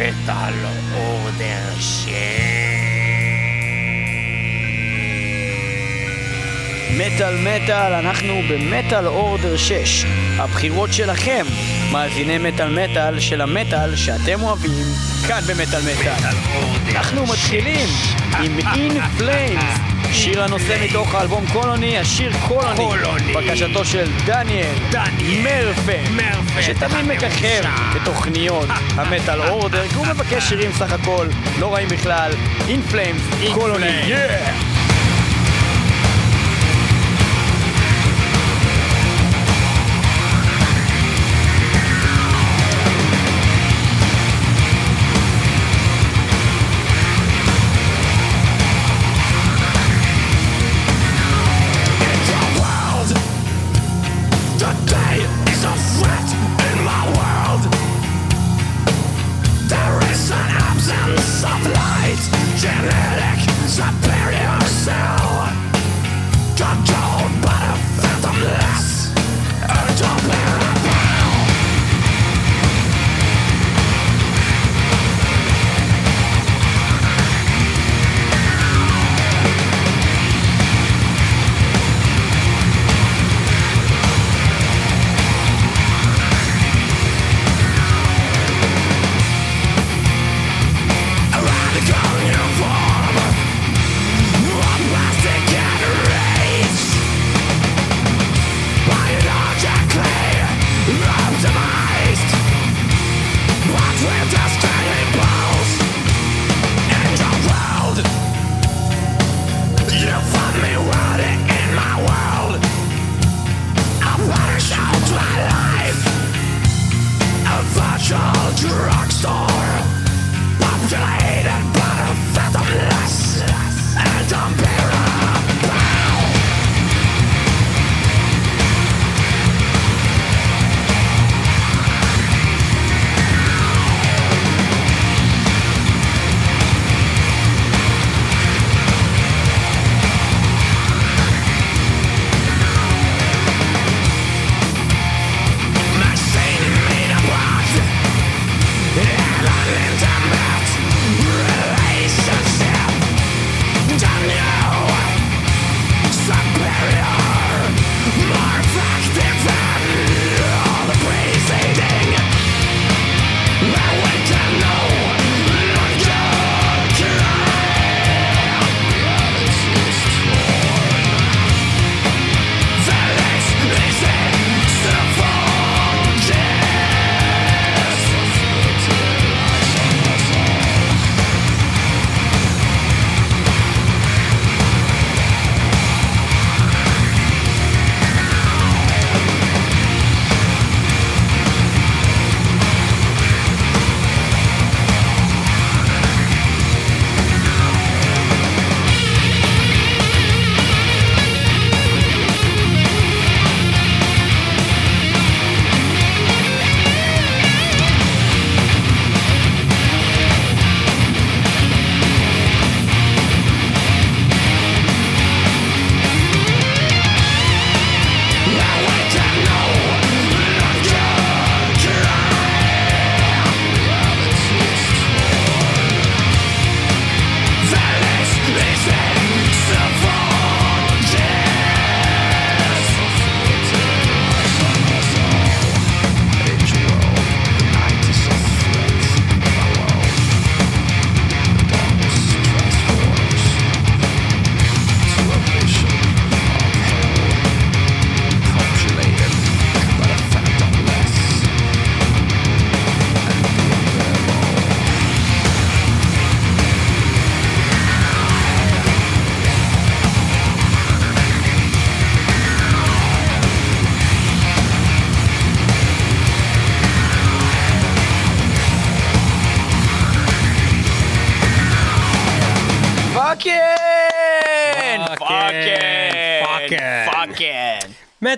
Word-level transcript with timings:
מטאל 0.00 0.54
אורדר 0.94 1.80
שש. 1.80 2.10
מטאל 6.90 7.36
מטאל, 7.38 7.92
אנחנו 7.92 8.42
במטאל 8.50 9.06
אורדר 9.06 9.56
6. 9.56 10.04
הבחירות 10.38 10.92
שלכם, 10.92 11.46
מאזיני 11.92 12.38
מטאל 12.38 12.84
מטאל 12.84 13.20
של 13.20 13.40
המטאל 13.40 13.96
שאתם 13.96 14.42
אוהבים, 14.42 14.86
כאן 15.28 15.40
במטאל 15.48 15.80
מטאל. 15.80 16.30
אנחנו 16.90 17.26
מתחילים 17.26 17.88
עם 18.40 18.58
In 18.58 19.20
Flames, 19.20 19.89
שיר 20.12 20.42
הנושא 20.42 20.76
מתוך 20.84 21.14
האלבום 21.14 21.44
קולוני, 21.52 21.98
השיר 21.98 22.32
קולוני, 22.48 22.76
קולוני. 22.76 23.34
בקשתו 23.34 23.84
של 23.84 24.10
דניאל, 24.26 24.74
דניאל 24.90 25.42
מרפן, 25.42 26.12
מרפן, 26.12 26.62
שתמיד 26.62 27.06
מככב. 27.06 27.62
בתוכניות 27.94 28.68
המטאל 28.96 29.40
אורדר, 29.40 29.88
כי 29.88 29.94
הוא 29.94 30.06
מבקש 30.06 30.48
שירים 30.48 30.72
סך 30.72 30.92
הכל 30.92 31.26
לא 31.58 31.74
רעים 31.74 31.88
בכלל, 31.88 32.32
In 32.68 32.92
Flames, 32.92 33.54
קולוני, 33.54 34.00
yeah! 34.02 34.69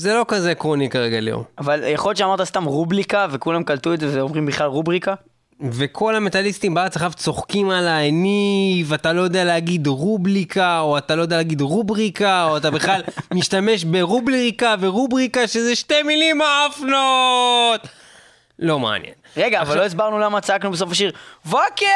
זה 0.00 0.14
לא 0.14 0.24
כזה 0.28 0.50
עקרוני 0.50 0.90
כרגע, 0.90 1.20
ליאור. 1.20 1.44
אבל 1.58 1.84
יכול 1.86 2.10
להיות 2.10 2.16
שאמרת 2.16 2.42
סתם 2.42 2.64
רובליקה 2.64 3.26
וכולם 3.30 3.64
קלטו 3.64 3.94
את 3.94 4.00
זה 4.00 4.18
ואומרים 4.18 4.46
בכלל 4.46 4.66
רובריקה? 4.66 5.14
וכל 5.72 6.16
המטאליסטים 6.16 6.74
בארץ 6.74 6.96
עכשיו 6.96 7.12
צוחקים 7.16 7.70
עליי, 7.70 8.10
ניב, 8.10 8.92
אתה 8.92 9.12
לא 9.12 9.22
יודע 9.22 9.44
להגיד 9.44 9.86
רובליקה, 9.86 10.80
או 10.80 10.98
אתה 10.98 11.16
לא 11.16 11.22
יודע 11.22 11.36
להגיד 11.36 11.60
רובריקה, 11.60 12.44
או 12.44 12.56
אתה 12.56 12.70
בכלל 12.70 13.00
משתמש 13.34 13.84
ברובליקה 13.84 14.74
ורובריקה, 14.80 15.46
שזה 15.46 15.76
שתי 15.76 16.02
מילים 16.02 16.38
מאפנות! 16.38 17.88
לא 18.58 18.78
מעניין. 18.78 19.14
רגע, 19.36 19.60
אבל 19.60 19.76
לא 19.76 19.84
הסברנו 19.84 20.18
למה 20.18 20.40
צעקנו 20.40 20.70
בסוף 20.70 20.90
השיר 20.90 21.12
וואקן! 21.46 21.86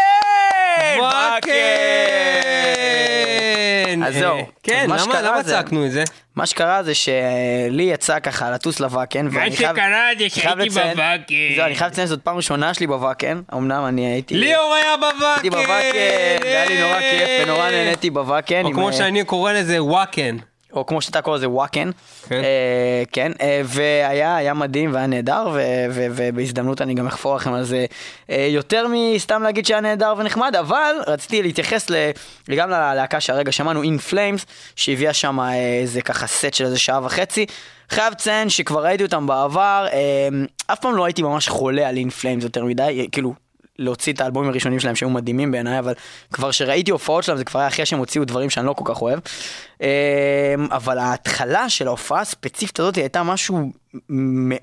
וואקן! 4.03 4.15
אז 4.17 4.21
זהו. 4.23 4.37
אה, 4.37 4.43
כן, 4.63 4.81
אז 4.83 4.89
מה 4.89 4.97
למה 4.97 5.05
שקרה 5.05 5.23
למה 5.23 5.43
זה- 5.43 5.51
צעקנו 5.51 5.87
את 5.87 5.93
זה? 5.93 6.05
מה 6.37 6.47
שקרה 6.47 6.83
זה 6.83 6.95
שלי 6.95 7.83
יצא 7.83 8.19
ככה 8.21 8.51
לטוס 8.51 8.81
לוואקן, 8.81 9.27
מה 9.27 9.31
ואני 9.41 9.57
חייב... 9.57 9.77
שקרה 9.77 10.07
זה 10.19 10.29
שהייתי 10.29 10.69
בוואקן. 10.69 11.35
זהו, 11.57 11.65
אני 11.67 11.75
חייב 11.75 11.91
לציין 11.93 12.07
שזאת 12.07 12.21
פעם 12.23 12.37
ראשונה 12.37 12.75
שלי 12.75 12.87
בוואקן, 12.87 13.41
אמנם 13.55 13.85
אני 13.89 14.07
הייתי... 14.07 14.35
ליאור 14.35 14.75
היה 14.75 14.97
בוואקן! 14.97 15.27
הייתי 15.35 15.51
בוואקן, 15.51 15.99
והיה 16.45 16.65
לי 16.69 16.81
נורא 16.81 17.01
כיף 17.01 17.29
ונורא 17.43 17.71
נהניתי 17.71 18.11
בוואקן. 18.11 18.65
או 18.65 18.73
כמו 18.73 18.89
אה, 18.89 18.93
שאני 18.93 19.25
קורא 19.25 19.53
לזה 19.53 19.83
וואקן. 19.83 20.37
או 20.77 20.87
כמו 20.87 21.01
שאתה 21.03 21.23
קורא 21.23 21.37
לזה 21.37 21.49
וואקן. 21.49 21.91
כן. 22.29 22.35
אה, 22.45 23.03
כן, 23.13 23.33
אה, 23.41 23.61
והיה 23.65 24.37
היה 24.37 24.55
מדהים 24.55 24.95
והיה 24.95 25.07
נהדר, 25.07 25.49
ו- 25.55 25.87
ו- 25.91 26.07
ובהזדמנות 26.11 26.81
אני 26.83 26.95
גם 26.95 27.07
אחפור 27.07 27.37
לכם 27.37 27.53
על 27.53 27.65
זה 27.65 27.87
אה, 28.31 28.47
יותר 28.51 28.87
מסתם 28.91 29.43
להגיד 29.43 29.67
שהיה 29.67 29.81
נהדר 29.81 30.15
ונחמד, 30.19 30.57
אבל 30.57 30.95
רציתי 31.07 31.43
להתייחס 31.43 31.91
ל- 31.91 32.11
גם 32.57 32.71
ללהקה 32.71 33.21
שהרגע 33.21 33.53
שמענו, 33.53 33.83
In 33.83 34.11
Flames, 34.13 34.45
שהביאה 34.77 35.13
שם 35.13 35.41
אה, 35.41 35.55
איזה 35.81 36.03
ככה 36.03 36.27
סט 36.27 36.55
של 36.55 36.65
איזה 36.65 36.79
שעה 36.79 37.05
וחצי. 37.05 37.47
חייב 37.91 38.13
לציין 38.13 38.49
שכבר 38.51 38.85
ראיתי 38.85 39.05
אותם 39.05 39.27
בעבר, 39.27 39.87
אה, 39.93 40.29
אף 40.67 40.79
פעם 40.81 40.97
לא 40.97 41.05
הייתי 41.05 41.23
ממש 41.23 41.49
חולה 41.49 41.89
על 41.89 41.97
In 41.97 42.23
Flames 42.23 42.43
יותר 42.43 42.65
מדי, 42.65 43.09
כאילו... 43.13 43.44
להוציא 43.79 44.13
את 44.13 44.21
האלבומים 44.21 44.51
הראשונים 44.51 44.81
שלהם 44.81 44.97
שהיו 44.97 45.11
מדהימים 45.11 45.53
בעיניי, 45.53 45.79
אבל 45.79 45.95
כבר 46.33 46.51
שראיתי 46.51 46.91
הופעות 46.91 47.25
שלהם 47.25 47.39
זה 47.39 47.45
כבר 47.45 47.61
היה 47.61 47.69
אחרי 47.69 47.87
שהם 47.87 47.99
הוציאו 47.99 48.25
דברים 48.25 48.51
שאני 48.51 48.67
לא 48.67 48.73
כל 48.73 48.85
כך 48.95 49.03
אוהב. 49.03 49.19
אמ, 49.81 49.87
אבל 50.71 50.99
ההתחלה 50.99 51.69
של 51.69 51.87
ההופעה 51.87 52.21
הספציפית 52.21 52.81
הזאת 52.81 52.95
הייתה 52.95 53.23
משהו 53.23 53.73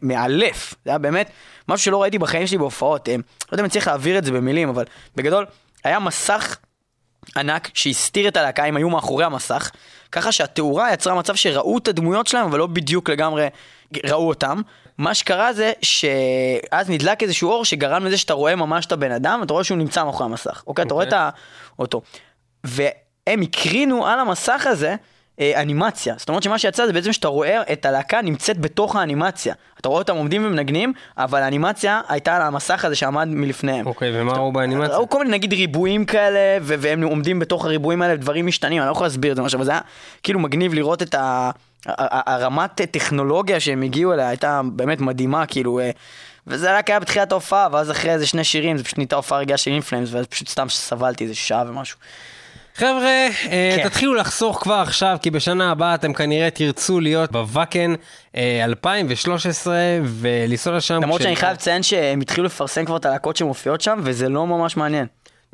מאלף. 0.01 0.73
זה 0.85 0.91
היה 0.91 0.97
באמת 0.97 1.29
משהו 1.67 1.85
שלא 1.85 2.01
ראיתי 2.01 2.19
בחיים 2.19 2.47
שלי 2.47 2.57
בהופעות. 2.57 3.09
אמ, 3.09 3.13
לא 3.15 3.53
יודע 3.53 3.61
אם 3.61 3.65
אני 3.65 3.69
צריך 3.71 3.87
להעביר 3.87 4.17
את 4.17 4.25
זה 4.25 4.31
במילים, 4.31 4.69
אבל 4.69 4.83
בגדול, 5.15 5.45
היה 5.83 5.99
מסך 5.99 6.57
ענק 7.37 7.69
שהסתיר 7.73 8.27
את 8.27 8.37
הלהקה, 8.37 8.65
הם 8.65 8.77
היו 8.77 8.89
מאחורי 8.89 9.25
המסך, 9.25 9.71
ככה 10.11 10.31
שהתאורה 10.31 10.93
יצרה 10.93 11.15
מצב 11.15 11.35
שראו 11.35 11.77
את 11.77 11.87
הדמויות 11.87 12.27
שלהם, 12.27 12.45
אבל 12.45 12.59
לא 12.59 12.67
בדיוק 12.67 13.09
לגמרי 13.09 13.47
ראו 14.05 14.27
אותם. 14.27 14.61
מה 14.97 15.13
שקרה 15.13 15.53
זה 15.53 15.71
שאז 15.81 16.89
נדלק 16.89 17.23
איזשהו 17.23 17.49
אור 17.49 17.65
שגרם 17.65 18.05
לזה 18.05 18.17
שאתה 18.17 18.33
רואה 18.33 18.55
ממש 18.55 18.85
את 18.85 18.91
הבן 18.91 19.11
אדם, 19.11 19.41
אתה 19.43 19.53
רואה 19.53 19.63
שהוא 19.63 19.77
נמצא 19.77 20.03
מאחורי 20.03 20.29
המסך. 20.29 20.63
אוקיי? 20.67 20.85
אתה 20.85 20.93
רואה 20.93 21.07
את 21.07 21.13
ה... 21.13 21.29
אותו. 21.79 22.01
והם 22.63 23.41
הקרינו 23.41 24.07
על 24.07 24.19
המסך 24.19 24.67
הזה 24.67 24.95
אה, 25.39 25.61
אנימציה. 25.61 26.15
זאת 26.17 26.29
אומרת 26.29 26.43
שמה 26.43 26.59
שיצא 26.59 26.85
זה 26.85 26.93
בעצם 26.93 27.13
שאתה 27.13 27.27
רואה 27.27 27.61
את 27.73 27.85
הלהקה 27.85 28.21
נמצאת 28.21 28.57
בתוך 28.59 28.95
האנימציה. 28.95 29.53
אתה 29.79 29.89
רואה 29.89 30.01
אותם 30.01 30.15
עומדים 30.15 30.45
ומנגנים, 30.45 30.93
אבל 31.17 31.41
האנימציה 31.41 32.01
הייתה 32.07 32.35
על 32.35 32.41
המסך 32.41 32.85
הזה 32.85 32.95
שעמד 32.95 33.27
מלפניהם. 33.27 33.87
אוקיי, 33.87 34.21
ומה 34.21 34.33
ראו 34.33 34.51
באנימציה? 34.51 34.95
ראו 34.95 35.09
כל 35.09 35.17
מיני 35.17 35.31
נגיד 35.31 35.53
ריבועים 35.53 36.05
כאלה, 36.05 36.57
והם 36.61 37.03
עומדים 37.03 37.39
בתוך 37.39 37.65
הריבועים 37.65 38.01
האלה, 38.01 38.15
דברים 38.15 38.47
משתנים, 38.47 38.81
אני 38.81 38.87
לא 38.87 38.91
יכול 38.91 39.05
להסביר 39.05 39.31
את 39.31 39.35
זה 39.35 39.41
משהו, 39.41 39.57
אבל 39.57 39.65
זה 39.65 39.71
היה 39.71 39.81
כאילו 40.23 40.39
מגניב 40.39 40.73
לראות 40.73 41.01
את 41.01 41.15
ה... 41.15 41.51
הרמת 41.87 42.81
טכנולוגיה 42.81 43.59
שהם 43.59 43.81
הגיעו 43.81 44.13
אליה 44.13 44.29
הייתה 44.29 44.61
באמת 44.73 45.01
מדהימה, 45.01 45.45
כאילו, 45.45 45.79
אה, 45.79 45.91
וזה 46.47 46.77
רק 46.77 46.89
היה 46.89 46.99
בתחילת 46.99 47.31
ההופעה, 47.31 47.67
ואז 47.71 47.91
אחרי 47.91 48.11
איזה 48.11 48.27
שני 48.27 48.43
שירים, 48.43 48.77
זה 48.77 48.83
פשוט 48.83 48.97
נהייתה 48.97 49.15
הופעה 49.15 49.39
רגילה 49.39 49.57
של 49.57 49.71
אינפלאמס, 49.71 50.09
ואז 50.13 50.25
פשוט 50.25 50.47
סתם 50.47 50.69
סבלתי 50.69 51.23
איזה 51.23 51.35
שעה 51.35 51.63
ומשהו. 51.67 51.97
חבר'ה, 52.75 53.27
אה, 53.49 53.77
כן. 53.77 53.89
תתחילו 53.89 54.15
לחסוך 54.15 54.59
כבר 54.61 54.73
עכשיו, 54.73 55.17
כי 55.21 55.31
בשנה 55.31 55.71
הבאה 55.71 55.95
אתם 55.95 56.13
כנראה 56.13 56.49
תרצו 56.49 56.99
להיות 56.99 57.31
בוואקן 57.31 57.93
אה, 58.35 58.61
2013 58.65 59.75
ולנסוע 60.03 60.77
לשם. 60.77 61.03
למרות 61.03 61.21
שאני 61.21 61.35
חייב 61.35 61.53
לציין 61.53 61.83
שהם 61.83 62.21
התחילו 62.21 62.45
לפרסם 62.45 62.85
כבר 62.85 62.97
את 62.97 63.05
הלהקות 63.05 63.35
שמופיעות 63.35 63.81
שם, 63.81 63.99
וזה 64.03 64.29
לא 64.29 64.47
ממש 64.47 64.77
מעניין. 64.77 65.05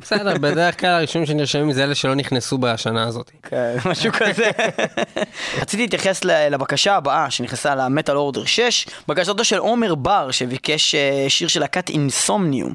בסדר, 0.02 0.38
בדרך 0.38 0.80
כלל 0.80 0.90
הראשונים 0.90 1.26
שנרשמים 1.26 1.72
זה 1.72 1.84
אלה 1.84 1.94
שלא 1.94 2.14
נכנסו 2.14 2.58
בשנה 2.58 3.06
הזאת. 3.06 3.30
כן, 3.42 3.76
משהו 3.90 4.12
כזה. 4.12 4.50
רציתי 5.60 5.82
להתייחס 5.82 6.24
לבקשה 6.24 6.96
הבאה 6.96 7.30
שנכנסה 7.30 7.74
למטאל 7.74 8.16
אורדר 8.16 8.44
6, 8.44 8.86
בקשתו 9.08 9.44
של 9.44 9.58
עומר 9.58 9.94
בר 9.94 10.30
שביקש 10.30 10.94
אה, 10.94 11.24
שיר 11.28 11.48
של 11.48 11.60
להקת 11.60 11.88
אינסומניום. 11.88 12.72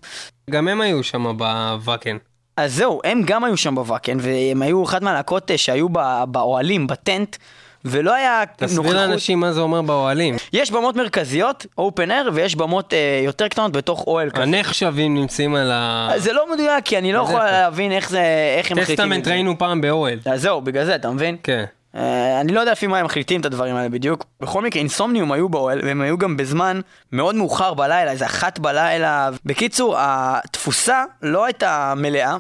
גם 0.50 0.68
הם 0.68 0.81
היו 0.81 1.04
שם 1.04 1.38
בוואקן. 1.38 2.18
אז 2.58 2.75
זהו, 2.75 3.02
הם 3.04 3.22
גם 3.25 3.44
היו 3.44 3.58
שם 3.58 3.75
בוואקן, 3.75 4.18
והם 4.22 4.62
היו 4.62 4.84
אחת 4.84 5.02
מהלהקות 5.02 5.52
אה, 5.52 5.58
שהיו 5.58 5.88
באוהלים, 6.28 6.88
בטנט, 6.88 7.36
ולא 7.85 8.13
היה 8.13 8.44
תסביר 8.57 8.77
נוכחות. 8.77 8.95
לאנשים 8.95 9.39
מה 9.39 9.53
זה 9.53 9.62
אומר 9.62 9.81
באוהלים. 9.81 10.35
יש 10.53 10.71
במות 10.71 10.95
מרכזיות, 10.95 11.65
אופן 11.77 12.12
אר, 12.12 12.30
ויש 12.33 12.56
במות 12.56 12.94
אה, 12.94 13.21
יותר 13.25 13.47
קטנות 13.47 13.71
בתוך 13.71 14.03
אוהל 14.07 14.30
כזה. 14.30 14.44
הנחשבים 14.44 15.15
נמצאים 15.15 15.56
על 15.56 15.71
ה... 15.71 16.09
זה 16.18 16.33
לא 16.33 16.53
מדויק, 16.53 16.85
כי 16.85 16.97
אני 16.97 17.13
לא 17.13 17.21
יכול 17.21 17.35
איפה? 17.35 17.51
להבין 17.51 17.91
איך 17.91 18.09
זה, 18.09 18.24
איך 18.57 18.71
הם 18.71 18.77
מחליטים. 18.77 18.95
Testament 18.95 19.19
את 19.19 19.25
זה. 19.25 19.31
ראינו 19.31 19.57
פעם 19.57 19.81
באוהל. 19.81 20.19
אז 20.25 20.41
זהו, 20.41 20.62
בגלל 20.62 20.85
זה, 20.85 20.95
אתה 20.95 21.09
מבין? 21.09 21.38
כן. 21.44 21.63
אה, 21.95 22.41
אני 22.41 22.51
לא 22.51 22.59
יודע 22.59 22.71
לפי 22.71 22.88
מה 22.88 22.97
הם 22.97 23.06
מחליטים 23.06 23.41
את 23.41 23.45
הדברים 23.45 23.75
האלה 23.75 23.89
בדיוק. 23.89 24.25
בכל 24.41 24.62
מקרה, 24.62 24.79
Insomnium 24.80 25.31
היו 25.31 25.50
באוהל, 25.50 25.79
והם 25.83 26.01
היו 26.01 26.18
גם 26.18 26.38
בזמן 26.38 26.81
מאוד 27.12 27.36
מאוחר 27.36 27.74
בלילה, 27.74 28.12
איזה 28.12 28.25
אחת 28.25 28.59
בלילה. 28.59 29.29
בקיצור, 29.45 29.95
התפוסה 29.97 31.03
לא 31.21 31.45
הייתה 31.45 31.94
מלאה 31.97 32.36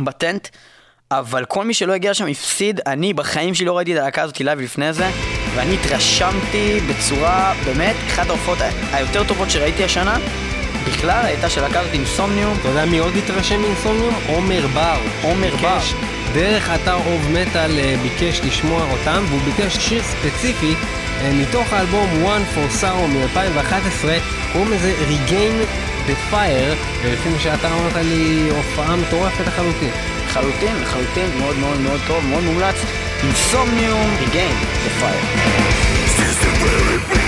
ב 0.00 0.08
tent, 0.08 0.48
אבל 1.12 1.44
כל 1.44 1.64
מי 1.64 1.74
שלא 1.74 1.92
הגיע 1.92 2.10
לשם 2.10 2.26
הפסיד. 2.26 2.80
אני 2.86 3.12
בחיים 3.12 3.54
שלי 3.54 3.66
לא 3.66 3.76
ראיתי 3.76 3.94
את 3.94 3.98
הלהקה 3.98 4.22
הזאת 4.22 4.40
live 4.40 4.60
לפני 4.60 4.92
זה, 4.92 5.10
ואני 5.54 5.74
התרשמתי 5.74 6.80
בצורה, 6.88 7.54
באמת, 7.64 7.96
אחת 8.06 8.28
ההופעות 8.28 8.58
היותר 8.92 9.24
טובות 9.24 9.50
שראיתי 9.50 9.84
השנה. 9.84 10.18
בכלל 10.86 11.24
הייתה 11.24 11.50
של 11.50 11.60
להקה 11.60 11.80
הזאת 11.80 11.92
אינסומניום. 11.92 12.56
אתה 12.60 12.68
יודע 12.68 12.84
מי 12.84 12.98
עוד 12.98 13.12
התרשם 13.16 13.60
מאינסומניום? 13.60 14.14
עומר 14.28 14.66
בר. 14.74 14.98
עומר 15.22 15.56
בר. 15.56 15.78
דרך 16.32 16.70
אתר 16.70 16.94
אוב 16.94 17.30
מטאל 17.32 17.78
אה, 17.78 17.94
ביקש 18.02 18.40
לשמוע 18.40 18.82
אותם, 18.90 19.24
והוא 19.28 19.40
ביקש 19.40 19.76
שיר 19.76 20.02
ספציפי 20.02 20.74
אה, 21.20 21.32
מתוך 21.32 21.72
האלבום 21.72 22.08
One 22.24 22.56
for 22.56 22.82
Sorrow 22.82 23.06
מ-2011, 23.06 24.04
קוראים 24.52 24.72
לזה 24.72 24.94
Regain 25.08 25.66
the 26.08 26.32
Fire, 26.32 26.76
ולפי 27.02 27.28
מה 27.28 27.38
שאתה 27.38 27.68
אמרת 27.68 27.96
לי, 27.96 28.50
הופעה 28.50 28.96
מטורפת 28.96 29.46
לחלוטין. 29.46 30.19
לחלוטין, 30.30 30.76
לחלוטין, 30.82 31.30
מאוד 31.38 31.56
מאוד 31.56 31.80
מאוד 31.80 32.00
טוב, 32.06 32.26
מאוד 32.26 32.42
מומלץ. 32.42 32.76
אינסומניום, 33.22 34.16
ריגיין, 34.20 34.56
The 34.84 35.02
Fire. 35.02 37.19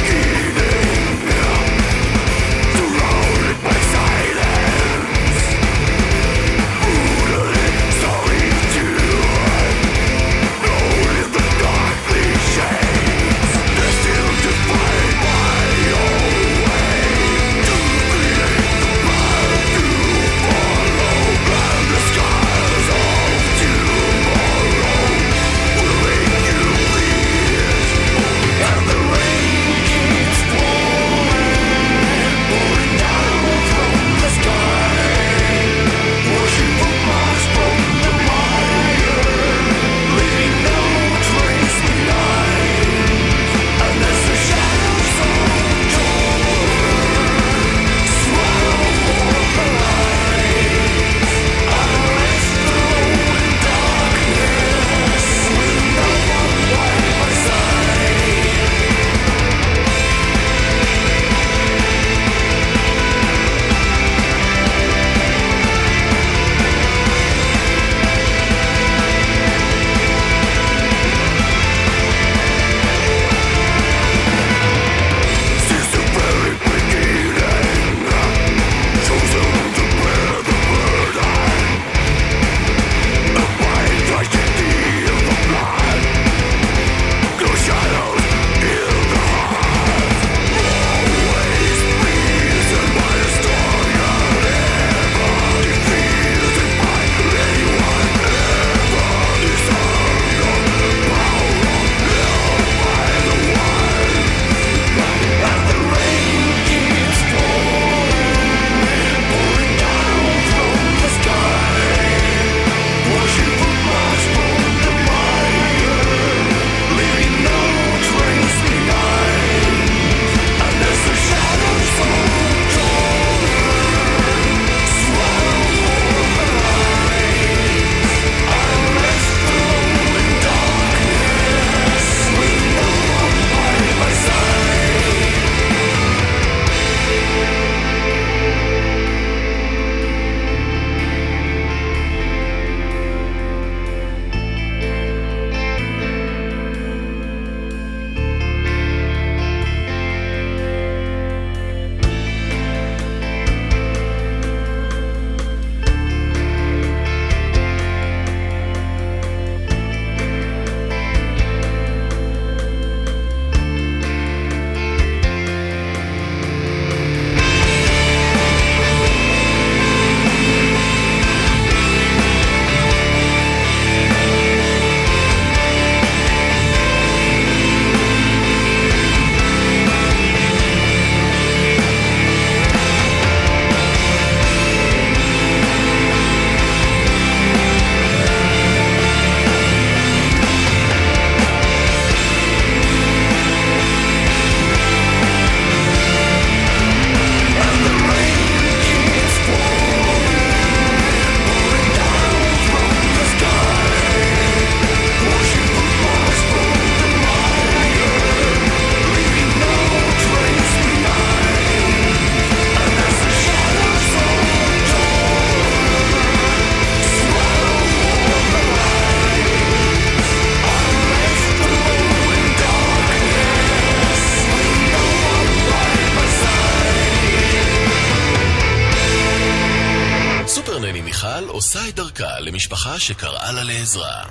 שקראה 233.53 233.65
לה 233.65 233.73
לעזרה. 233.73 234.23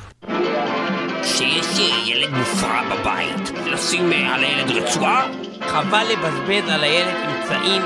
שיש 1.24 1.80
אה, 1.80 2.08
ילד 2.08 2.30
מופרע 2.34 2.82
בבית, 2.84 3.52
לשים 3.66 4.14
אה, 4.14 4.36
על 4.36 4.44
הילד 4.44 4.72
רצועה? 4.72 5.28
חבל 5.68 6.04
לבזבז 6.12 6.70
על 6.70 6.84
הילד 6.84 7.16
אמצעים. 7.16 7.82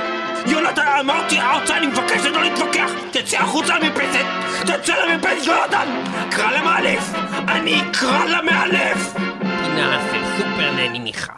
יונתן, 0.47 0.81
אמרתי 0.99 1.39
ארצה, 1.39 1.77
אני 1.77 1.87
מבקש 1.87 2.25
לא 2.25 2.43
להתווכח! 2.43 2.91
תצא 3.11 3.37
החוצה 3.37 3.79
למרפסת! 3.79 4.25
תצא 4.61 4.93
למרפסת, 5.05 5.47
יונתן! 5.47 5.87
קרא 6.31 6.51
למאלף! 6.51 7.13
אני 7.47 7.81
אקרא 7.81 8.25
למאלף! 8.25 9.13
פינה 9.39 9.99
של 10.11 10.23
סופר 10.37 10.71
נני 10.71 10.99
מיכל. 10.99 11.31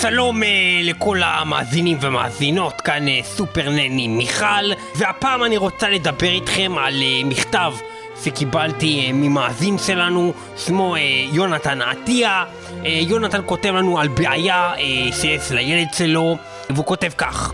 שלום 0.00 0.42
אה, 0.42 0.48
לכל 0.82 1.22
המאזינים 1.22 1.98
ומאזינות, 2.00 2.80
כאן 2.80 3.22
סופר 3.22 3.70
נני 3.70 4.08
מיכל, 4.08 4.72
והפעם 4.94 5.44
אני 5.44 5.56
רוצה 5.56 5.88
לדבר 5.88 6.30
איתכם 6.30 6.72
על 6.78 6.94
מכתב 7.24 7.72
שקיבלתי 8.24 9.04
אה, 9.06 9.12
ממאזין 9.12 9.78
שלנו, 9.78 10.32
שמו 10.56 10.96
אה, 10.96 11.00
יונתן 11.32 11.82
עטיה. 11.82 12.44
אה, 12.84 13.00
יונתן 13.02 13.40
כותב 13.46 13.68
לנו 13.68 13.98
על 13.98 14.08
בעיה 14.08 14.72
שיש 15.12 15.50
לילד 15.50 15.88
שלו, 15.92 16.36
והוא 16.70 16.84
כותב 16.84 17.10
כך: 17.18 17.52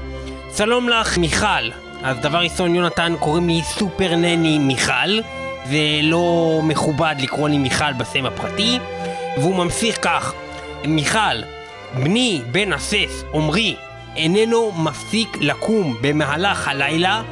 שלום 0.56 0.88
לך 0.88 1.18
מיכל. 1.18 1.71
אז 2.02 2.18
דבר 2.18 2.38
ראשון, 2.38 2.75
יונתן, 2.75 3.14
קוראים 3.18 3.49
לי 3.49 3.62
סופר 3.62 4.16
נני 4.16 4.59
מיכל. 4.59 5.21
זה 5.64 6.00
לא 6.02 6.61
מכובד 6.62 7.14
לקרוא 7.18 7.49
לי 7.49 7.59
מיכל 7.59 7.92
בשם 7.92 8.26
הפרטי. 8.26 8.78
והוא 9.37 9.56
ממשיך 9.56 9.99
כך: 10.02 10.33
מיכל, 10.85 11.42
בני 11.94 12.42
בן 12.52 12.73
הסס, 12.73 13.25
עמרי, 13.35 13.76
איננו 14.16 14.73
מפסיק 14.73 15.38
לקום 15.40 15.97
במהלך 16.00 16.68
הלילה, 16.68 17.23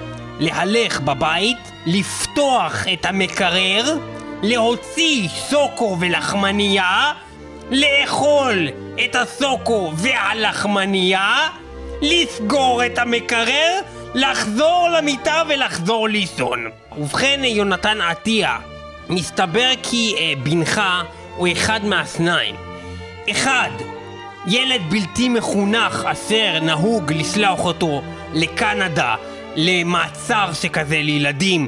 להלך 0.43 1.01
בבית, 1.01 1.73
לפתוח 1.87 2.85
את 2.93 3.07
המקרר, 3.07 3.97
להוציא 4.43 5.29
סוקו 5.29 5.97
ולחמנייה, 6.01 7.13
לאכול 7.71 8.69
את 9.05 9.17
הסוקו 9.17 9.93
והלחמנייה, 9.97 11.49
לסגור 12.03 12.87
את 12.87 12.99
המקרר, 12.99 13.81
לחזור 14.15 14.89
למיטה 14.97 15.43
ולחזור 15.49 16.09
לישון. 16.09 16.71
ובכן, 16.99 17.41
יונתן 17.45 18.01
עטיה, 18.01 18.57
מסתבר 19.09 19.71
כי 19.83 20.15
אה, 20.19 20.33
בנך 20.43 20.81
הוא 21.37 21.49
אחד 21.53 21.85
מהשניים. 21.85 22.55
אחד, 23.31 23.71
ילד 24.47 24.81
בלתי 24.89 25.29
מחונך 25.29 26.09
אשר 26.13 26.59
נהוג 26.63 27.13
לשלוח 27.13 27.65
אותו 27.65 28.03
לקנדה 28.33 29.15
למעצר 29.57 30.53
שכזה 30.53 30.97
לילדים 31.03 31.67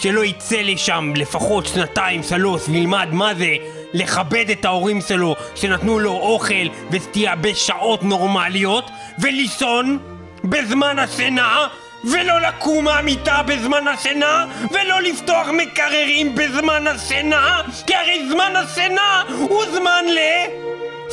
שלא 0.00 0.24
יצא 0.24 0.60
לשם 0.60 1.12
לפחות 1.16 1.66
שנתיים 1.66 2.22
שלוש 2.22 2.62
וילמד 2.68 3.08
מה 3.12 3.34
זה 3.34 3.56
לכבד 3.92 4.50
את 4.50 4.64
ההורים 4.64 5.00
שלו 5.00 5.36
שנתנו 5.54 5.98
לו 5.98 6.12
אוכל 6.12 6.66
וסטייה 6.90 7.36
בשעות 7.36 8.02
נורמליות 8.02 8.90
ולישון 9.18 9.98
בזמן 10.44 10.98
השינה 10.98 11.66
ולא 12.04 12.40
לקום 12.40 12.84
מהמיטה 12.84 13.42
בזמן 13.46 13.88
השינה 13.88 14.46
ולא 14.70 15.00
לפתוח 15.00 15.48
מקררים 15.48 16.34
בזמן 16.34 16.86
השינה 16.86 17.62
כי 17.86 17.94
הרי 17.94 18.28
זמן 18.28 18.52
השינה 18.56 19.22
הוא 19.28 19.64
זמן 19.72 20.04
ל... 20.08 20.18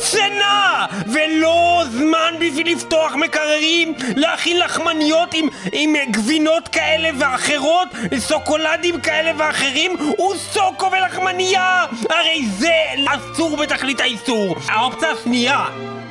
שינה! 0.02 0.86
ולא 1.06 1.82
זמן 1.90 2.34
בשביל 2.40 2.72
לפתוח 2.72 3.14
מקררים, 3.14 3.94
להכין 4.16 4.58
לחמניות 4.58 5.34
עם, 5.34 5.48
עם 5.72 5.94
גבינות 6.10 6.68
כאלה 6.68 7.10
ואחרות, 7.18 7.88
סוקולדים 8.18 9.00
כאלה 9.00 9.32
ואחרים, 9.38 9.96
וסוקו 10.32 10.90
ולחמנייה! 10.92 11.84
הרי 12.10 12.46
זה 12.58 12.72
אסור 13.06 13.56
בתכלית 13.56 14.00
האיסור. 14.00 14.56
האופציה 14.68 15.10
השנייה 15.10 15.66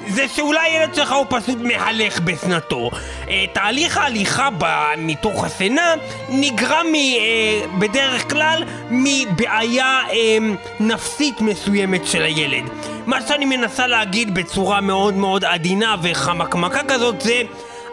זה 0.09 0.27
שאולי 0.27 0.59
הילד 0.59 0.95
שלך 0.95 1.11
הוא 1.11 1.25
פשוט 1.29 1.57
מהלך 1.61 2.19
בשנתו. 2.19 2.89
אה, 3.29 3.45
תהליך 3.53 3.97
ההליכה 3.97 4.49
מתוך 4.97 5.43
השינה 5.43 5.95
נגרם 6.29 6.85
אה, 6.95 7.67
בדרך 7.79 8.29
כלל 8.29 8.63
מבעיה 8.89 10.01
אה, 10.11 10.37
נפסית 10.79 11.41
מסוימת 11.41 12.05
של 12.05 12.23
הילד. 12.23 12.88
מה 13.09 13.27
שאני 13.27 13.45
מנסה 13.45 13.87
להגיד 13.87 14.33
בצורה 14.33 14.81
מאוד 14.81 15.13
מאוד 15.13 15.45
עדינה 15.45 15.95
וחמקמקה 16.01 16.81
כזאת 16.87 17.21
זה 17.21 17.41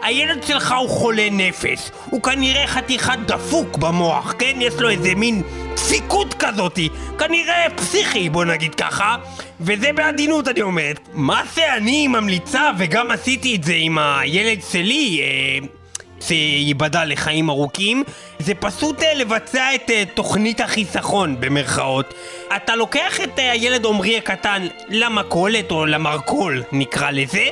הילד 0.03 0.43
שלך 0.43 0.75
הוא 0.79 0.89
חולה 0.89 1.27
נפש, 1.31 1.91
הוא 2.05 2.21
כנראה 2.21 2.67
חתיכת 2.67 3.17
דפוק 3.25 3.77
במוח, 3.77 4.33
כן? 4.39 4.57
יש 4.59 4.73
לו 4.73 4.89
איזה 4.89 5.15
מין 5.15 5.41
דפיקות 5.75 6.33
כזאתי, 6.33 6.89
כנראה 7.17 7.67
פסיכי 7.75 8.29
בוא 8.29 8.45
נגיד 8.45 8.75
ככה, 8.75 9.15
וזה 9.61 9.93
בעדינות 9.95 10.47
אני 10.47 10.61
אומרת. 10.61 11.09
מה 11.13 11.43
שאני 11.55 12.07
ממליצה, 12.07 12.71
וגם 12.77 13.11
עשיתי 13.11 13.55
את 13.55 13.63
זה 13.63 13.73
עם 13.75 13.97
הילד 13.97 14.59
שלי, 14.71 15.21
אה, 15.21 15.67
שייבדע 16.21 17.05
לחיים 17.05 17.49
ארוכים, 17.49 18.03
זה 18.39 18.53
פשוט 18.55 19.03
אה, 19.03 19.13
לבצע 19.13 19.75
את 19.75 19.89
אה, 19.89 20.03
תוכנית 20.13 20.61
החיסכון, 20.61 21.35
במרכאות. 21.39 22.13
אתה 22.55 22.75
לוקח 22.75 23.21
את 23.23 23.39
אה, 23.39 23.51
הילד 23.51 23.85
עמרי 23.85 24.17
הקטן 24.17 24.67
למכולת, 24.89 25.71
או 25.71 25.85
למרכול 25.85 26.63
נקרא 26.71 27.11
לזה, 27.11 27.47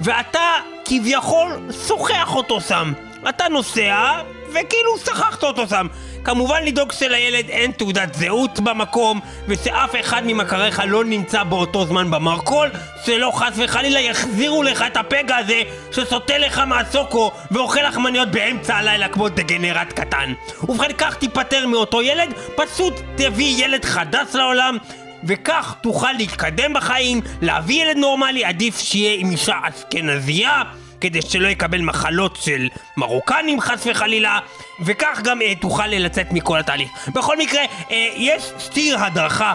ואתה 0.00 0.52
כביכול 0.84 1.60
שוחח 1.86 2.36
אותו 2.36 2.60
שם. 2.60 2.92
אתה 3.28 3.48
נוסע, 3.48 4.12
וכאילו 4.50 4.98
שכחת 5.04 5.42
אותו 5.42 5.68
שם. 5.68 5.86
כמובן 6.24 6.64
לדאוג 6.64 6.92
שלילד 6.92 7.48
אין 7.48 7.72
תעודת 7.72 8.14
זהות 8.14 8.60
במקום, 8.60 9.20
ושאף 9.48 9.94
אחד 10.00 10.22
ממכריך 10.26 10.82
לא 10.88 11.04
נמצא 11.04 11.44
באותו 11.44 11.86
זמן 11.86 12.10
במרכול, 12.10 12.70
שלא 13.04 13.30
חס 13.34 13.52
וחלילה 13.56 14.00
יחזירו 14.00 14.62
לך 14.62 14.84
את 14.86 14.96
הפגע 14.96 15.36
הזה 15.36 15.62
שסוטה 15.92 16.38
לך 16.38 16.58
מהסוקו 16.58 17.30
ואוכל 17.50 17.80
לחמניות 17.80 18.28
באמצע 18.30 18.76
הלילה 18.76 19.08
כמו 19.08 19.28
דגנרט 19.28 19.92
קטן. 19.92 20.32
ובכן 20.68 20.92
כך 20.98 21.16
תיפטר 21.16 21.66
מאותו 21.66 22.02
ילד, 22.02 22.32
פשוט 22.56 22.94
תביא 23.16 23.64
ילד 23.64 23.84
חדש 23.84 24.34
לעולם 24.34 24.76
וכך 25.24 25.74
תוכל 25.80 26.12
להתקדם 26.12 26.72
בחיים, 26.74 27.20
להביא 27.42 27.82
ילד 27.82 27.96
נורמלי, 27.96 28.44
עדיף 28.44 28.78
שיהיה 28.78 29.20
עם 29.20 29.30
אישה 29.30 29.56
אשכנזייה 29.62 30.62
כדי 31.00 31.22
שלא 31.22 31.48
יקבל 31.48 31.80
מחלות 31.80 32.36
של 32.36 32.68
מרוקנים 32.96 33.60
חס 33.60 33.86
וחלילה 33.90 34.38
וכך 34.80 35.20
גם 35.24 35.42
אה, 35.42 35.54
תוכל 35.54 35.86
לצאת 35.86 36.26
מכל 36.32 36.58
התהליך. 36.58 37.08
בכל 37.08 37.38
מקרה, 37.38 37.62
אה, 37.90 38.08
יש 38.16 38.52
סטיר 38.58 38.98
הדרכה 38.98 39.52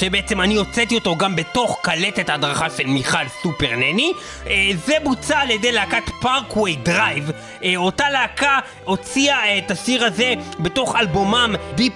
שבעצם 0.00 0.40
אני 0.40 0.56
הוצאתי 0.56 0.94
אותו 0.94 1.16
גם 1.16 1.36
בתוך 1.36 1.78
קלטת 1.82 2.28
ההדרכה 2.28 2.70
של 2.70 2.86
מיכל 2.86 3.28
סופר 3.42 3.76
נני. 3.76 4.12
אה, 4.46 4.70
זה 4.86 4.94
בוצע 5.04 5.38
על 5.38 5.50
ידי 5.50 5.72
להקת 5.72 6.10
Parkway 6.20 6.76
Drive. 6.76 7.30
אה, 7.64 7.72
אותה 7.76 8.10
להקה 8.10 8.58
הוציאה 8.84 9.44
אה, 9.44 9.58
את 9.58 9.70
השיר 9.70 10.04
הזה 10.04 10.34
בתוך 10.60 10.96
אלבומם 10.96 11.54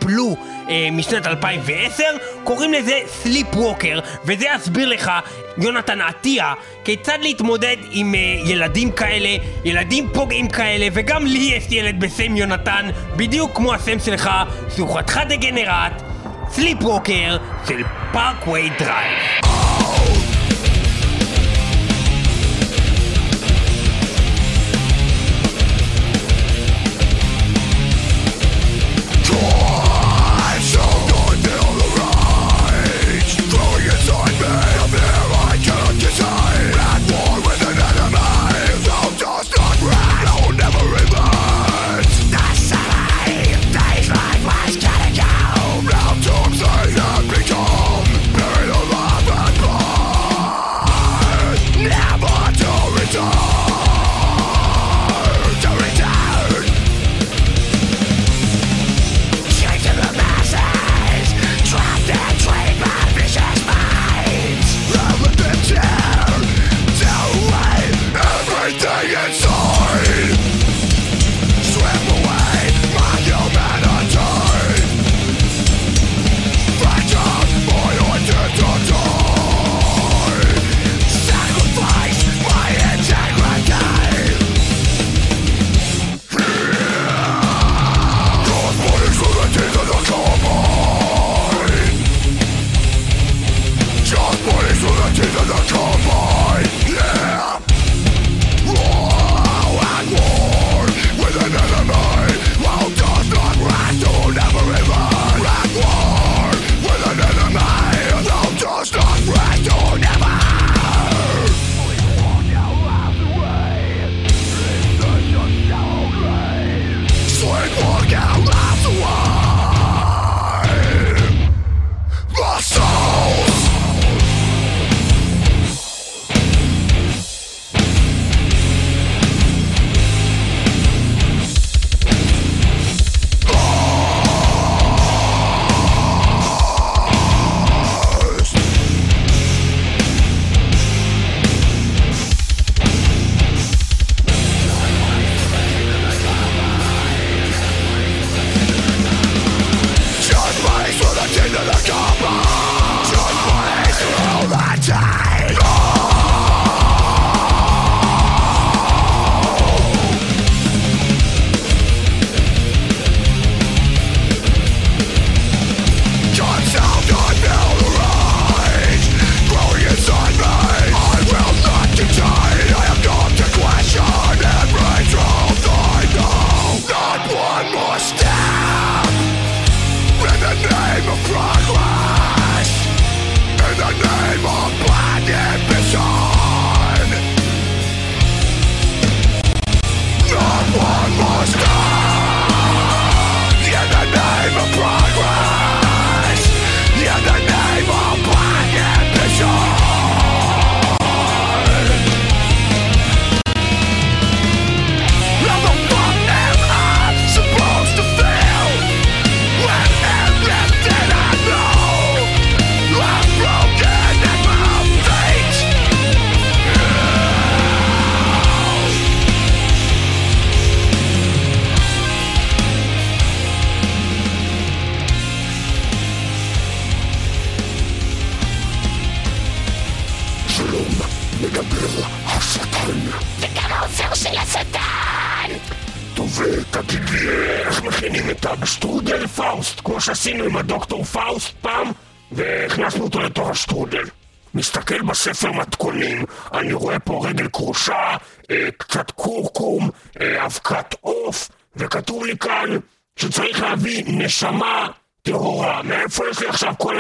לו 0.08 0.36
אה, 0.70 0.88
משנת 0.92 1.26
2010 1.26 2.04
קוראים 2.44 2.72
לזה 2.72 3.00
Sleepwalker 3.06 4.00
וזה 4.24 4.46
יסביר 4.56 4.88
לך 4.88 5.12
יונתן 5.58 6.00
עטיה 6.00 6.54
כיצד 6.84 7.18
להתמודד 7.20 7.76
עם 7.90 8.14
ילדים 8.44 8.92
כאלה, 8.92 9.36
ילדים 9.64 10.08
פוגעים 10.12 10.48
כאלה 10.48 10.86
וגם 10.92 11.26
לי 11.26 11.38
יש 11.38 11.64
ילד 11.70 12.00
בשם 12.00 12.36
יונתן 12.36 12.90
בדיוק 13.16 13.56
כמו 13.56 13.74
השם 13.74 13.98
שלך 13.98 14.30
שהוא 14.76 14.98
חתיכת 14.98 15.26
דגנרט 15.28 16.09
Sleepwalker 16.52 17.36
של 17.68 17.82
פארקווי 18.12 18.70
דרייב. 18.78 19.59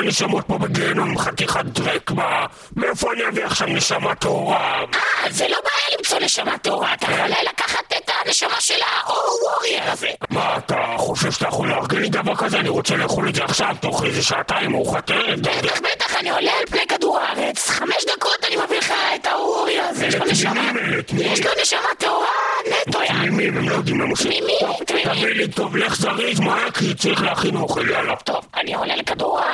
הנשמות 0.00 0.44
פה 0.46 0.58
בגיהנום 0.58 1.18
חתיכת 1.18 1.64
דרק? 1.64 2.10
מה? 2.10 2.46
מאיפה 2.76 3.12
אני 3.12 3.28
אביא 3.28 3.44
עכשיו 3.44 3.68
נשמה 3.68 4.14
טהורה? 4.14 4.84
אה, 4.94 5.30
זה 5.30 5.48
לא 5.48 5.56
בעיה 5.64 5.98
למצוא 5.98 6.18
נשמה 6.18 6.58
טהורה, 6.58 6.94
אתה 6.94 7.06
יכול 7.12 7.26
לקחת 7.50 7.92
את 7.96 8.10
הנשמה 8.24 8.60
של 8.60 8.82
ה-או-וורייר 8.82 9.92
הזה. 9.92 10.08
מה, 10.30 10.56
אתה 10.56 10.76
חושב 10.96 11.30
שאתה 11.32 11.48
יכול 11.48 11.68
לארגן 11.68 11.98
לי 11.98 12.08
דבר 12.08 12.36
כזה? 12.36 12.60
אני 12.60 12.68
רוצה 12.68 12.96
לאכול 12.96 13.28
את 13.28 13.34
זה 13.34 13.44
עכשיו, 13.44 13.76
תוך 13.80 14.04
איזה 14.04 14.22
שעתיים 14.22 14.74
ערב. 14.74 15.40
בטח, 15.40 15.80
בטח, 15.80 16.16
אני 16.20 16.30
עולה 16.30 16.52
על 16.58 16.66
פני 16.66 16.86
כדור 16.86 17.18
הארץ, 17.18 17.68
חמש 17.68 18.04
דקות 18.16 18.44
אני 18.48 18.56
מביא 18.56 18.78
לך 18.78 18.92
את 19.14 19.26
ה-וורייר 19.26 19.82
הזה, 19.84 20.06
יש 20.06 20.14
לו 20.14 20.24
נשמה. 20.24 20.70
יש 21.18 21.46
לו 21.46 21.50
נשמה 21.62 21.88
טהורה 21.98 22.26
נטו, 22.66 23.02
יא. 23.02 23.08
תמימים, 23.08 23.56
הם 23.56 23.68
לא 23.68 23.74
יודעים 23.74 23.98
מה 23.98 24.04
הם 24.04 24.10
עושים. 24.10 24.32
תמימים, 24.32 24.84
תמימים. 24.86 25.14
תביא 25.14 25.34
לי 25.34 25.48
טוב, 25.48 25.76
לך 25.76 25.96
זריז, 25.96 26.40
מהר, 26.40 26.70
כי 26.70 26.94
צריך 26.94 27.22
להכין 27.22 27.56
אוכל, 27.56 27.90
יאללה. 27.90 28.16
טוב, 28.16 28.44
אני 28.56 28.74
עולה 28.74 28.96
לכדור 28.96 29.40
הארץ. 29.40 29.49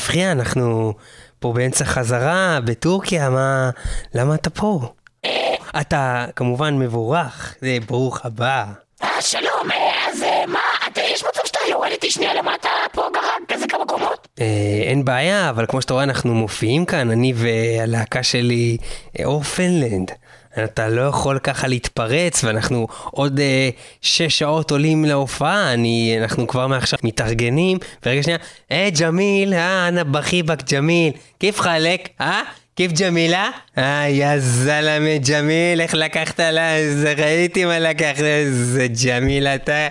מפריע, 0.00 0.32
אנחנו 0.32 0.94
פה 1.38 1.52
באמצע 1.52 1.84
חזרה, 1.84 2.58
בטורקיה, 2.64 3.30
מה... 3.30 3.70
למה 4.14 4.34
אתה 4.34 4.50
פה? 4.50 4.80
אתה 5.80 6.26
כמובן 6.36 6.78
מבורך, 6.78 7.54
זה 7.60 7.78
ברוך 7.86 8.26
הבא. 8.26 8.64
שלום, 9.20 9.68
אז 10.08 10.22
אה, 10.22 10.46
מה, 10.46 10.58
אתה, 10.92 11.00
יש 11.00 11.24
מצב 11.24 11.40
שאתה 11.44 11.58
יורד 11.70 11.90
איתי 11.90 12.10
שנייה 12.10 12.34
למטה 12.34 12.68
פה 12.92 13.02
גרג, 13.14 13.56
כזה 13.56 13.66
כמה 13.68 13.84
קומות? 13.86 14.28
אה, 14.40 14.44
אין 14.82 15.04
בעיה, 15.04 15.50
אבל 15.50 15.66
כמו 15.66 15.82
שאתה 15.82 15.92
רואה, 15.92 16.04
אנחנו 16.04 16.34
מופיעים 16.34 16.84
כאן, 16.84 17.10
אני 17.10 17.32
והלהקה 17.36 18.22
שלי, 18.22 18.76
אה, 19.18 19.24
אור 19.24 19.42
פנלנד. 19.42 20.10
אתה 20.64 20.88
לא 20.88 21.02
יכול 21.02 21.38
ככה 21.38 21.68
להתפרץ, 21.68 22.44
ואנחנו 22.44 22.86
עוד 23.04 23.40
אה, 23.40 23.70
שש 24.00 24.38
שעות 24.38 24.70
עולים 24.70 25.04
להופעה, 25.04 25.72
אני, 25.72 26.16
אנחנו 26.20 26.46
כבר 26.46 26.66
מעכשיו 26.66 26.98
מתארגנים, 27.02 27.78
ורגע 28.06 28.22
שנייה, 28.22 28.38
היי 28.70 28.90
ג'מיל, 28.90 29.54
אה, 29.54 29.88
אנא 29.88 30.02
בחיבק 30.02 30.72
ג'מיל, 30.72 31.12
כיף 31.40 31.60
חלק, 31.60 32.08
אה? 32.20 32.42
כיף 32.76 32.92
ג'מילה? 32.92 33.50
אה, 33.78 34.06
יא 34.08 34.38
זלמה 34.38 35.18
ג'מיל, 35.28 35.80
איך 35.80 35.94
לקחת 35.94 36.40
לה, 36.40 36.76
איזה 36.76 37.14
ראיתי 37.18 37.64
מה 37.64 37.78
לקחת, 37.78 38.20
איזה 38.20 38.86
ג'מיל 39.04 39.46
אתה. 39.46 39.88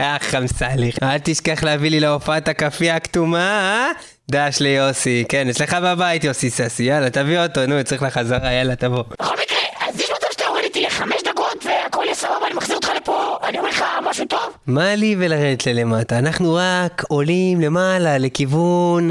אה, 0.00 0.16
חמסליך. 0.20 0.98
אל 1.02 1.18
תשכח 1.18 1.62
להביא 1.62 1.90
לי 1.90 2.00
להופעת 2.00 2.48
הכאפיה 2.48 2.96
הכתומה, 2.96 3.38
אה? 3.38 3.90
דש 4.30 4.60
ליוסי. 4.60 5.24
כן, 5.28 5.48
אצלך 5.48 5.76
בבית 5.82 6.24
יוסי 6.24 6.50
ססי, 6.50 6.82
יאללה, 6.82 7.10
תביא 7.10 7.38
אותו, 7.38 7.66
נו, 7.66 7.84
צריך 7.84 8.02
לחזרה, 8.02 8.52
יאללה, 8.52 8.76
תבוא. 8.76 9.02
בכל 9.20 9.34
מקרה, 9.42 9.58
אז 9.88 10.00
יש 10.00 10.10
מצב 10.10 10.26
שאתה 10.32 10.44
יורד 10.44 10.62
איתי 10.62 10.82
לחמש 10.82 11.22
דקות 11.24 11.64
והכל 11.66 12.02
יהיה 12.04 12.14
סבבה, 12.14 12.46
אני 12.46 12.54
מחזיר 12.54 12.76
אותך 12.76 12.90
לפה, 12.96 13.38
אני 13.42 13.58
אומר 13.58 13.68
לך 13.70 13.84
משהו 14.02 14.24
טוב? 14.26 14.56
מה 14.66 14.94
לי 14.94 15.16
ולרדת 15.18 15.66
ללמטה? 15.66 16.18
אנחנו 16.18 16.54
רק 16.54 17.02
עולים 17.08 17.60
למעלה, 17.60 18.18
לכיוון... 18.18 19.10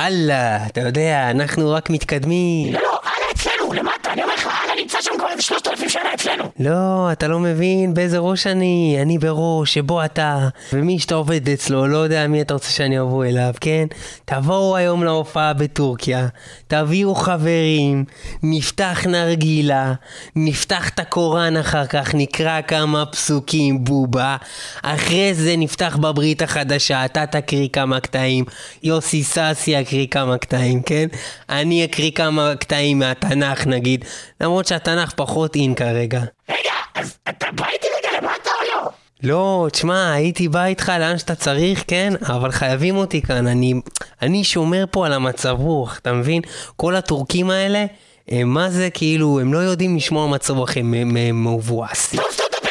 אללה, 0.00 0.66
אתה 0.66 0.80
יודע, 0.80 1.30
אנחנו 1.30 1.70
רק 1.70 1.90
מתקדמים. 1.90 2.74
לא, 2.74 2.80
לא, 2.80 3.00
הלאה 3.02 3.30
אצלנו, 3.34 3.72
למטה, 3.72 4.12
אני 4.12 4.22
אומר 4.22 4.34
לך, 4.34 4.48
הלאה 4.64 4.74
נמצא 4.76 5.01
כבר 5.22 5.30
איזה 5.30 5.42
שלושת 5.42 5.68
אלפים 5.68 5.88
שנה 5.88 6.14
אצלנו. 6.14 6.44
לא, 6.58 7.12
אתה 7.12 7.28
לא 7.28 7.38
מבין 7.38 7.94
באיזה 7.94 8.18
ראש 8.18 8.46
אני. 8.46 8.98
אני 9.02 9.18
בראש 9.18 9.74
שבו 9.74 10.04
אתה, 10.04 10.48
ומי 10.72 10.98
שאתה 10.98 11.14
עובד 11.14 11.48
אצלו, 11.48 11.86
לא 11.86 11.98
יודע 11.98 12.26
מי 12.26 12.42
אתה 12.42 12.54
רוצה 12.54 12.70
שאני 12.70 13.00
אבוא 13.00 13.24
אליו, 13.24 13.54
כן? 13.60 13.86
תבואו 14.24 14.76
היום 14.76 15.04
להופעה 15.04 15.52
בטורקיה, 15.52 16.26
תביאו 16.68 17.14
חברים, 17.14 18.04
נפתח 18.42 19.06
נרגילה, 19.08 19.92
נפתח 20.36 20.88
את 20.88 20.98
הקוראן 20.98 21.56
אחר 21.56 21.86
כך, 21.86 22.14
נקרא 22.14 22.60
כמה 22.60 23.06
פסוקים, 23.06 23.84
בובה. 23.84 24.36
אחרי 24.82 25.34
זה 25.34 25.56
נפתח 25.56 25.96
בברית 26.00 26.42
החדשה, 26.42 27.04
אתה 27.04 27.26
תקריא 27.26 27.68
כמה 27.72 28.00
קטעים, 28.00 28.44
יוסי 28.82 29.22
סאסי 29.22 29.70
יקריא 29.70 30.06
כמה 30.06 30.38
קטעים, 30.38 30.82
כן? 30.82 31.06
אני 31.48 31.84
אקריא 31.84 32.10
כמה 32.10 32.52
קטעים 32.60 32.98
מהתנ"ך 32.98 33.66
נגיד, 33.66 34.04
למרות 34.40 34.66
שהתנ"ך 34.66 35.11
פחות 35.12 35.54
אין 35.56 35.74
כרגע. 35.74 36.20
רגע, 36.48 36.72
אז 36.94 37.16
אתה 37.28 37.46
בא 37.54 37.64
איתי 37.72 37.86
רגע 37.98 38.18
למטה 38.18 38.50
או 38.50 38.82
לא? 38.82 38.90
לא, 39.22 39.68
תשמע, 39.72 40.12
הייתי 40.12 40.48
בא 40.48 40.64
איתך 40.64 40.92
לאן 40.98 41.18
שאתה 41.18 41.34
צריך, 41.34 41.84
כן? 41.86 42.12
אבל 42.26 42.50
חייבים 42.50 42.96
אותי 42.96 43.22
כאן, 43.22 43.46
אני, 43.46 43.74
אני 44.22 44.44
שומר 44.44 44.84
פה 44.90 45.06
על 45.06 45.12
המצב 45.12 45.56
רוח, 45.58 45.98
אתה 45.98 46.12
מבין? 46.12 46.42
כל 46.76 46.96
הטורקים 46.96 47.50
האלה, 47.50 47.84
הם 48.28 48.48
מה 48.48 48.70
זה 48.70 48.88
כאילו, 48.94 49.40
הם 49.40 49.54
לא 49.54 49.58
יודעים 49.58 49.96
לשמור 49.96 50.24
על 50.24 50.30
מצב 50.30 50.56
רוח, 50.56 50.76
הם, 50.76 50.94
הם, 50.94 51.16
הם 51.16 51.54
מבואסים. 51.54 52.20
טוב, 52.20 52.30
סתום 52.32 52.46
את 52.50 52.54
הפה, 52.54 52.68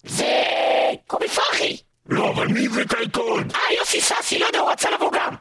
זה... 0.05 0.33
קובי 1.07 1.29
פרחי. 1.29 1.77
לא, 2.09 2.31
אבל 2.31 2.47
מי 2.47 2.67
הבאת 2.67 2.95
איתו 3.01 3.21
עוד? 3.21 3.53
אה, 3.55 3.75
יוסי 3.81 4.01
סאסי, 4.01 4.39
לא 4.39 4.47
יודע, 4.47 4.59
הוא 4.59 4.71
רצה 4.71 4.91
לבוא 4.91 5.13
גם. 5.13 5.35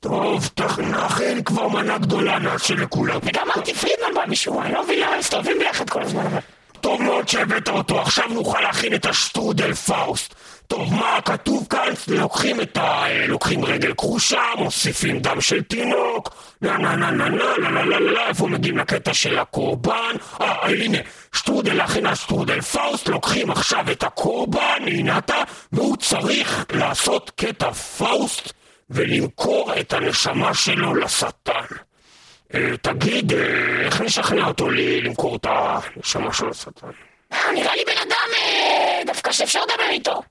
טוב, 0.00 0.50
תכ- 0.60 0.80
נכין 0.80 1.44
כבר 1.44 1.68
מנה 1.68 1.98
גדולה 1.98 2.38
נעשה 2.38 2.74
לכולם. 2.74 3.18
וגם 3.22 3.50
ארטי 3.56 3.74
פרידמן 3.74 4.14
בא 4.14 4.24
משום 4.28 4.62
אני 4.62 4.72
לא 4.74 4.84
מבין 4.84 5.00
למה 5.00 5.12
הם 5.12 5.18
מסתובבים 5.18 5.58
ביחד 5.58 5.90
כל 5.90 6.02
הזמן. 6.02 6.26
אבל- 6.26 6.38
טוב 6.80 7.02
מאוד 7.02 7.28
שהבאת 7.28 7.68
אותו, 7.68 8.00
עכשיו 8.00 8.28
נוכל 8.28 8.60
להכין 8.60 8.94
את 8.94 9.06
השטרודל 9.06 9.74
פאוסט. 9.74 10.34
טוב, 10.68 10.94
מה 10.94 11.18
כתוב 11.24 11.66
כאן? 11.70 11.92
לוקחים 12.08 12.60
את 12.60 12.76
ה... 12.76 13.04
לוקחים 13.26 13.64
רגל 13.64 13.94
כרושה, 13.94 14.42
מוסיפים 14.58 15.18
דם 15.18 15.40
של 15.40 15.62
תינוק, 15.62 16.34
נה 16.62 16.78
נה 16.78 16.96
נה 16.96 17.10
נה 17.10 17.28
נה 17.28 17.36
לה 17.58 17.70
לה 17.70 17.84
לה 17.84 18.00
לה, 18.00 18.28
איפה 18.28 18.46
מגיעים 18.46 18.78
לקטע 18.78 19.14
של 19.14 19.38
הקורבן? 19.38 20.16
אה, 20.40 20.46
אה, 20.46 20.68
הנה, 20.68 20.98
שטרודל 21.34 21.74
להכין 21.74 22.14
שטרודל 22.14 22.60
פאוסט, 22.60 23.08
לוקחים 23.08 23.50
עכשיו 23.50 23.84
את 23.92 24.02
הקורבן, 24.02 24.82
הנה 24.86 25.18
אתה, 25.18 25.36
והוא 25.72 25.96
צריך 25.96 26.64
לעשות 26.72 27.30
קטע 27.36 27.72
פאוסט 27.72 28.52
ולמכור 28.90 29.72
את 29.80 29.92
הנשמה 29.92 30.54
שלו 30.54 30.94
לשטן. 30.94 31.66
אה, 32.54 32.76
תגיד, 32.82 33.32
אה, 33.32 33.38
איך 33.84 34.00
נשכנע 34.00 34.46
אותו 34.46 34.70
למכור 34.70 35.36
את 35.36 35.46
הנשמה 35.48 36.32
שלו 36.32 36.48
לשטן? 36.48 36.86
אה, 37.32 37.52
נראה 37.52 37.76
לי 37.76 37.84
בן 37.86 38.02
אדם 38.08 38.28
דווקא 39.06 39.32
שאפשר 39.32 39.60
לדבר 39.62 39.88
איתו. 39.90 40.22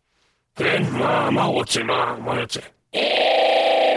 כן, 0.57 0.83
מה, 0.91 1.29
מה 1.29 1.43
הוא 1.43 1.53
רוצה? 1.53 1.83
מה, 1.83 2.15
מה 2.19 2.39
יוצא? 2.39 2.59
אה, 2.95 3.95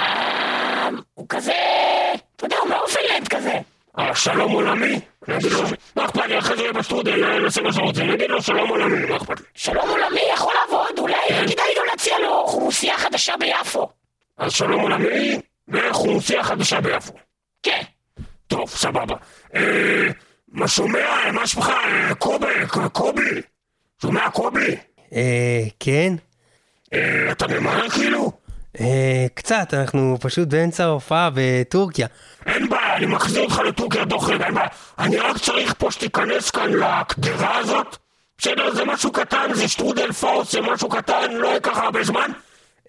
אה, 0.00 0.88
הוא 1.14 1.26
כזה... 1.28 1.52
אתה 2.36 2.46
יודע, 2.46 2.56
הוא 2.58 2.68
מאוד 2.68 2.84
open-minded 2.84 3.28
כזה. 3.28 3.58
אה, 3.98 4.14
שלום 4.14 4.52
עולמי? 4.52 5.00
לו, 5.28 5.62
מה 5.96 6.04
אכפת 6.04 6.26
לי? 6.26 6.38
אחרי 6.38 6.56
זה 6.56 6.72
בשטרודל, 6.72 7.24
אה, 7.24 7.38
נעשה 7.38 7.62
מה 7.62 7.72
שאתה 7.72 7.82
רוצה. 7.84 8.02
אני 8.02 8.14
אגיד 8.14 8.30
לו 8.30 8.42
שלום 8.42 8.68
עולמי, 8.68 9.06
מה 9.06 9.16
אכפת 9.16 9.40
לי? 9.40 9.46
שלום 9.54 9.88
עולמי 9.88 10.20
יכול 10.34 10.54
לעבוד, 10.54 10.98
אולי 10.98 11.28
כדאי 11.28 11.74
גם 11.78 11.84
להציע 11.86 12.18
לו 12.18 12.46
חומוסייה 12.46 12.98
חדשה 12.98 13.34
ביפו. 13.36 13.88
אז 14.38 14.52
שלום 14.52 14.80
עולמי, 14.80 15.38
וחומוסייה 15.68 16.44
חדשה 16.44 16.80
ביפו. 16.80 17.12
כן. 17.62 17.82
טוב, 18.46 18.68
סבבה. 18.68 19.16
אה, 19.54 20.08
מה 20.48 20.68
שומע? 20.68 21.32
מה 21.32 21.46
שמך? 21.46 21.68
אה, 21.68 22.14
קובי, 22.14 22.66
קובי? 22.92 23.40
שומע 24.02 24.30
קובי? 24.30 24.76
אה, 25.12 25.64
כן? 25.80 26.14
אה, 26.94 27.32
אתה 27.32 27.46
ממהר 27.48 27.88
כאילו? 27.88 28.32
אה, 28.80 29.26
קצת, 29.34 29.74
אנחנו 29.74 30.16
פשוט 30.20 30.48
באמצע 30.48 30.84
ההופעה 30.84 31.30
בטורקיה. 31.34 32.06
אין 32.46 32.68
בעיה, 32.68 32.96
אני 32.96 33.06
מחזיר 33.06 33.42
אותך 33.42 33.58
לטורקיה 33.68 34.06
תוך 34.06 34.30
רגע, 34.30 34.46
אין 34.46 34.54
בעיה. 34.54 34.68
אני 34.98 35.16
רק 35.16 35.38
צריך 35.38 35.74
פה 35.78 35.90
שתיכנס 35.90 36.50
כאן 36.50 36.70
לקדרה 36.72 37.58
הזאת. 37.58 37.96
בסדר, 38.38 38.74
זה 38.74 38.84
משהו 38.84 39.12
קטן, 39.12 39.54
זה 39.54 39.68
שטרודל 39.68 40.12
פאוס, 40.12 40.52
זה 40.52 40.60
משהו 40.60 40.88
קטן, 40.88 41.32
לא 41.32 41.48
ייקח 41.48 41.78
הרבה 41.78 42.04
זמן. 42.04 42.30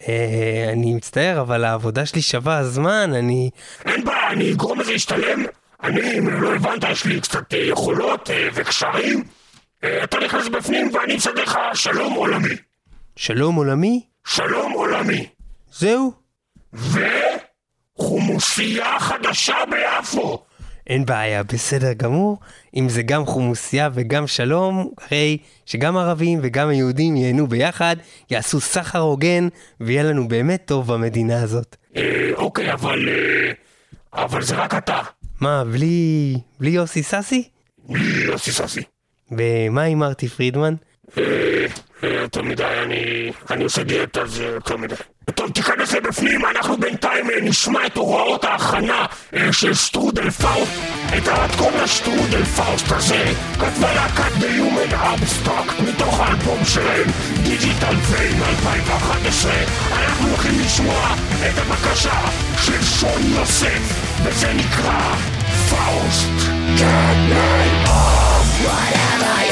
אה, 0.07 0.69
אני 0.73 0.93
מצטער, 0.93 1.41
אבל 1.41 1.63
העבודה 1.63 2.05
שלי 2.05 2.21
שווה 2.21 2.63
זמן, 2.63 3.11
אני... 3.15 3.49
אין 3.85 4.05
בעיה, 4.05 4.31
אני 4.31 4.51
אגרום 4.51 4.79
לזה 4.79 4.91
להשתלם. 4.91 5.45
אני, 5.83 6.19
אם 6.19 6.41
לא 6.41 6.55
הבנת, 6.55 6.83
יש 6.91 7.05
לי 7.05 7.21
קצת 7.21 7.53
אה, 7.53 7.59
יכולות 7.59 8.29
אה, 8.29 8.47
וקשרים. 8.53 9.23
אתה 10.03 10.17
נכנס 10.19 10.47
בפנים 10.47 10.91
ואני 10.93 11.17
אסדר 11.17 11.43
לך 11.43 11.57
שלום 11.73 12.13
עולמי. 12.13 12.55
שלום 13.15 13.55
עולמי? 13.55 14.05
שלום 14.27 14.71
עולמי. 14.71 15.27
זהו? 15.71 16.13
חומוסייה 17.97 18.99
חדשה 18.99 19.55
ביפו. 19.69 20.43
אין 20.87 21.05
בעיה, 21.05 21.43
בסדר 21.43 21.93
גמור. 21.93 22.37
אם 22.75 22.89
זה 22.89 23.01
גם 23.01 23.25
חומוסייה 23.25 23.89
וגם 23.93 24.27
שלום, 24.27 24.91
הרי 25.01 25.37
שגם 25.65 25.97
ערבים 25.97 26.39
וגם 26.41 26.69
היהודים 26.69 27.15
ייהנו 27.15 27.47
ביחד, 27.47 27.95
יעשו 28.29 28.59
סחר 28.61 28.99
הוגן, 28.99 29.47
ויהיה 29.79 30.03
לנו 30.03 30.27
באמת 30.27 30.61
טוב 30.65 30.93
במדינה 30.93 31.41
הזאת. 31.41 31.75
אה, 31.95 32.31
אוקיי, 32.35 32.73
אבל... 32.73 33.09
אה, 33.09 33.51
אבל 34.23 34.41
זה 34.41 34.55
רק 34.55 34.73
אתה. 34.73 34.99
מה, 35.41 35.63
בלי... 35.63 36.37
בלי 36.59 36.69
יוסי 36.69 37.03
סאסי? 37.03 37.43
בלי 37.89 38.23
יוסי 38.25 38.51
ססי. 38.51 38.81
ומה 39.31 39.83
עם 39.83 39.99
מרטי 39.99 40.27
פרידמן? 40.27 40.73
יותר 42.03 42.41
מדי, 42.41 42.63
אני... 42.83 43.31
אני 43.51 43.63
עושה 43.63 43.83
דיאטה, 43.83 44.25
זה 44.25 44.43
יותר 44.45 44.77
מדי. 44.77 44.95
טוב, 45.35 45.51
תיכנס 45.51 45.93
לבפנים, 45.93 46.45
אנחנו 46.45 46.77
בינתיים 46.77 47.29
אה, 47.29 47.41
נשמע 47.41 47.85
את 47.85 47.97
הוראות 47.97 48.43
ההכנה 48.43 49.05
אה, 49.35 49.53
של 49.53 49.73
שטרודל 49.73 50.29
פאוסט. 50.29 50.71
את 51.17 51.27
המתכון 51.27 51.73
לשטרודל 51.83 52.43
פאוסט 52.43 52.91
הזה 52.91 53.23
כתבה 53.59 53.93
להקת 53.93 54.31
The 54.39 54.59
Human 54.59 54.93
Abstract 54.93 55.79
מתוך 55.79 56.19
האלבום 56.19 56.65
שלהם, 56.65 57.07
Digital 57.43 57.95
Veil 57.95 58.41
2011. 58.43 59.51
אנחנו 59.91 60.27
הולכים 60.27 60.59
לשמוע 60.65 61.15
את 61.31 61.57
הבקשה 61.57 62.19
של 62.57 62.83
שון 62.83 63.21
יוסף, 63.23 63.99
וזה 64.23 64.53
נקרא 64.53 65.15
פאוסט. 65.69 66.49
Get 66.77 67.31
me 67.31 67.87
off 67.87 68.24
whatever 68.63 69.44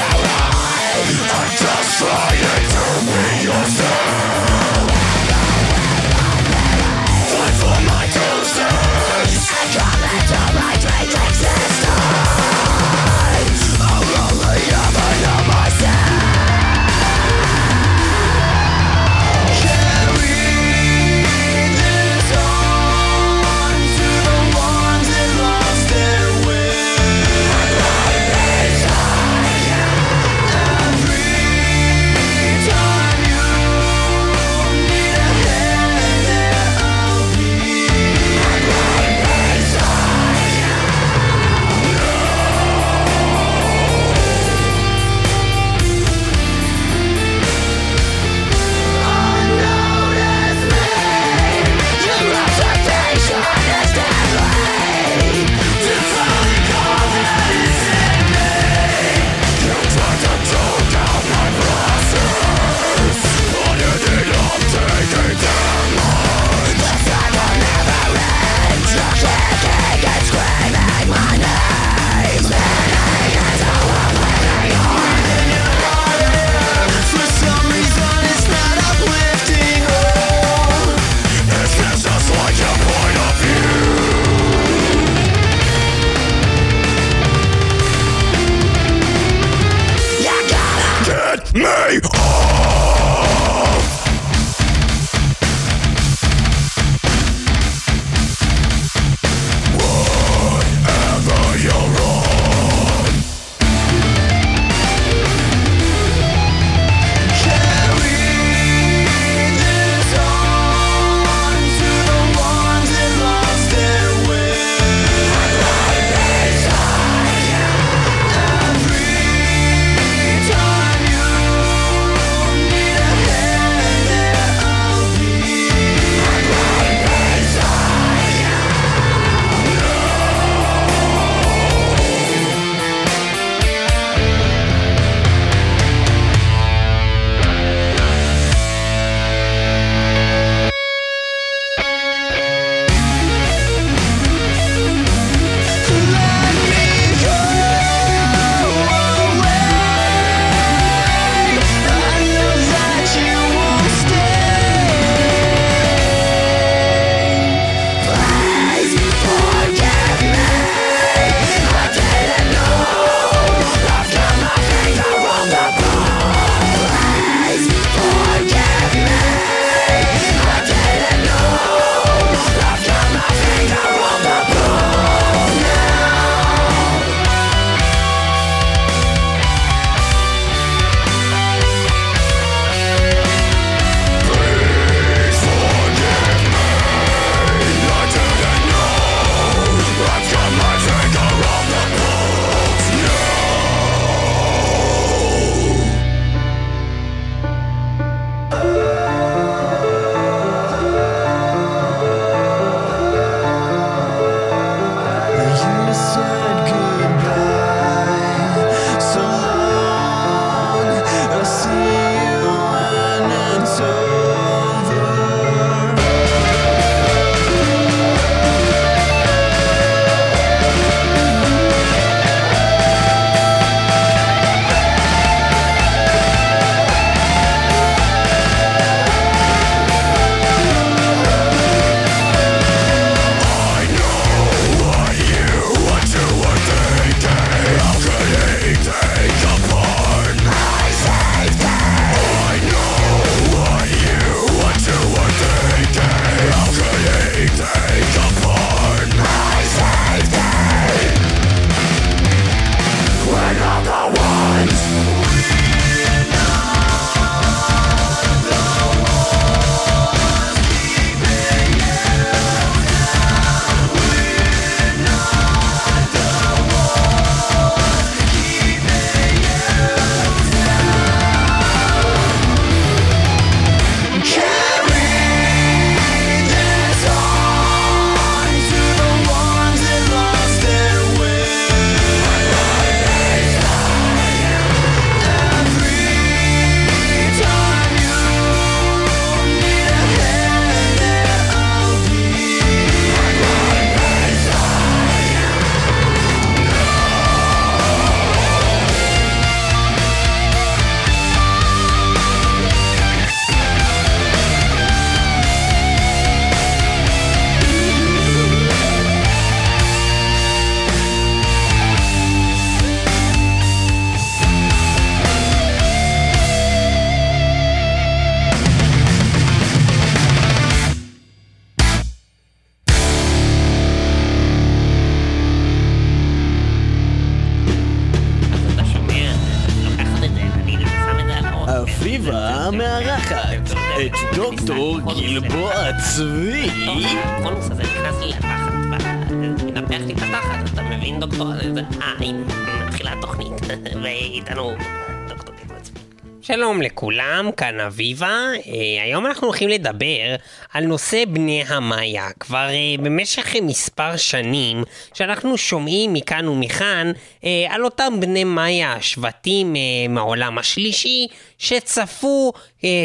לכולם, 346.83 347.49
כאן 347.57 347.79
אביבה. 347.79 348.27
אה, 348.67 349.03
היום 349.03 349.25
אנחנו 349.25 349.47
הולכים 349.47 349.69
לדבר 349.69 350.35
על 350.73 350.85
נושא 350.85 351.23
בני 351.27 351.63
המאיה. 351.67 352.29
כבר 352.39 352.67
אה, 352.69 353.03
במשך 353.03 353.55
מספר 353.61 354.17
שנים 354.17 354.83
שאנחנו 355.13 355.57
שומעים 355.57 356.13
מכאן 356.13 356.47
ומכאן 356.47 357.11
אה, 357.43 357.65
על 357.69 357.85
אותם 357.85 358.19
בני 358.19 358.43
מאיה, 358.43 358.97
שבטים 359.01 359.75
מהעולם 360.09 360.57
השלישי, 360.57 361.27
שצפו 361.57 362.53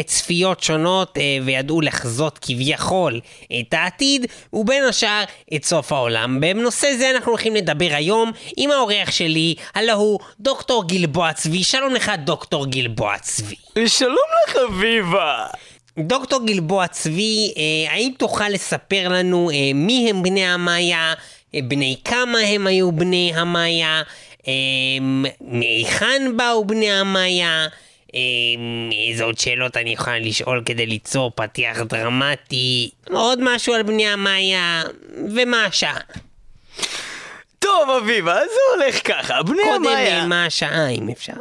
צפיות 0.05 0.63
שונות 0.63 1.17
אה, 1.17 1.37
וידעו 1.45 1.81
לחזות 1.81 2.39
כביכול 2.41 3.19
את 3.59 3.73
העתיד, 3.73 4.25
ובין 4.53 4.83
השאר 4.83 5.23
את 5.55 5.65
סוף 5.65 5.91
העולם. 5.91 6.39
בנושא 6.41 6.87
זה 6.97 7.09
אנחנו 7.09 7.31
הולכים 7.31 7.55
לדבר 7.55 7.89
היום 7.91 8.31
עם 8.57 8.71
האורח 8.71 9.11
שלי, 9.11 9.55
הלא 9.75 9.91
הוא 9.91 10.19
דוקטור 10.39 10.87
גלבוע 10.87 11.33
צבי. 11.33 11.63
שלום 11.63 11.93
לך 11.93 12.11
דוקטור 12.25 12.65
גלבוע 12.65 13.17
צבי. 13.17 13.55
שלום 13.87 14.27
לך 14.47 14.55
אביבה. 14.69 15.45
דוקטור 15.99 16.45
גלבוע 16.45 16.87
צבי, 16.87 17.53
אה, 17.57 17.93
האם 17.93 18.11
תוכל 18.17 18.49
לספר 18.49 19.07
לנו 19.07 19.49
אה, 19.49 19.71
מי 19.75 20.09
הם 20.09 20.23
בני 20.23 20.45
המאיה, 20.45 21.13
אה, 21.55 21.59
בני 21.67 21.95
כמה 22.05 22.39
הם 22.39 22.67
היו 22.67 22.91
בני 22.91 23.31
המאיה, 23.35 24.01
אה, 24.47 24.53
מהיכן 25.41 26.37
באו 26.37 26.65
בני 26.65 26.91
המאיה, 26.91 27.63
אה, 27.63 27.67
איזה 29.07 29.23
עוד 29.23 29.37
שאלות 29.37 29.77
אני 29.77 29.89
יכולה 29.89 30.19
לשאול 30.19 30.61
כדי 30.65 30.85
ליצור 30.85 31.31
פתיח 31.35 31.81
דרמטי, 31.81 32.89
עוד 33.09 33.39
משהו 33.41 33.73
על 33.73 33.83
בני 33.83 34.07
המאיה, 34.07 34.83
ומה 35.35 35.65
השעה. 35.65 35.99
טוב 37.59 37.89
אביבה, 37.89 38.35
זה 38.35 38.83
הולך 38.83 39.07
ככה, 39.07 39.43
בני 39.43 39.57
קודם 39.63 39.75
המאיה... 39.75 40.19
אה, 40.19 40.27
מה 40.27 40.45
השעה 40.45 40.89
אם 40.89 41.09
אפשר. 41.09 41.33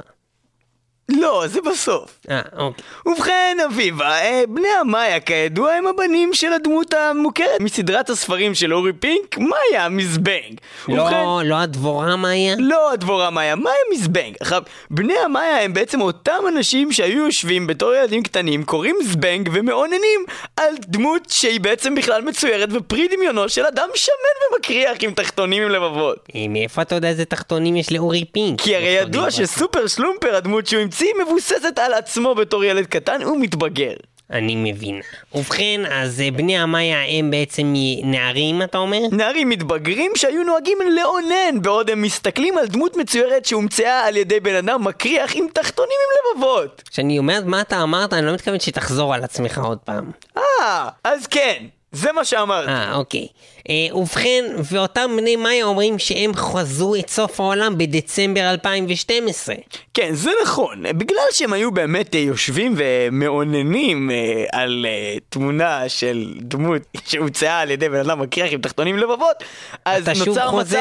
לא, 1.08 1.44
זה 1.46 1.60
בסוף. 1.60 2.18
אה, 2.30 2.40
אוקיי. 2.56 2.84
ובכן, 3.06 3.56
אביבה, 3.66 4.10
אה, 4.10 4.42
בני 4.48 4.68
המאיה 4.80 5.20
כידוע 5.20 5.72
הם 5.72 5.86
הבנים 5.86 6.30
של 6.34 6.52
הדמות 6.52 6.94
המוכרת 6.94 7.60
מסדרת 7.60 8.10
הספרים 8.10 8.54
של 8.54 8.74
אורי 8.74 8.92
פינק, 8.92 9.38
מאיה 9.38 9.88
מזבנג. 9.88 10.60
ובכן, 10.88 10.94
לא, 10.94 11.40
לא 11.44 11.54
הדבורה 11.54 12.16
מאיה? 12.16 12.54
לא 12.58 12.92
הדבורה 12.92 13.30
מאיה, 13.30 13.56
מאיה 13.56 13.76
מזבנג. 13.92 14.34
עכשיו, 14.40 14.62
בני 14.90 15.14
המאיה 15.24 15.64
הם 15.64 15.74
בעצם 15.74 16.00
אותם 16.00 16.42
אנשים 16.48 16.92
שהיו 16.92 17.24
יושבים 17.24 17.66
בתור 17.66 17.94
ילדים 17.94 18.22
קטנים, 18.22 18.64
קוראים 18.64 18.96
זבנג 19.04 19.50
ומאוננים 19.52 20.20
על 20.56 20.74
דמות 20.80 21.22
שהיא 21.30 21.60
בעצם 21.60 21.94
בכלל 21.94 22.22
מצוירת 22.22 22.68
ופרי 22.72 23.08
דמיונו 23.08 23.48
של 23.48 23.66
אדם 23.66 23.88
שמן 23.94 24.56
ומקריח 24.56 24.98
עם 25.00 25.10
תחתונים 25.10 25.62
עם 25.62 25.68
לבבות. 25.68 26.28
מאיפה 26.48 26.82
אתה 26.82 26.94
יודע 26.94 27.08
איזה 27.08 27.24
תחתונים 27.24 27.76
יש 27.76 27.92
לאורי 27.92 28.24
פינק? 28.32 28.60
כי 28.60 28.76
הרי 28.76 28.88
ידוע? 28.88 29.30
שסופר 29.30 29.86
שלומפר, 29.86 30.36
הדמות 30.36 30.66
שהוא 30.66 30.82
המציא, 30.82 30.97
מבוססת 31.22 31.78
על 31.78 31.94
עצמו 31.94 32.34
בתור 32.34 32.64
ילד 32.64 32.86
קטן 32.86 33.26
ומתבגר. 33.26 33.92
אני 34.30 34.72
מבין. 34.72 35.00
ובכן, 35.34 35.80
אז 35.90 36.20
אה, 36.20 36.30
בני 36.30 36.58
המאיה 36.58 37.18
הם 37.18 37.30
בעצם 37.30 37.74
נערים, 38.02 38.62
אתה 38.62 38.78
אומר? 38.78 38.98
נערים 39.12 39.48
מתבגרים 39.48 40.12
שהיו 40.16 40.42
נוהגים 40.42 40.78
לאונן 40.96 41.62
בעוד 41.62 41.90
הם 41.90 42.02
מסתכלים 42.02 42.58
על 42.58 42.66
דמות 42.66 42.96
מצוירת 42.96 43.44
שהומצאה 43.44 44.06
על 44.06 44.16
ידי 44.16 44.40
בן 44.40 44.54
אדם 44.54 44.84
מקריח 44.84 45.36
עם 45.36 45.46
תחתונים 45.52 45.96
עם 46.04 46.36
לבבות. 46.36 46.82
כשאני 46.90 47.18
אומרת 47.18 47.44
מה 47.44 47.60
אתה 47.60 47.82
אמרת, 47.82 48.12
אני 48.12 48.26
לא 48.26 48.32
מתכוון 48.34 48.60
שתחזור 48.60 49.14
על 49.14 49.24
עצמך 49.24 49.60
עוד 49.64 49.78
פעם. 49.78 50.10
אה, 50.36 50.88
אז 51.04 51.26
כן, 51.26 51.64
זה 51.92 52.12
מה 52.12 52.24
שאמרתי. 52.24 52.70
אה, 52.70 52.94
אוקיי. 52.94 53.26
אה, 53.68 53.96
ובכן, 53.96 54.44
ואותם 54.70 55.10
בני 55.16 55.36
מאיה 55.36 55.64
אומרים 55.64 55.98
שהם 55.98 56.34
חזו 56.34 56.94
את 56.94 57.10
סוף 57.10 57.40
העולם 57.40 57.78
בדצמבר 57.78 58.50
2012. 58.50 59.54
כן, 59.94 60.14
זה 60.14 60.30
נכון. 60.42 60.82
בגלל 60.82 61.24
שהם 61.32 61.52
היו 61.52 61.70
באמת 61.70 62.14
אה, 62.14 62.20
יושבים 62.20 62.74
ומאוננים 62.76 64.10
אה, 64.10 64.44
על 64.52 64.86
אה, 64.88 65.16
תמונה 65.28 65.88
של 65.88 66.34
דמות 66.40 66.82
שהומצאה 67.08 67.60
על 67.60 67.70
ידי 67.70 67.88
בן 67.88 67.98
אדם 68.00 68.20
מקריח 68.20 68.52
עם 68.52 68.60
תחתונים 68.60 68.98
לבבות, 68.98 69.36
אז 69.84 70.08
נוצר 70.08 70.56
מצב. 70.56 70.78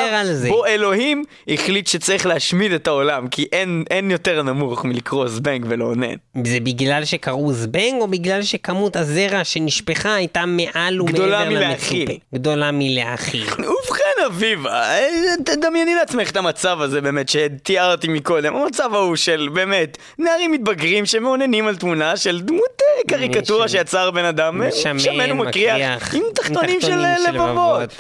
בו 0.48 0.66
אלוהים 0.66 1.24
החליט 1.48 1.88
שצריך 1.88 2.26
להשמיד 2.26 2.72
את 2.72 2.88
העולם, 2.88 3.28
כי 3.28 3.46
אין, 3.52 3.84
אין 3.90 4.12
יותר 4.12 4.44
נמוך 4.44 4.86
מלקרוא 4.86 5.28
זבנג 5.28 5.66
ולאונן. 5.70 6.16
זה 6.44 6.60
בגלל 6.60 7.06
שקראו 7.06 7.54
זבנג, 7.54 8.02
או 8.02 8.08
בגלל 8.08 8.42
שכמות 8.42 8.96
הזרע 8.96 9.44
שנשפכה 9.44 10.14
הייתה 10.14 10.46
מעל 10.46 10.97
ומעבר 11.02 11.18
גדולה 11.18 11.46
למצופה? 11.46 12.14
גדולה 12.34 12.72
מלהכיל. 12.72 13.48
ובכן 13.70 14.24
אביבה, 14.26 14.82
אה, 14.82 15.08
תדמייני 15.46 15.96
לעצמך 15.96 16.32
את 16.32 16.38
המצב 16.38 16.82
הזה 16.82 17.02
באמת 17.02 17.30
שתיארתי 17.30 18.08
מקודם, 18.08 18.56
המצב 18.56 18.94
ההוא 18.94 19.16
של 19.16 19.50
באמת 19.54 19.98
נערים 20.20 20.52
מתבגרים 20.52 21.06
שמאוננים 21.06 21.68
על 21.68 21.76
תמונה 21.76 22.18
של 22.18 22.42
דמות 22.42 22.82
אה, 22.82 23.04
קריקטורה 23.08 23.68
שיצר 23.68 24.12
בן 24.12 24.26
אדם 24.26 24.62
אה, 24.62 24.72
שמן 24.72 25.32
ומקריח 25.32 25.76
מקריח, 25.76 26.16
עם 26.16 26.24
תחתונים 26.36 26.82
של 26.82 26.98
לבבות. 26.98 27.36
לבבות. 27.36 27.94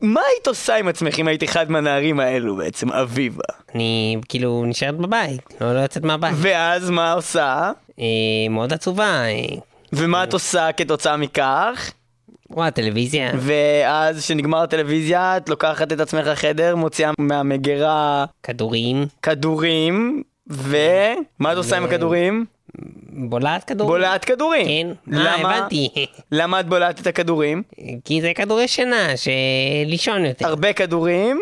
מה 0.00 0.20
היית 0.32 0.46
עושה 0.46 0.76
עם 0.76 0.88
עצמך 0.88 1.18
אם 1.18 1.28
היית 1.28 1.44
אחד 1.44 1.70
מהנערים 1.70 2.20
האלו 2.20 2.56
בעצם, 2.56 2.92
אביבה? 2.92 3.44
אני 3.74 4.16
כאילו 4.28 4.64
נשארת 4.66 4.96
בבית, 4.96 5.40
לא, 5.60 5.74
לא 5.74 5.80
יוצאת 5.80 6.04
מהבית. 6.04 6.34
ואז 6.36 6.90
מה 6.90 7.12
עושה? 7.12 7.70
אה, 8.00 8.04
מאוד 8.50 8.72
עצובה. 8.72 9.24
אה, 9.24 9.56
ומה 9.92 10.24
את 10.24 10.32
עושה 10.32 10.72
כתוצאה 10.72 11.16
מכך? 11.16 11.90
רואה 12.50 12.70
טלוויזיה. 12.70 13.30
ואז 13.36 14.18
כשנגמר 14.18 14.58
הטלוויזיה 14.58 15.36
את 15.36 15.48
לוקחת 15.48 15.92
את 15.92 16.00
עצמך 16.00 16.26
לחדר, 16.26 16.76
מוציאה 16.76 17.10
מהמגירה 17.18 18.24
כדורים. 18.42 19.06
כדורים, 19.22 20.22
ומה 20.46 21.52
את 21.52 21.56
עושה 21.56 21.76
עם 21.76 21.84
הכדורים? 21.84 22.44
בולעת 23.12 23.64
כדורים. 23.64 23.88
בולעת 23.92 24.24
כדורים. 24.24 24.94
כן. 25.10 25.16
אה, 25.16 25.36
למה? 25.38 25.56
הבנתי. 25.56 25.88
למה 26.32 26.60
את 26.60 26.66
בולעת 26.66 27.00
את 27.00 27.06
הכדורים? 27.06 27.62
כי 28.04 28.22
זה 28.22 28.32
כדורי 28.34 28.68
שינה, 28.68 29.08
שלישון 29.16 30.24
יותר. 30.24 30.48
הרבה 30.48 30.72
כדורים, 30.72 31.40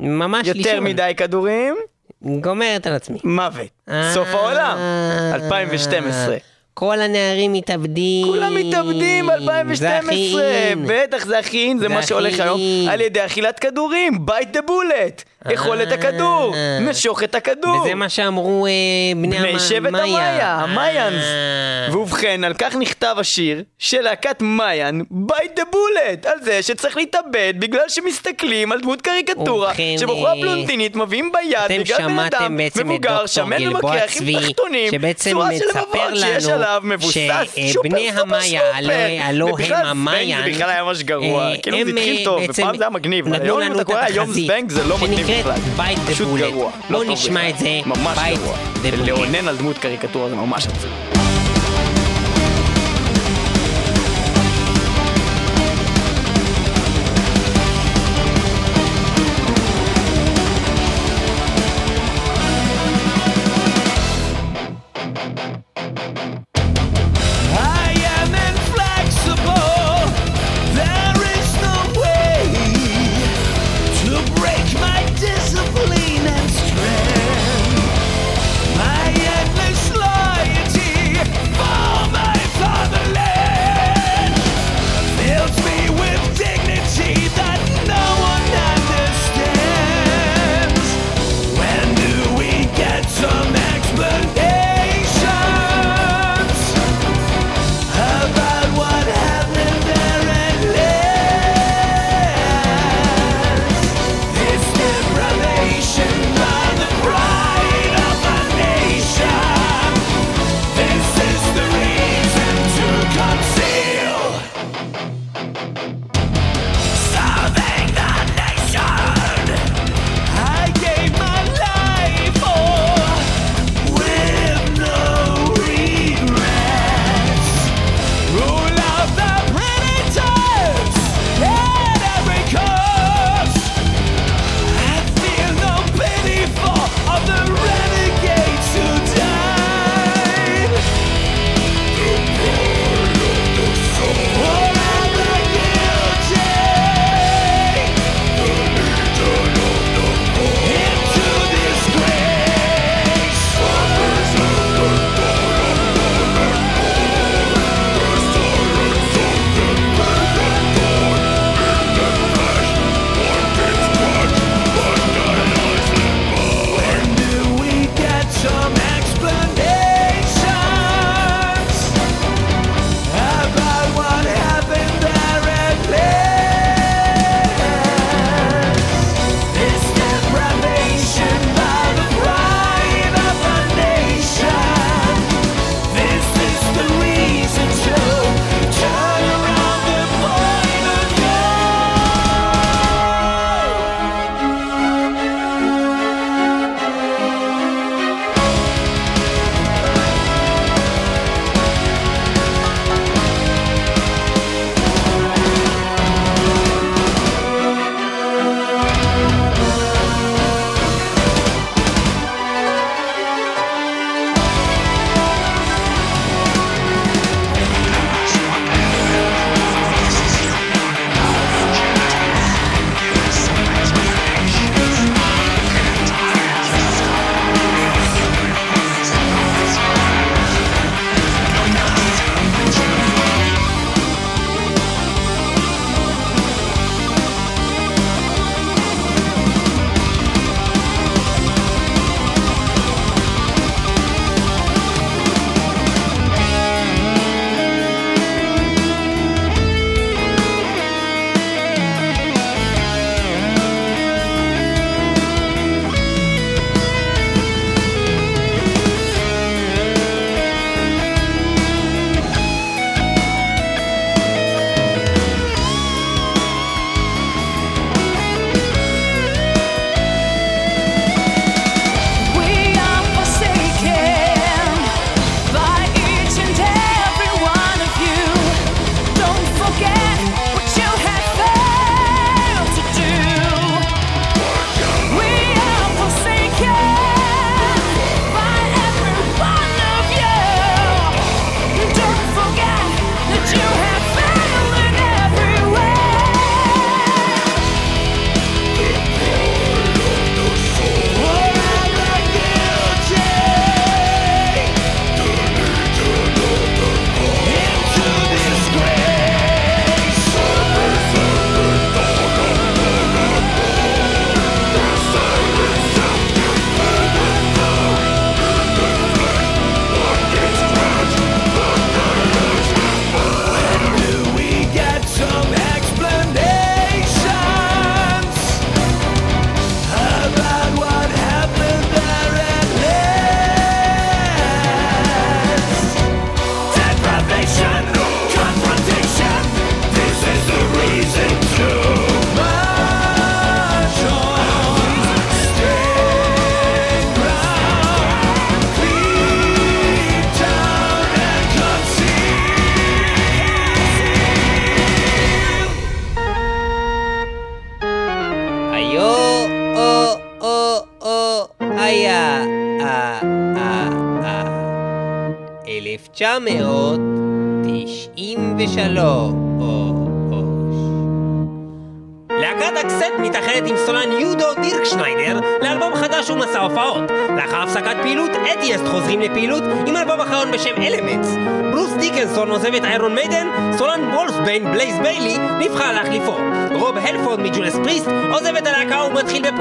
ממש 0.00 0.46
לישון. 0.46 0.72
יותר 0.72 0.80
מדי 0.80 1.12
כדורים, 1.16 1.74
גומרת 2.22 2.86
על 2.86 2.92
עצמי. 2.92 3.18
מוות. 3.24 3.68
אה, 3.88 4.10
סוף 4.14 4.28
העולם, 4.28 4.78
2012. 5.34 6.36
כל 6.74 7.00
הנערים 7.00 7.52
מתאבדים. 7.52 8.26
כולם 8.26 8.54
מתאבדים 8.54 9.28
זה 9.74 9.88
ב-2012, 10.00 10.08
הכי-אין. 10.08 10.84
בטח 10.86 11.24
זה 11.26 11.38
הכי 11.38 11.58
אין, 11.68 11.78
זה 11.78 11.88
מה 11.88 12.02
שהולך 12.02 12.40
היום. 12.40 12.60
על 12.90 13.00
ידי 13.00 13.24
אכילת 13.24 13.58
כדורים, 13.58 14.12
bite 14.30 14.56
the 14.56 14.70
bullet, 14.70 15.24
אכול 15.54 15.82
את 15.82 15.92
הכדור. 15.92 16.54
נשוך 16.80 17.22
את 17.22 17.34
הכדור. 17.34 17.80
וזה 17.82 17.94
מה 17.94 18.08
שאמרו 18.08 18.66
אה, 18.66 18.70
בני 19.16 19.36
המ- 19.38 19.42
בני 19.42 19.58
שבט 19.58 19.90
מאיה. 19.90 20.04
המאיה, 20.04 20.56
המיינס. 20.56 21.24
אה. 21.24 21.96
ובכן, 21.98 22.44
על 22.44 22.54
כך 22.54 22.76
נכתב 22.76 23.16
השיר 23.18 23.62
של 23.78 24.00
להקת 24.00 24.42
מיין, 24.42 25.02
bite 25.30 25.58
the 25.58 25.74
bullet, 25.74 26.28
על 26.28 26.38
זה 26.42 26.62
שצריך 26.62 26.96
להתאבד 26.96 27.54
בגלל 27.58 27.84
שמסתכלים 27.88 28.72
על 28.72 28.80
דמות 28.80 29.02
קריקטורה, 29.02 29.72
שבחורה 30.00 30.34
אה, 30.34 30.40
פלונטינית 30.40 30.96
מביאים 30.96 31.32
ביד 31.32 31.80
בגלל 31.80 31.96
בן 32.08 32.18
אדם 32.18 32.56
מבוגר, 32.76 33.26
שמן 33.26 33.56
צבי, 34.10 34.36
עם 34.36 34.42
תחתונים, 34.42 34.92
צורה 35.14 35.48
של 35.58 35.64
לבבות 35.78 35.90
שיש 36.16 36.46
לנו 36.46 36.59
עליו 36.62 36.80
מבוסס 36.84 37.16
שבני 37.56 37.72
שופר 37.72 37.88
סופר 38.10 38.20
המאיה, 38.20 38.60
סופר. 38.60 38.72
הם 39.34 39.48
ובכלל, 39.52 39.86
זבנג 39.86 40.44
זה 40.44 40.50
בכלל 40.50 40.70
היה 40.70 40.84
ממש 40.84 41.02
גרוע, 41.02 41.50
אה, 41.50 41.56
כאילו 41.62 41.76
זה 41.84 41.90
התחיל 41.90 42.16
אה, 42.18 42.24
טוב, 42.24 42.42
ופעם 42.48 42.76
זה 42.76 42.82
היה 42.84 42.90
מגניב, 42.90 43.26
אבל 43.26 43.42
היום 43.42 43.62
אם 43.62 43.72
אתה 43.72 43.80
את 43.80 43.84
קורא 43.84 43.98
היום 43.98 44.32
זבנג 44.32 44.70
זה 44.70 44.84
לא 44.84 44.98
מגניב 44.98 45.26
בכלל. 45.40 45.56
פשוט. 46.10 46.28
גרוע. 46.38 46.70
לא 46.90 46.98
טוב 46.98 47.10
נשמע 47.10 47.40
בכלל. 47.40 47.50
את 47.50 47.58
זה. 47.58 47.80
ממש 47.86 48.18
גרוע. 48.36 48.56
לאונן 49.06 49.48
על 49.48 49.56
דמות 49.56 49.78
קריקטורה 49.78 50.28
זה 50.28 50.34
ממש 50.34 50.66
עצוב. 50.66 51.19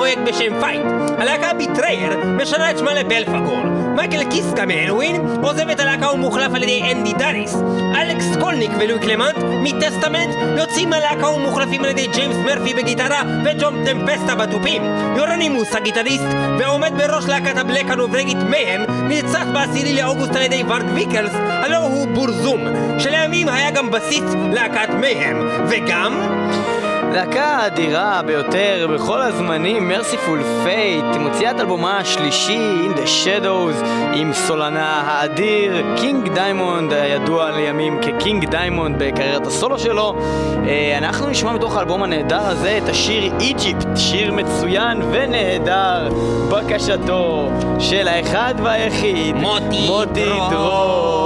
בפרויקט 0.10 0.34
בשם 0.34 0.60
Fight. 0.62 0.82
הלהקה 1.18 1.54
Betrayer 1.54 2.18
משנה 2.26 2.72
את 2.72 2.78
שמה 2.78 2.94
ל 2.94 3.00
Belphegor. 3.00 3.64
מייקל 3.96 4.30
קיסקה 4.30 4.66
מ 4.66 4.71
Helloween 4.71 5.16
עוזב 5.42 5.70
את 5.70 5.80
הלהקה 5.80 6.12
ומוחלף 6.12 6.54
על 6.56 6.64
ידי 6.64 6.92
אנדי 6.92 7.14
דאריס. 7.14 7.56
אלכס 8.02 8.26
סקולניק 8.34 8.72
ולואי 8.80 9.00
קלמנטה 9.00 9.36
מ 9.64 9.71
Testament 9.71 10.36
יוצאים 10.58 10.90
מהלהקה 10.90 11.30
ומוחלפים 11.30 11.84
על 11.84 11.90
ידי 11.90 12.08
ג'יימס 12.08 12.36
מרפי 12.36 12.74
בגיטרה 12.74 13.22
וג'ון 13.46 13.86
טמפסטה 13.86 14.36
בתופים. 14.36 14.82
יורונימוס 15.18 15.76
הגיטריסט 15.76 16.26
ועומד 16.60 16.92
בראש 16.98 17.26
להקת 17.26 17.58
ה 17.58 17.62
black 17.62 17.86
הנורווגית 17.90 18.38
Mayhem 18.38 19.10
נרצח 19.10 19.46
בעשירי 19.54 19.94
לאוגוסט 19.94 20.36
על 20.36 20.42
ידי 20.42 20.64
וארג 20.64 20.86
ויקרנס 20.94 21.34
הלא 21.34 21.78
הוא 21.78 22.08
Burzum 22.08 22.62
שלימים 23.00 23.50
היה 23.50 23.72
גם 23.72 23.92
בסיסט 23.92 24.38
להקת 24.54 24.90
Mayhem 24.90 25.50
וגם 25.70 26.39
להקה 27.14 27.46
האדירה 27.46 28.22
ביותר 28.26 28.88
בכל 28.94 29.22
הזמנים, 29.22 29.88
Mercyful 29.88 30.44
Fate, 30.64 31.06
מוציאה 31.20 31.52
את 31.52 31.60
אלבומה 31.60 31.98
השלישי, 31.98 32.60
In 32.86 32.98
the 32.98 33.06
Shadows, 33.26 33.86
עם 34.14 34.34
סולנה 34.34 35.02
האדיר, 35.06 35.96
King 35.96 36.34
Diamond, 36.34 36.94
הידוע 36.94 37.52
לימים 37.52 38.00
כ 38.02 38.18
King 38.18 38.50
Diamond 38.50 38.96
בקריירת 39.00 39.48
הסולו 39.48 39.80
שלו. 39.80 40.16
אה, 40.68 40.98
אנחנו 40.98 41.30
נשמע 41.30 41.54
מתוך 41.54 41.78
האלבום 41.78 42.04
הנהדר 42.04 42.48
הזה 42.48 42.80
את 42.84 42.90
השיר 42.90 43.34
Egypt, 43.40 43.88
שיר 43.96 44.34
מצוין 44.34 45.02
ונהדר, 45.12 46.10
בקשתו 46.50 47.50
של 47.80 48.08
האחד 48.08 48.54
והיחיד, 48.64 49.36
מוטי 49.36 49.88
מוטי 49.88 50.26
דרור. 50.52 51.19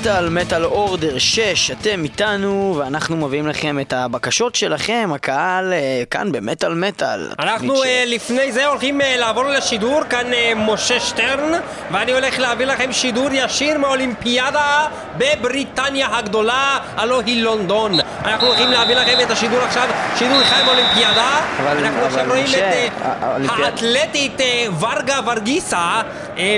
מטאל 0.00 0.28
מטאל, 0.28 0.64
אורדר 0.64 1.18
6, 1.18 1.70
אתם 1.70 2.04
איתנו 2.04 2.74
ואנחנו 2.78 3.16
מביאים 3.16 3.46
לכם 3.46 3.80
את 3.80 3.92
הבקשות 3.92 4.54
שלכם, 4.54 5.10
הקהל 5.14 5.72
אה, 5.72 5.78
כאן 6.10 6.32
במטאל 6.32 6.74
מטאל. 6.74 7.28
אנחנו 7.38 7.72
התוכנית 7.72 7.84
אה, 7.86 8.04
לפני 8.06 8.52
זה 8.52 8.66
הולכים 8.66 9.00
אה, 9.00 9.16
לעבור 9.16 9.44
לשידור, 9.44 10.00
כאן 10.10 10.26
משה 10.56 11.00
שטרן, 11.00 11.52
ואני 11.90 12.12
הולך 12.12 12.38
להביא 12.38 12.66
לכם 12.66 12.92
שידור 12.92 13.28
ישיר 13.32 13.78
מאולימפיאדה 13.78 14.86
בבריטניה 15.18 16.08
הגדולה, 16.18 16.78
הלא 16.96 17.20
היא 17.26 17.42
לונדון. 17.42 17.92
אנחנו 18.24 18.46
הולכים 18.46 18.68
להביא 18.70 18.94
לכם 18.94 19.16
את 19.22 19.30
השידור 19.30 19.58
עכשיו, 19.60 19.88
שידור 20.18 20.40
חי 20.44 20.62
מאולימפיאדה. 20.66 21.40
אבל- 21.62 21.78
אנחנו 21.84 22.00
עכשיו 22.00 22.24
רואים 22.28 22.44
משה, 22.44 22.86
את 22.86 22.90
האולימפיאד- 23.22 23.64
האתלטית 23.64 24.40
ורגה 24.80 25.20
ורגיסה 25.26 26.00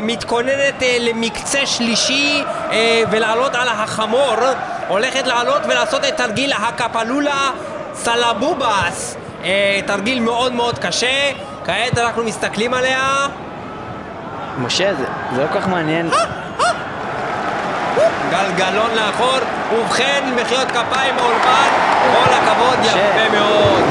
מתכוננת 0.03 0.82
למקצה 1.01 1.66
שלישי 1.66 2.43
ולעלות 3.11 3.55
על 3.55 3.68
החמור, 3.68 4.35
הולכת 4.89 5.27
לעלות 5.27 5.62
ולעשות 5.64 6.05
את 6.05 6.16
תרגיל 6.16 6.53
הקפלולה 6.53 7.51
סלבובס. 7.95 9.16
אה, 9.45 9.81
תרגיל 9.87 10.20
מאוד 10.20 10.53
מאוד 10.53 10.79
קשה, 10.79 11.33
כעת 11.64 11.99
אנחנו 11.99 12.25
מסתכלים 12.25 12.75
עליה. 12.75 13.27
משה, 14.59 14.95
זה 14.95 15.05
זה 15.35 15.43
לא 15.43 15.47
כל 15.53 15.61
כך 15.61 15.68
מעניין. 15.68 16.11
גלגלון 18.31 18.91
לאחור, 18.95 19.39
ובכן, 19.73 20.35
מחיאות 20.37 20.68
כפיים 20.68 21.16
באולפן, 21.16 21.91
כל 22.14 22.32
הכבוד, 22.34 22.78
יפה 22.84 22.98
מאוד. 23.38 23.82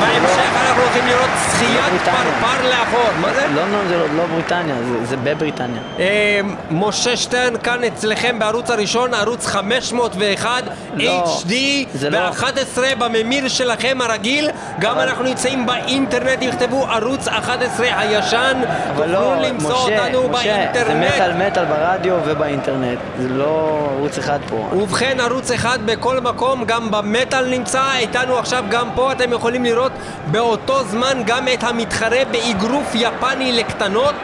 בהמשך 0.00 0.22
לא- 0.54 0.60
אנחנו 0.68 0.82
הולכים 0.82 1.06
לראות 1.06 1.30
זכיית 1.48 1.80
בריטניה. 1.90 2.14
פרפר 2.40 2.68
לאחור. 2.68 3.10
מה 3.20 3.34
זה? 3.34 3.46
לונדון 3.54 3.88
זה 3.88 3.96
לא- 3.98 4.06
לא 4.16 4.26
בריטניה, 4.26 4.74
זה- 5.04 5.16
בבריטניה. 5.16 5.80
אה, 5.98 6.40
משה 6.70 7.16
שטרן 7.16 7.52
כאן 7.62 7.84
אצלכם 7.84 8.38
בערוץ 8.38 8.70
הראשון, 8.70 9.14
ערוץ 9.14 9.46
501, 9.46 10.64
לא, 10.96 11.24
HD, 11.24 11.52
זה 11.94 12.10
לא- 12.10 12.30
ב-11 12.30 12.94
בממיר 12.98 13.48
שלכם 13.48 13.98
הרגיל. 14.00 14.50
גם 14.80 14.98
אנחנו 14.98 15.24
נמצאים 15.24 15.66
באינטרנט, 15.66 16.42
יכתבו 16.42 16.86
ערוץ 16.86 17.28
11 17.28 17.86
הישן. 17.98 18.60
אבל 18.96 19.08
לא, 19.10 19.18
תוכלו 19.18 19.42
למצוא 19.48 19.70
משה, 19.86 20.04
אותנו 20.06 20.28
משה, 20.28 20.42
זה. 20.74 20.94
מטאל 20.94 21.32
מטאל 21.46 21.64
ברדיו 21.64 22.14
ובאינטרנט, 22.26 22.98
זה 23.22 23.28
לא 23.28 23.78
ערוץ 23.96 24.18
אחד 24.18 24.38
פה. 24.48 24.68
ובכן, 24.72 25.16
ערוץ 25.20 25.50
אחד 25.50 25.78
בכל 25.84 26.20
מקום, 26.20 26.64
גם 26.64 26.90
במטאל 26.90 27.44
נמצא, 27.58 27.82
איתנו 27.98 28.38
עכשיו 28.38 28.64
גם 28.70 28.88
פה, 28.94 29.12
אתם 29.12 29.32
יכולים 29.32 29.64
לראות 29.64 29.92
באותו 30.26 30.84
זמן 30.84 31.22
גם 31.26 31.48
את 31.54 31.62
המתחרה 31.62 32.24
באגרוף 32.30 32.94
יפני 32.94 33.52
לקטנות. 33.52 34.14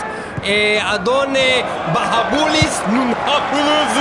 אה, 0.45 0.95
אדון 0.95 1.37
אה, 1.37 1.61
בהבוליס 1.93 2.83
נונחפוליס 2.89 3.97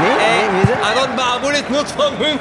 מי? 0.00 0.06
אה, 0.08 0.48
מי? 0.52 0.58
מי 0.58 0.66
זה? 0.66 0.74
אדון 0.92 1.16
בהבוליס 1.16 1.62
נונחפוליס 1.70 2.40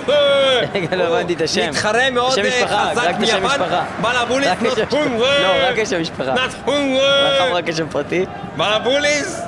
רגע, 0.75 0.95
לא 0.95 1.03
הבנתי 1.03 1.33
את 1.33 1.41
השם. 1.41 1.69
מתחרה 1.69 2.09
מאוד 2.09 2.39
חזק 2.65 3.15
מיפן. 3.19 3.59
בהבוליס. 4.01 4.49
נונחפוליס 4.61 5.21
לא, 5.21 5.69
רק 5.69 5.79
השם 5.79 6.01
משפחה. 6.01 6.33
מאחר 6.33 7.55
רק 7.55 7.69
השם 7.69 7.87
פרטי. 7.89 8.25
בהבוליס 8.57 9.41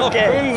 אוקיי. 0.00 0.54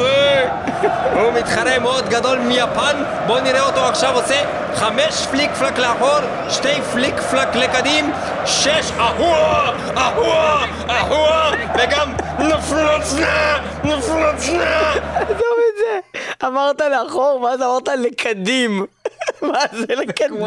הוא 1.14 1.34
מתחרה 1.34 1.80
מאוד 1.80 2.10
גדול 2.10 2.40
מיפן, 2.40 3.04
בואו 3.28 3.40
נראה 3.44 3.62
אותו 3.66 3.80
עכשיו 3.80 4.16
עושה 4.16 4.36
חמש 4.76 5.26
פליק 5.32 5.52
פלק 5.52 5.78
לאחור, 5.78 6.20
שתי 6.50 6.82
פליק 6.94 7.20
פלק 7.20 7.56
לקדים, 7.56 8.12
שש 8.46 8.92
אהואה, 9.00 9.72
אהואה, 9.98 10.66
אהואה, 10.90 11.52
וגם 11.76 12.14
נפלוצנה, 12.40 13.58
נפלוצנה. 13.84 14.92
עזוב 15.16 15.58
את 15.70 15.78
זה. 15.78 16.20
אמרת 16.48 16.82
לאחור, 16.82 17.42
ואז 17.42 17.62
אמרת 17.62 17.88
לקדים. 17.88 18.86
מה 19.42 19.60
זה 19.72 19.96
לקדים? 19.96 20.40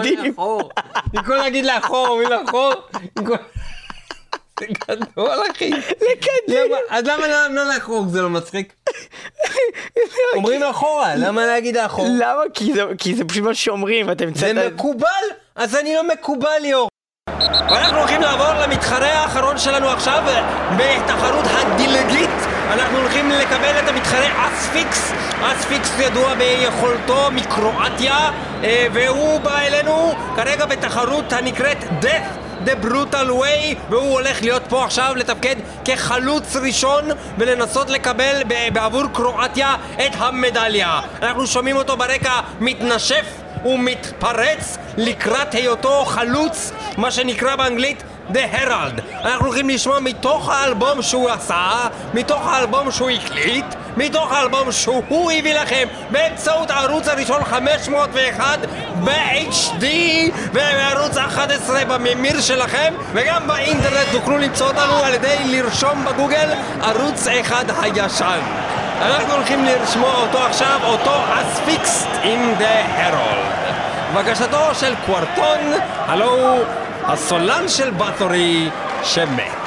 במקום 1.13 1.37
להגיד 1.37 1.65
לאחור, 1.65 2.19
מי 2.19 2.25
לאחור? 2.25 2.73
זה 4.61 4.67
גדול 4.89 5.31
אחי. 5.51 5.71
לקדים. 5.71 6.71
למה- 6.71 6.77
אז 6.91 7.05
למה 7.07 7.29
לא- 7.29 7.49
לא 7.55 7.75
לאחור 7.75 8.05
זה 8.09 8.23
לא 8.23 8.31
מצחיק? 8.31 8.73
אומרים 10.35 10.63
אחורה, 10.63 11.15
למה 11.17 11.47
להגיד 11.47 11.77
לאחור? 11.77 12.07
למה? 12.19 12.43
כי 12.55 12.73
זה- 12.75 12.85
זה 13.17 13.25
פשוט 13.25 13.43
מה 13.45 13.55
שאומרים, 13.55 14.11
אתם 14.11 14.35
זה 14.35 14.47
המצאת... 14.47 14.73
מקובל? 14.73 15.07
אז 15.57 15.77
אני 15.77 15.95
לא 15.95 16.09
מקובל, 16.09 16.49
ליאור. 16.63 16.89
ואנחנו 17.71 17.99
הולכים 17.99 18.21
לעבור 18.21 18.47
למתחרה 18.63 19.09
האחרון 19.13 19.59
שלנו 19.59 19.89
עכשיו 19.89 20.23
בתחרות 20.77 21.45
הדילגית. 21.49 22.31
אנחנו 22.73 22.99
הולכים 22.99 23.31
לקבל 23.31 23.79
את 23.85 23.89
המתחרה 23.89 24.49
אספיקס. 24.49 25.13
אספיקס 25.43 25.91
ידוע 25.99 26.35
ביכולתו 26.35 27.31
מקרואטיה, 27.33 28.31
אה, 28.65 28.87
והוא 28.93 29.41
בא 29.41 29.59
אלינו 29.59 30.13
כרגע 30.37 30.67
בתחרות 30.67 31.33
הנקראת 31.33 31.79
Death. 32.03 32.50
The 32.67 32.85
Brutal 32.85 33.29
Way, 33.29 33.77
והוא 33.91 34.13
הולך 34.13 34.43
להיות 34.43 34.63
פה 34.69 34.85
עכשיו 34.85 35.13
לתפקד 35.17 35.57
כחלוץ 35.85 36.57
ראשון 36.57 37.05
ולנסות 37.39 37.91
לקבל 37.91 38.43
בעבור 38.73 39.03
קרואטיה 39.13 39.77
את 39.95 40.13
המדליה. 40.17 41.01
אנחנו 41.23 41.47
שומעים 41.47 41.77
אותו 41.77 41.97
ברקע 41.97 42.41
מתנשף 42.61 43.27
ומתפרץ 43.65 44.79
לקראת 44.97 45.55
היותו 45.55 46.05
חלוץ, 46.05 46.73
מה 46.97 47.11
שנקרא 47.11 47.57
באנגלית 47.57 48.03
The 48.33 48.55
Herald. 48.55 49.01
אנחנו 49.25 49.47
הולכים 49.47 49.69
לשמוע 49.69 50.01
מתוך 50.01 50.49
האלבום 50.49 51.03
שהוא 51.03 51.31
עשה, 51.31 51.89
מתוך 52.15 52.47
האלבום 52.47 52.91
שהוא 52.91 53.11
הקליט, 53.11 53.65
מתוך 53.97 54.33
האלבום 54.33 54.73
שהוא 54.73 55.33
הביא 55.33 55.55
לכם 55.55 55.89
באמצעות 56.11 56.71
הערוץ 56.71 57.09
הראשון 57.09 57.45
501 57.45 58.59
ב-HD 59.05 59.85
ובערוץ 60.53 61.17
11 61.17 61.85
בממיר 61.85 62.41
שלכם 62.41 62.95
וגם 63.13 63.47
באינטרנט 63.47 64.09
תוכלו 64.13 64.39
למצוא 64.39 64.67
אותנו 64.67 64.97
על 65.05 65.15
ידי 65.15 65.37
לרשום 65.47 66.05
בגוגל 66.05 66.49
ערוץ 66.83 67.27
אחד 67.27 67.65
הישן. 67.83 68.70
אנחנו 69.01 69.35
הולכים 69.35 69.65
לשמוע 69.65 70.15
אותו 70.15 70.39
עכשיו, 70.39 70.81
אותו 70.85 71.13
אספיקסט 71.33 72.09
עם 72.23 72.53
The 72.59 72.99
Herald. 72.99 73.73
בקשתו 74.15 74.75
של 74.75 74.95
קוורטון, 75.07 75.59
הלו 76.07 76.59
הסולן 77.07 77.69
של 77.69 77.91
בתורי 77.91 78.71
שמת. 79.05 79.60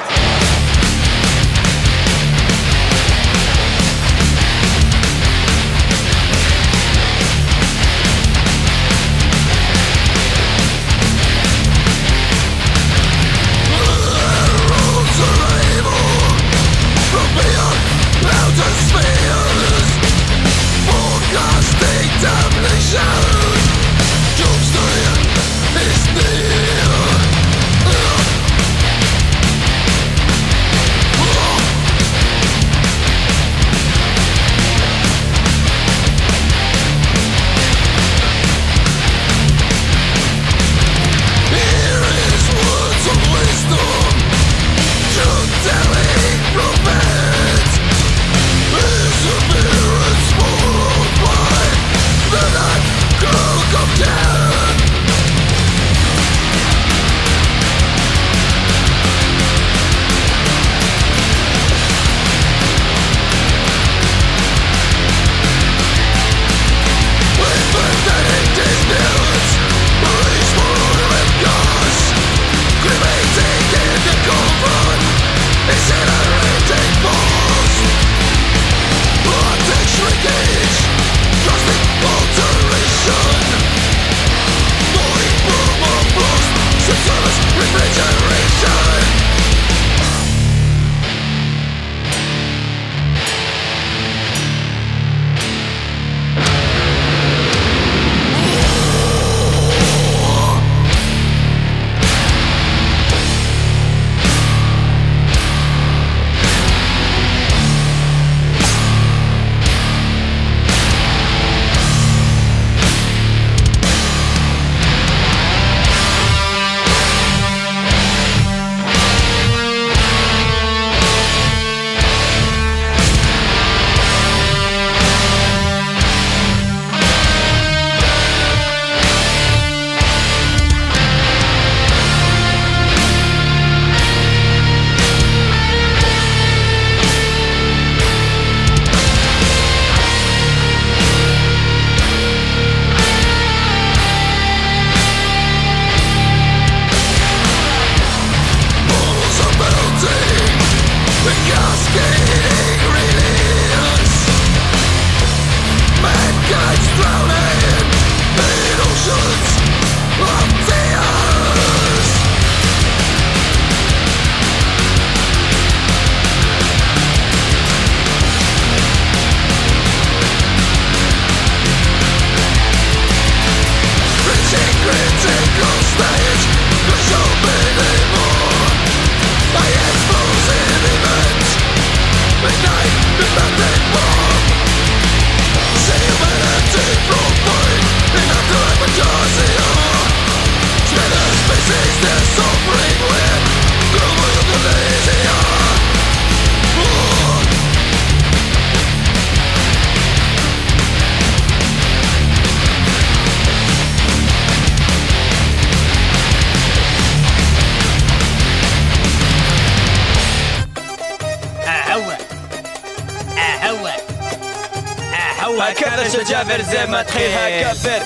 ג'אבר 217.12 217.74
זה 217.76 217.97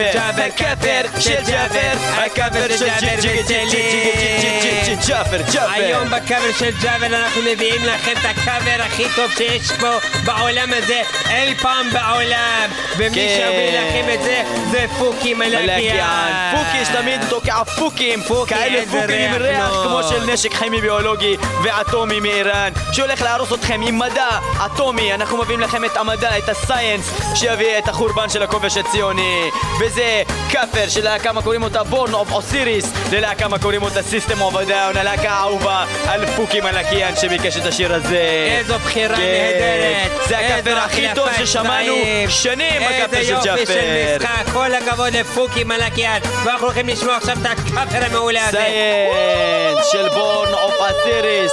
מתחיל 0.00 0.23
הקאבר 0.46 1.20
של 1.20 1.42
ג'אבר. 1.46 1.92
הקאבר 2.16 2.76
של 2.76 2.86
ג'אבר 2.86 3.28
הקאבר 4.88 5.44
של 5.44 5.54
ג'אבר 5.56 5.70
היום 5.72 6.04
ג'אבר 6.04 6.16
בקאבר 6.16 6.52
של 6.58 6.70
ג'אבר 6.82 7.14
אנחנו 7.14 7.42
מביאים 7.42 7.84
לכם 7.84 8.12
את 8.12 8.24
הקאבר 8.24 8.82
הכי 8.82 9.04
טוב 9.16 9.30
שיש 9.36 9.72
פה 9.80 9.98
בעולם 10.24 10.72
הזה 10.72 11.02
אי 11.30 11.54
פעם 11.54 11.90
בעולם. 11.92 12.70
ומי 12.96 13.14
כן. 13.14 13.36
שהביא 13.36 13.78
לכם 13.78 14.14
את 14.14 14.22
זה 14.22 14.42
זה 14.70 14.86
פוקי. 14.98 15.34
מלאקיאן 15.34 16.54
פוקי 16.56 16.84
שתמיד 16.84 17.20
תוקע 17.28 17.64
פוקים. 17.64 18.20
כאלה 18.46 18.82
פוקים 18.86 19.34
עם 19.34 19.42
ריח. 19.42 19.70
כמו 19.84 20.02
של 20.02 20.32
נשק 20.32 20.54
כימי 20.54 20.80
ביולוגי 20.80 21.36
ואטומי 21.62 22.20
מאיראן 22.20 22.72
שהולך 22.92 23.22
להרוס 23.22 23.52
אתכם 23.52 23.80
עם 23.86 23.98
מדע 23.98 24.38
אטומי. 24.66 25.14
אנחנו 25.14 25.36
מביאים 25.36 25.60
לכם 25.60 25.84
את 25.84 25.96
המדע, 25.96 26.38
את 26.38 26.48
ה 26.48 26.56
science 26.56 27.10
שיביא 27.34 27.78
את 27.78 27.88
החורבן 27.88 28.28
של 28.28 28.42
הכובש 28.42 28.76
הציוני. 28.76 29.50
וזה 29.80 30.22
קאבר 30.50 30.88
שלהקה 30.88 31.32
מה 31.32 31.42
קוראים 31.42 31.62
אותה? 31.62 31.82
Born 31.82 32.14
of 32.14 32.32
Osiris 32.32 32.92
ללהקה 33.12 33.48
מה 33.48 33.58
קוראים 33.58 33.82
אותה? 33.82 34.02
System 34.02 34.40
of 34.40 34.54
a 34.54 34.62
Down 34.62 34.96
הלהקה 34.96 35.30
האהובה 35.30 35.84
על 36.08 36.26
פוקי 36.26 36.60
מלאקיאן 36.60 37.16
שביקש 37.16 37.56
את 37.56 37.66
השיר 37.66 37.94
הזה. 37.94 38.48
איזו 38.58 38.78
בחירה 38.78 39.16
כן. 39.16 39.22
נהדרת. 39.22 40.28
זה 40.28 40.38
הקאבר 40.38 40.78
הכי 40.78 41.06
טוב 41.14 41.28
ששמענו. 41.38 41.94
שנים 42.28 42.82
איזה 42.82 43.24
של 43.24 43.32
יופי 43.32 43.42
של 43.42 43.44
קאבר 43.44 43.80
משחק. 44.16 44.52
כל 44.52 44.74
הכבוד 44.74 45.16
לפוקי 45.16 45.64
מלאקיאן 45.64 46.18
ואנחנו 46.44 46.66
הולכים 46.66 46.88
לשמוע 46.88 47.16
עכשיו 47.16 47.36
את 47.42 47.46
הקאבר 47.46 48.04
המעולה 48.06 48.48
הזה. 48.48 48.58
Science 48.58 49.86
של 49.92 50.08
בורן 50.08 50.54
אוף 50.54 50.74
אסיריס 50.80 51.52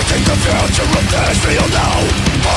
Protecting 0.00 0.24
the 0.24 0.36
future 0.40 0.88
of 0.96 1.04
this 1.12 1.36
field 1.44 1.72
now. 1.76 2.00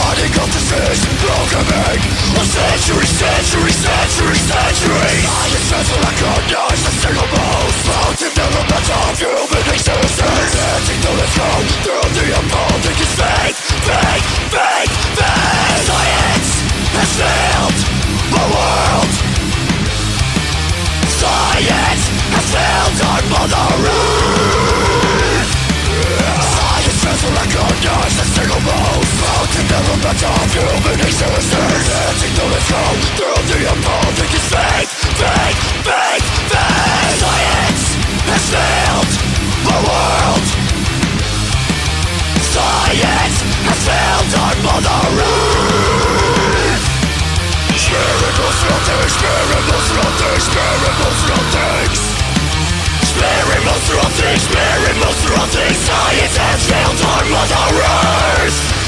Article 0.07 0.47
disease, 0.47 1.03
programming 1.19 1.99
A 2.39 2.43
century, 2.47 3.03
century, 3.03 3.73
century, 3.83 4.39
century. 4.47 5.15
Science 5.27 5.69
has 5.75 5.89
recognized 5.91 6.87
a 6.87 6.93
single 7.03 7.27
most 7.35 7.79
Fountain 7.83 8.31
element 8.47 8.87
of 8.95 9.19
human 9.19 9.65
existence. 9.75 10.55
Letting 10.55 11.01
the 11.03 11.11
let 11.19 11.31
go 11.35 11.51
through 11.83 12.09
the 12.15 12.25
unfolding 12.31 12.95
is 13.03 13.11
faith 13.11 13.59
Faith, 13.91 14.25
faith, 14.47 14.93
faith 15.19 15.83
Science 15.83 16.51
has 16.95 17.11
failed 17.19 17.79
our 18.39 18.47
world. 18.55 19.11
Science 21.11 22.03
has 22.07 22.45
failed 22.55 22.97
our 23.03 23.21
mother 23.35 23.67
earth 23.83 24.72
Fast 27.03 27.23
will 27.25 27.35
I 27.35 27.43
recognize 27.43 28.15
a 28.15 28.25
single 28.31 28.63
Science 37.19 37.83
has 38.23 38.45
failed 38.55 39.11
the 39.67 39.77
world 39.83 40.45
Science 42.39 43.37
has 43.67 43.83
failed 43.83 44.31
our 44.39 44.55
mother 44.63 44.99
earth 51.83 52.12
קאבר 53.19 53.53
לסיסטם 53.65 54.73
איזה 54.73 54.91
סיסטם 54.93 55.03
אוף 55.07 55.25
קאבר 55.25 55.93
הדאון 55.93 56.41
לפנים 57.41 58.03
שלום 58.49 58.82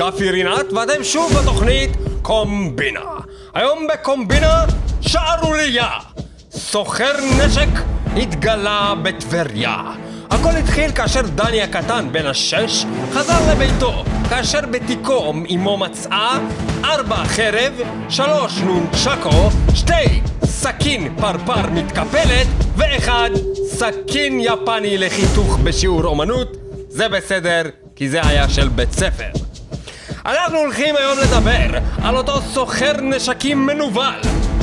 גפי 0.00 0.30
רינת 0.30 0.72
ואתם 0.72 1.04
שוב 1.04 1.32
בתוכנית 1.32 1.90
קומבינה. 2.22 3.00
היום 3.54 3.86
בקומבינה 3.92 4.64
שערורייה. 5.00 5.90
סוחר 6.50 7.12
נשק 7.38 7.68
התגלה 8.16 8.94
בטבריה. 9.02 9.76
הכל 10.30 10.50
התחיל 10.50 10.92
כאשר 10.92 11.20
דני 11.20 11.62
הקטן 11.62 12.08
בן 12.12 12.26
השש 12.26 12.84
חזר 13.12 13.52
לביתו, 13.52 14.04
כאשר 14.28 14.60
בתיקו 14.70 15.32
אמו 15.54 15.76
מצאה 15.76 16.38
ארבע 16.84 17.24
חרב, 17.24 17.72
שלוש 18.08 18.58
נונצ'קו, 18.58 19.50
שתי 19.74 20.20
סכין 20.44 21.14
פרפר 21.20 21.70
מתקפלת 21.72 22.46
ואחד 22.76 23.30
סכין 23.68 24.40
יפני 24.40 24.98
לחיתוך 24.98 25.58
בשיעור 25.62 26.04
אומנות 26.04 26.56
זה 26.88 27.08
בסדר, 27.08 27.62
כי 27.96 28.08
זה 28.08 28.26
היה 28.26 28.48
של 28.48 28.68
בית 28.68 28.92
ספר. 28.92 29.49
אנחנו 30.26 30.58
הולכים 30.58 30.96
היום 30.96 31.18
לדבר 31.18 31.78
על 32.02 32.16
אותו 32.16 32.40
סוחר 32.40 32.92
נשקים 33.02 33.66
מנוול, 33.66 34.14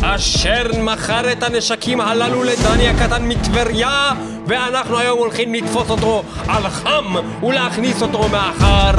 אשר 0.03 0.63
מכר 0.79 1.31
את 1.31 1.43
הנשקים 1.43 2.01
הללו 2.01 2.43
לדני 2.43 2.89
הקטן 2.89 3.27
מטבריה, 3.27 4.11
ואנחנו 4.47 4.97
היום 4.97 5.19
הולכים 5.19 5.53
לתפוס 5.53 5.89
אותו 5.89 6.23
על 6.47 6.69
חם 6.69 7.15
ולהכניס 7.43 8.01
אותו 8.01 8.27
מאחר 8.29 8.91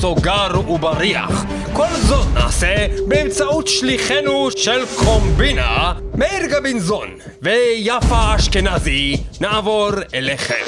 סוגר 0.00 0.70
ובריח. 0.70 1.44
כל 1.72 1.94
זאת 2.08 2.26
נעשה 2.34 2.86
באמצעות 3.08 3.68
שליחנו 3.68 4.50
של 4.56 4.86
קומבינה, 4.96 5.92
מאיר 6.14 6.46
גבינזון 6.46 7.08
ויפה 7.42 8.34
אשכנזי, 8.36 9.16
נעבור 9.40 9.90
אליכם. 10.14 10.64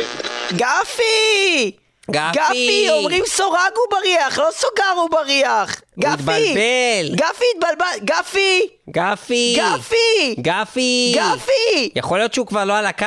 גפי! 0.52 1.83
גפי! 2.10 2.38
גפי, 2.38 2.86
אומרים 2.90 3.24
סורג 3.26 3.70
ובריח, 3.86 4.38
לא 4.38 4.48
סוגר 4.52 5.00
ובריח! 5.04 5.80
גפי! 5.98 6.12
התבלבל. 6.12 7.14
גפי 7.16 7.44
התבלבל! 7.56 8.04
גפי! 8.04 8.60
גפי! 8.90 9.56
גפי! 9.58 10.34
גפי! 10.38 11.14
גפי! 11.16 11.90
יכול 11.96 12.18
להיות 12.18 12.34
שהוא 12.34 12.46
כבר 12.46 12.64
לא 12.64 12.76
על 12.76 12.86
הקו. 12.86 13.06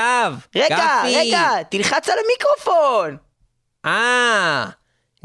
רגע, 0.56 0.78
גפי. 0.78 1.16
רגע, 1.18 1.50
תלחץ 1.70 2.10
על 2.10 2.18
המיקרופון! 2.26 3.18
אה, 3.86 4.66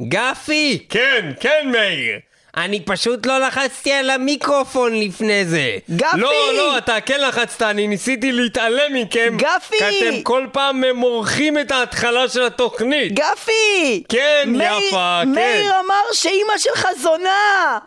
גפי! 0.09 0.87
כן, 0.89 1.33
כן 1.41 1.69
מאיר. 1.73 2.19
אני 2.57 2.81
פשוט 2.81 3.27
לא 3.27 3.39
לחצתי 3.39 3.93
על 3.93 4.11
המיקרופון 4.11 5.01
לפני 5.01 5.45
זה. 5.45 5.77
גפי! 5.91 6.17
לא, 6.21 6.33
לא, 6.57 6.79
אתה 6.79 7.01
כן 7.01 7.21
לחצת, 7.21 7.63
אני 7.63 7.87
ניסיתי 7.89 8.33
להתעלם 8.33 8.95
מכם. 8.95 9.35
גפי! 9.37 9.77
כי 9.79 10.09
אתם 10.11 10.23
כל 10.23 10.47
פעם 10.53 10.85
מורחים 10.95 11.59
את 11.59 11.71
ההתחלה 11.71 12.29
של 12.29 12.43
התוכנית. 12.47 13.13
גפי! 13.13 14.03
כן, 14.09 14.43
מאיר- 14.47 14.89
יפה, 14.89 15.21
כן. 15.23 15.29
מאיר 15.33 15.71
אמר 15.81 16.03
שאימא 16.13 16.53
שלך 16.59 16.87
זונה! 17.03 17.79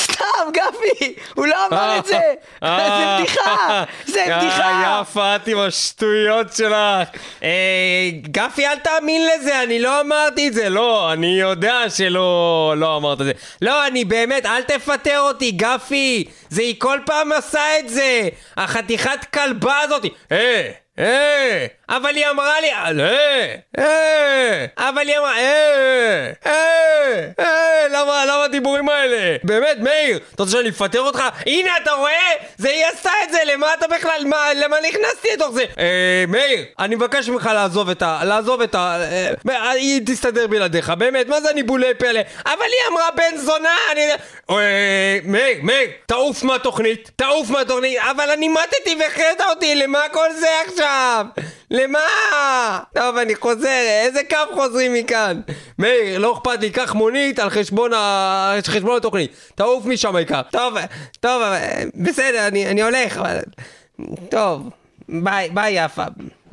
סתם, 0.00 0.50
גפי! 0.52 1.14
הוא 1.34 1.46
לא 1.46 1.66
אמר 1.66 1.98
את 1.98 2.04
זה! 2.04 2.18
זה 2.62 3.18
בדיחה! 3.18 3.84
זה 4.06 4.24
אה, 4.26 4.38
בדיחה! 4.38 5.00
יפה, 5.00 5.36
את 5.36 5.48
עם 5.48 5.58
השטויות 5.58 6.52
שלך. 6.52 7.08
אה, 7.42 8.10
גפי, 8.22 8.66
אל 8.66 8.78
תאמין 8.78 9.22
לזה, 9.26 9.62
אני 9.62 9.78
לא 9.78 10.00
אמרתי 10.00 10.48
את 10.48 10.54
זה. 10.54 10.68
לא, 10.68 11.12
אני 11.12 11.40
יודע 11.40 11.90
שלא 11.90 12.74
לא 12.76 12.96
אמרת 12.96 13.20
את 13.20 13.26
זה. 13.26 13.32
לא, 13.62 13.86
אני 13.86 14.04
באמת, 14.04 14.46
אל 14.46 14.62
תפטר 14.62 15.20
אותי, 15.20 15.50
גפי. 15.50 16.24
זה 16.48 16.62
היא 16.62 16.74
כל 16.78 16.98
פעם 17.06 17.32
עושה 17.32 17.78
את 17.78 17.88
זה. 17.88 18.28
החתיכת 18.56 19.24
כלבה 19.34 19.80
הזאתי. 19.80 20.10
אה, 20.32 20.70
אה, 20.98 21.66
אבל 21.96 22.16
היא 22.16 22.26
אמרה 22.30 22.60
לי, 22.60 22.72
אה, 22.72 23.54
אה, 23.78 24.66
אבל 24.78 25.08
היא 25.08 25.18
אמרה, 25.18 25.38
אה, 25.38 26.30
אה, 26.46 26.52
אה, 27.40 27.88
למה, 27.90 28.24
למה 28.24 28.44
הדיבורים 28.44 28.88
האלה? 28.88 29.36
באמת, 29.44 29.76
מאיר, 29.78 30.18
אתה 30.34 30.42
רוצה 30.42 30.56
שאני 30.56 30.68
אפטר 30.68 31.00
אותך? 31.00 31.22
הנה, 31.46 31.70
אתה 31.82 31.92
רואה? 31.92 32.30
זה 32.58 32.68
היא 32.68 32.84
עשתה 32.86 33.10
את 33.24 33.32
זה, 33.32 33.38
למה 33.46 33.74
אתה 33.74 33.86
בכלל, 33.88 34.22
מה, 34.24 34.54
למה 34.54 34.76
נכנסתי 34.88 35.28
לתוך 35.34 35.50
זה? 35.50 35.64
אה, 35.78 36.24
מאיר, 36.28 36.64
אני 36.78 36.94
מבקש 36.94 37.28
ממך 37.28 37.50
לעזוב 37.54 37.90
את 37.90 38.02
ה... 38.02 38.20
לעזוב 38.24 38.60
את 38.60 38.74
ה... 38.74 38.96
היא 39.72 40.00
תסתדר 40.06 40.46
בלעדיך, 40.46 40.90
באמת, 40.90 41.28
מה 41.28 41.40
זה 41.40 41.52
ניבולי 41.54 41.94
פלא? 41.94 42.20
אבל 42.46 42.62
היא 42.62 42.92
אמרה 42.92 43.10
בן 43.16 43.36
זונה, 43.36 43.76
אני... 43.92 44.06
מאיר, 45.24 45.56
מאיר, 45.62 45.90
תעוף 46.06 46.42
מהתוכנית, 46.42 47.10
תעוף 47.16 47.50
מהתוכנית, 47.50 47.98
אבל 48.10 48.30
אני 48.30 48.48
מתתי 48.48 48.96
והחלטת 49.00 49.44
אותי, 49.50 49.74
למה 49.74 50.00
כל 50.12 50.28
זה 50.40 50.48
עכשיו? 50.66 51.26
למה? 51.82 52.78
טוב, 52.94 53.16
אני 53.16 53.34
חוזר, 53.34 53.82
איזה 54.04 54.20
קו 54.30 54.54
חוזרים 54.54 54.94
מכאן? 54.94 55.40
מאיר, 55.78 56.18
לא 56.18 56.32
אכפת 56.32 56.60
לי, 56.60 56.70
קח 56.70 56.94
מונית 56.94 57.38
על 57.38 57.50
חשבון, 57.50 57.92
ה... 57.92 58.54
חשבון 58.66 58.96
התוכנית. 58.96 59.32
תעוף 59.54 59.86
משם 59.86 60.16
העיקר. 60.16 60.42
טוב, 60.50 60.74
טוב, 61.20 61.42
בסדר, 61.94 62.46
אני, 62.48 62.66
אני 62.66 62.82
הולך, 62.82 63.18
אבל... 63.18 63.38
טוב, 64.28 64.70
ביי, 65.08 65.50
ביי 65.50 65.84
יפה. 65.84 66.04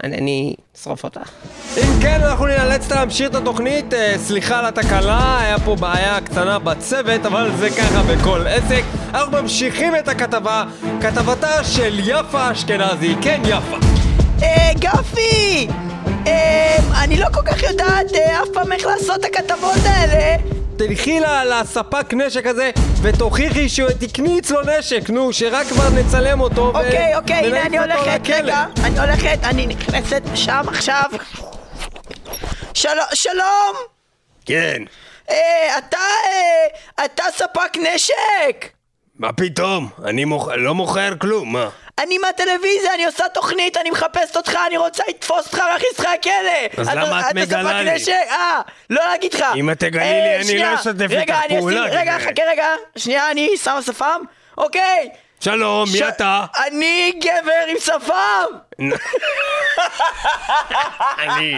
אני, 0.03 0.17
אני 0.17 0.55
אשרוף 0.75 1.03
אותך. 1.03 1.30
אם 1.77 2.01
כן, 2.01 2.21
אנחנו 2.23 2.45
נאלץ 2.45 2.91
להמשיך 2.91 3.30
את 3.30 3.36
התוכנית. 3.36 3.93
אה, 3.93 4.15
סליחה 4.17 4.59
על 4.59 4.65
התקלה, 4.65 5.39
היה 5.41 5.59
פה 5.59 5.75
בעיה 5.75 6.21
קטנה 6.21 6.59
בצוות, 6.59 7.25
אבל 7.25 7.51
זה 7.57 7.69
ככה 7.69 8.03
בכל 8.03 8.47
עסק. 8.47 8.84
אנחנו 9.13 9.41
ממשיכים 9.41 9.95
את 9.95 10.07
הכתבה, 10.07 10.63
כתבתה 11.01 11.63
של 11.63 11.99
יפה 11.99 12.51
אשכנזי. 12.51 13.15
כן, 13.21 13.41
יפה. 13.45 14.09
אה, 14.43 14.71
גפי! 14.79 15.67
אה, 16.27 16.77
אני 17.03 17.17
לא 17.17 17.27
כל 17.33 17.41
כך 17.45 17.63
יודעת 17.63 18.05
אה, 18.15 18.41
אף 18.43 18.47
פעם 18.53 18.71
איך 18.71 18.85
לעשות 18.85 19.19
את 19.19 19.25
הכתבות 19.25 19.77
האלה 19.85 20.35
תלכי 20.77 21.19
ל- 21.19 21.25
לספק 21.53 22.13
נשק 22.13 22.45
הזה 22.45 22.71
ותוכיחי 23.01 23.69
שתקני 23.69 24.39
אצלו 24.39 24.59
נשק, 24.61 25.09
נו, 25.09 25.33
שרק 25.33 25.67
כבר 25.67 25.89
נצלם 25.89 26.41
אותו 26.41 26.61
ו- 26.61 26.67
אוקיי, 26.77 27.15
אוקיי, 27.15 27.37
הנה 27.47 27.61
אני 27.61 27.77
הולכת. 27.79 28.19
רגע, 28.29 28.65
אני 28.83 28.99
הולכת, 28.99 29.39
אני 29.43 29.67
נכנסת 29.67 30.21
שם 30.35 30.61
עכשיו. 30.67 31.03
של- 32.73 32.89
שלום! 33.13 33.75
כן, 34.45 34.81
אה, 35.29 35.35
אתה, 35.77 35.97
אה, 35.97 37.05
אתה 37.05 37.23
ספק 37.37 37.77
נשק! 37.77 38.69
מה 39.20 39.34
פתאום? 39.34 39.89
אני 40.05 40.26
מוכ... 40.26 40.47
לא 40.47 40.76
מוכר 40.76 41.13
כלום, 41.20 41.53
מה? 41.53 41.70
אני 41.99 42.17
מהטלוויזיה, 42.17 42.93
אני 42.93 43.05
עושה 43.05 43.30
תוכנית, 43.34 43.78
אני 43.78 43.89
מחפשת 43.91 44.36
אותך, 44.36 44.57
אני 44.67 44.78
רוצה 44.78 45.03
לתפוס 45.09 45.45
אותך 45.45 45.57
להכניס 45.57 45.99
לך 45.99 46.07
לכלא! 46.20 46.82
אז 46.82 46.89
למה 46.89 47.30
את 47.30 47.36
מגלה 47.36 47.82
לי? 47.82 48.13
אה, 48.13 48.61
לא 48.89 49.01
להגיד 49.09 49.34
לך! 49.34 49.45
אם 49.55 49.70
את 49.70 49.80
תגלי 49.80 50.01
אה, 50.01 50.11
לי, 50.11 50.36
אני 50.36 50.43
שנייה, 50.43 50.72
לא 50.72 50.76
אשתף 50.76 51.11
איתך 51.11 51.34
אני 51.45 51.57
פעולה, 51.59 51.82
רגע. 51.82 52.20
חכה 52.20 52.43
רגע, 52.51 52.65
שנייה, 52.95 53.32
אני 53.32 53.57
שמה 53.57 53.82
שפם? 53.82 54.22
אוקיי! 54.57 55.09
שלום, 55.39 55.89
מי 55.93 56.07
אתה? 56.07 56.45
אני 56.67 57.11
גבר 57.17 57.65
עם 57.67 57.78
שפם! 57.80 58.45
אני... 61.24 61.55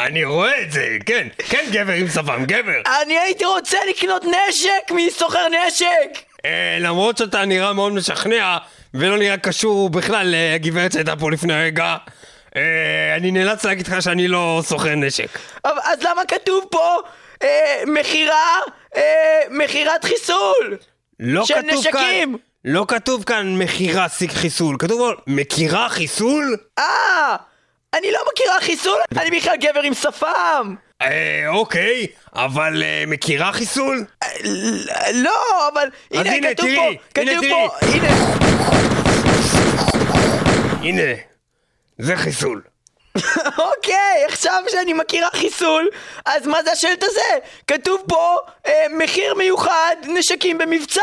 אני 0.00 0.24
רואה 0.24 0.62
את 0.62 0.72
זה, 0.72 0.96
כן, 1.06 1.28
כן 1.48 1.64
גבר 1.70 1.92
עם 1.92 2.08
שפם, 2.08 2.44
גבר. 2.44 2.80
אני 3.02 3.18
הייתי 3.18 3.44
רוצה 3.44 3.78
לקנות 3.88 4.24
נשק 4.24 4.90
מסוחר 4.90 5.46
נשק! 5.48 6.29
אה, 6.44 6.78
למרות 6.80 7.18
שאתה 7.18 7.44
נראה 7.44 7.72
מאוד 7.72 7.92
משכנע, 7.92 8.58
ולא 8.94 9.18
נראה 9.18 9.36
קשור 9.38 9.90
בכלל 9.90 10.34
לגברת 10.36 10.92
שהייתה 10.92 11.16
פה 11.16 11.30
לפני 11.30 11.52
רגע, 11.54 11.96
אה, 12.56 13.16
אני 13.16 13.30
נאלץ 13.30 13.64
להגיד 13.64 13.86
לך 13.86 14.02
שאני 14.02 14.28
לא 14.28 14.60
סוחר 14.64 14.94
נשק. 14.94 15.38
אבל 15.64 15.78
אז 15.84 16.02
למה 16.02 16.22
כתוב 16.24 16.64
פה 16.70 16.98
אה, 17.42 17.82
מכירה, 17.86 18.58
אה, 18.96 19.40
מכירת 19.50 20.04
חיסול? 20.04 20.76
לא 21.20 21.44
של 21.44 21.54
כתוב 21.54 21.78
נשקים. 21.78 22.32
כאן... 22.32 22.34
לא 22.64 22.84
כתוב 22.88 23.24
כאן 23.24 23.56
מכירה 23.56 24.08
סיק 24.08 24.30
חיסול, 24.32 24.76
כתוב 24.78 24.98
פה 24.98 25.22
מכירה 25.26 25.88
חיסול? 25.88 26.56
אה, 26.78 27.36
אני 27.94 28.12
לא 28.12 28.18
מכירה 28.32 28.60
חיסול, 28.60 28.98
אני 29.18 29.38
בכלל 29.38 29.56
גבר 29.56 29.80
עם 29.80 29.94
שפם! 29.94 30.74
אה, 31.02 31.44
אוקיי, 31.48 32.06
אבל 32.34 32.82
אה, 32.82 33.04
מכירה 33.06 33.52
חיסול? 33.52 34.04
אה, 34.22 34.28
לא, 35.14 35.68
אבל 35.72 35.88
הנה, 36.10 36.32
הנה, 36.32 36.54
כתוב 36.54 36.66
תראי, 36.66 36.76
פה, 36.76 37.20
הנה, 37.20 37.30
כתוב 37.30 37.40
תראי. 37.40 37.50
פה, 37.50 37.86
הנה, 37.86 38.08
הנה, 40.82 41.12
זה 41.98 42.16
חיסול. 42.16 42.62
אוקיי, 43.58 44.24
עכשיו 44.28 44.62
שאני 44.68 44.92
מכירה 44.92 45.28
חיסול, 45.32 45.88
אז 46.24 46.46
מה 46.46 46.62
זה 46.62 46.72
השלט 46.72 47.02
הזה? 47.02 47.46
כתוב 47.66 48.00
פה, 48.08 48.36
אה, 48.66 48.86
מחיר 48.98 49.34
מיוחד, 49.34 49.96
נשקים 50.18 50.58
במבצע! 50.58 51.00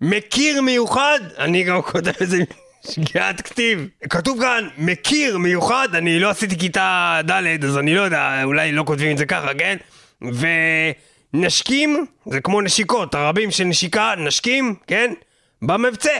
מכיר 0.00 0.62
מיוחד? 0.62 1.20
אני 1.38 1.64
גם 1.64 1.82
כותב 1.82 2.22
את 2.22 2.28
זה 2.28 2.38
שגיאת 2.90 3.40
כתיב. 3.40 3.88
כתוב 4.10 4.40
כאן 4.40 4.68
מכיר 4.78 5.38
מיוחד, 5.38 5.88
אני 5.94 6.18
לא 6.18 6.30
עשיתי 6.30 6.58
כיתה 6.58 7.20
ד' 7.30 7.64
אז 7.64 7.78
אני 7.78 7.94
לא 7.94 8.00
יודע, 8.00 8.40
אולי 8.44 8.72
לא 8.72 8.82
כותבים 8.86 9.12
את 9.12 9.18
זה 9.18 9.26
ככה, 9.26 9.54
כן? 9.58 9.76
ונשקים, 10.22 12.06
זה 12.26 12.40
כמו 12.40 12.60
נשיקות, 12.60 13.14
הרבים 13.14 13.50
של 13.50 13.64
נשיקה, 13.64 14.14
נשקים, 14.18 14.74
כן? 14.86 15.12
במבצע. 15.62 16.18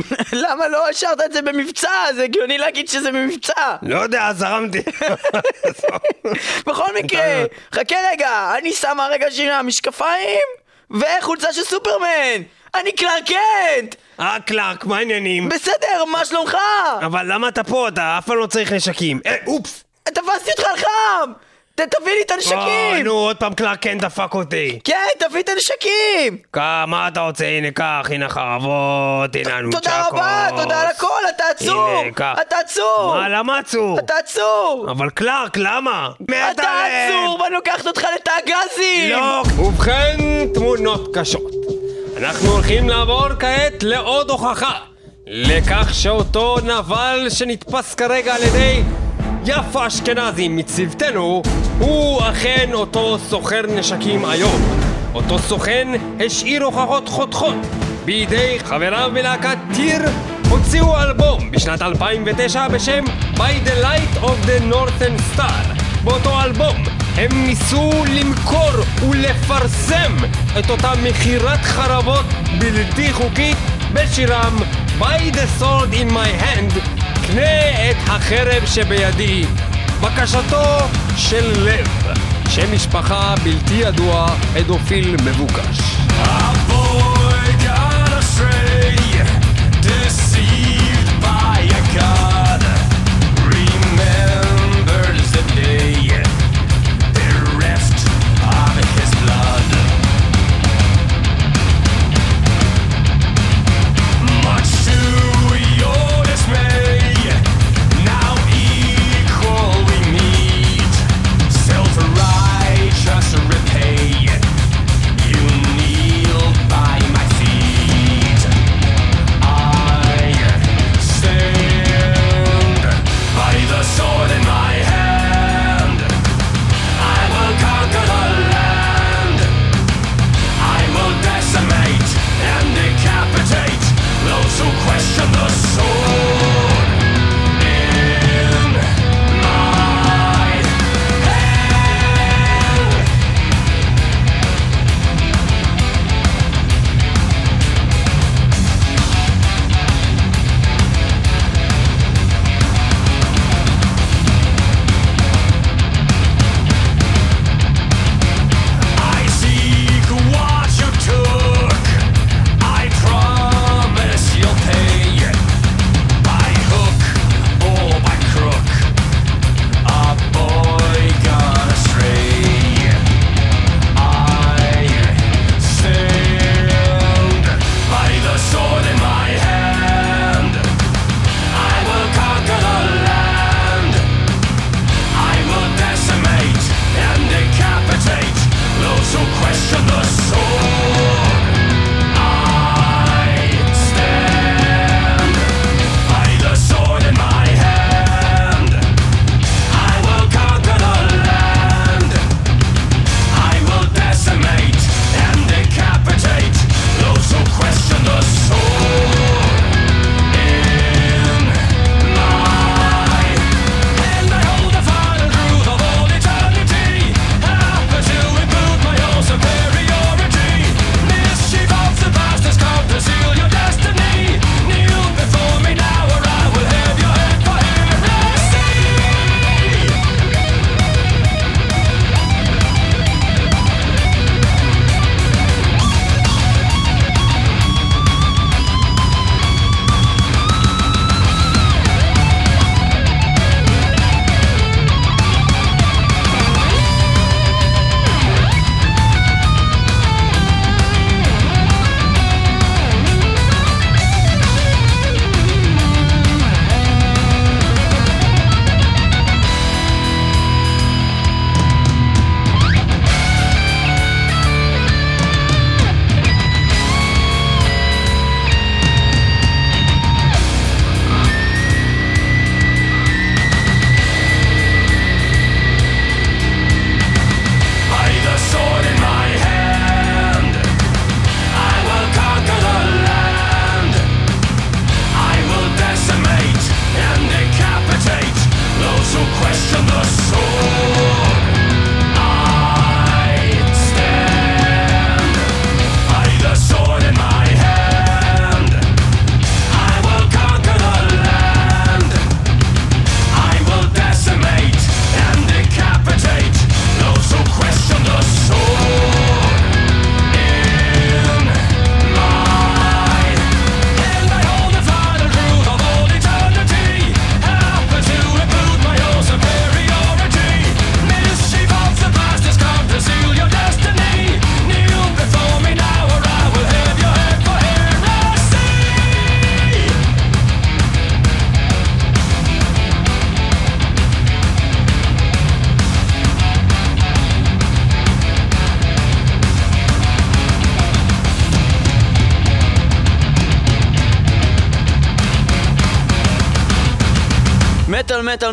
למה 0.42 0.68
לא 0.68 0.88
השארת 0.88 1.20
את 1.24 1.32
זה 1.32 1.42
במבצע? 1.42 1.90
זה 2.14 2.24
הגיוני 2.24 2.58
להגיד 2.58 2.88
שזה 2.88 3.12
במבצע! 3.12 3.76
לא 3.82 3.98
יודע, 3.98 4.32
זרמתי. 4.32 4.82
בכל 6.66 6.94
מקרה, 6.98 7.44
חכה 7.72 7.96
רגע, 8.12 8.54
אני 8.58 8.72
שמה 8.72 9.06
רגע 9.06 9.30
שנייה 9.30 9.62
משקפיים 9.62 10.46
וחולצה 10.90 11.52
של 11.52 11.62
סופרמן! 11.64 12.42
אני 12.74 12.92
קלאר 12.92 13.20
קנט! 13.26 13.94
אה, 14.20 14.36
קלארק, 14.46 14.84
מה 14.84 14.96
העניינים? 14.96 15.48
בסדר, 15.48 16.04
מה 16.04 16.24
שלומך? 16.24 16.56
אבל 17.06 17.32
למה 17.32 17.48
אתה 17.48 17.64
פה? 17.64 17.88
אתה 17.88 18.18
אף 18.18 18.26
פעם 18.26 18.36
לא 18.36 18.46
צריך 18.46 18.72
נשקים. 18.72 19.20
אה, 19.26 19.36
אופס! 19.46 19.84
תפסתי 20.04 20.50
אותך 20.50 20.64
על 20.70 20.76
חם! 20.76 21.32
תביא 21.76 22.12
לי 22.12 22.22
את 22.26 22.30
אה, 22.30 22.36
הנשקים! 22.36 23.04
נו, 23.04 23.12
עוד 23.12 23.36
פעם 23.36 23.54
קלארק 23.54 23.82
כן 23.82 23.98
דפק 23.98 24.34
אותי. 24.34 24.78
כן, 24.84 25.06
תביא 25.18 25.40
את 25.40 25.48
הנשקים! 25.48 26.38
מה 26.86 27.08
אתה 27.08 27.20
רוצה? 27.20 27.46
הנה, 27.46 27.70
קח, 27.70 28.06
הנה 28.10 28.28
חרבות, 28.28 29.36
הנה 29.36 29.56
הנונצ'קות. 29.56 29.82
תודה 29.84 30.06
רבה, 30.08 30.48
תודה 30.56 30.80
על 30.80 30.86
הכל, 30.86 31.20
אתה 31.36 31.44
עצור! 31.50 31.88
הנה, 31.88 32.12
קח. 32.12 32.34
אתה 32.40 32.56
עצור! 32.64 33.14
מה, 33.14 33.28
למה 33.28 33.58
עצור? 33.58 33.98
אתה 33.98 34.14
עצור! 34.18 34.86
אבל 34.90 35.10
קלארק, 35.10 35.56
למה? 35.56 36.10
אתה 36.24 36.84
עצור 36.86 37.40
ואני 37.40 37.54
לוקחת 37.54 37.86
אותך 37.86 38.06
לתא 38.14 38.30
הגזים! 38.38 39.10
לא! 39.10 39.42
ובכן, 39.58 40.16
תמונות 40.54 41.16
קשות. 41.16 41.50
אנחנו 42.16 42.48
הולכים 42.50 42.88
לעבור 42.88 43.28
כעת 43.38 43.82
לעוד 43.82 44.30
הוכחה 44.30 44.78
לכך 45.26 45.94
שאותו 45.94 46.56
נבל 46.64 47.26
שנתפס 47.30 47.94
כרגע 47.94 48.34
על 48.34 48.42
ידי 48.42 48.82
יפה 49.48 49.86
אשכנזי 49.86 50.48
מצוותנו 50.48 51.42
הוא 51.78 52.22
אכן 52.22 52.70
אותו 52.72 53.18
סוחר 53.18 53.62
נשקים 53.76 54.24
היום. 54.24 54.62
אותו 55.14 55.38
סוכן 55.38 55.88
השאיר 56.26 56.64
הוכחות 56.64 57.08
חותכות 57.08 57.54
בידי 58.04 58.58
חבריו 58.64 59.10
מלהקת 59.12 59.58
טיר 59.74 60.02
הוציאו 60.50 61.02
אלבום 61.02 61.50
בשנת 61.50 61.82
2009 61.82 62.68
בשם 62.68 63.04
By 63.34 63.66
the 63.66 63.84
Light 63.84 64.24
of 64.24 64.46
the 64.46 64.72
Northern 64.72 65.36
Star 65.36 65.82
באותו 66.04 66.40
אלבום 66.40 66.76
הם 67.16 67.46
ניסו 67.46 67.90
למכור 68.14 68.72
ולפרסם 69.10 70.16
את 70.58 70.70
אותה 70.70 70.92
מכירת 71.02 71.60
חרבות 71.60 72.26
בלתי 72.58 73.12
חוקית 73.12 73.56
בשירם 73.92 74.56
by 74.98 75.30
the 75.30 75.46
sword 75.58 75.92
in 75.92 76.08
my 76.12 76.28
hand, 76.42 76.72
קנה 77.26 77.90
את 77.90 77.96
החרב 78.06 78.66
שבידי. 78.66 79.44
בקשתו 80.00 80.64
של 81.16 81.64
לב, 81.64 81.88
שם 82.48 82.74
משפחה 82.74 83.34
בלתי 83.44 83.74
ידוע, 83.74 84.26
פדופיל 84.54 85.16
מבוקש. 85.24 85.78
עבור 86.18 87.15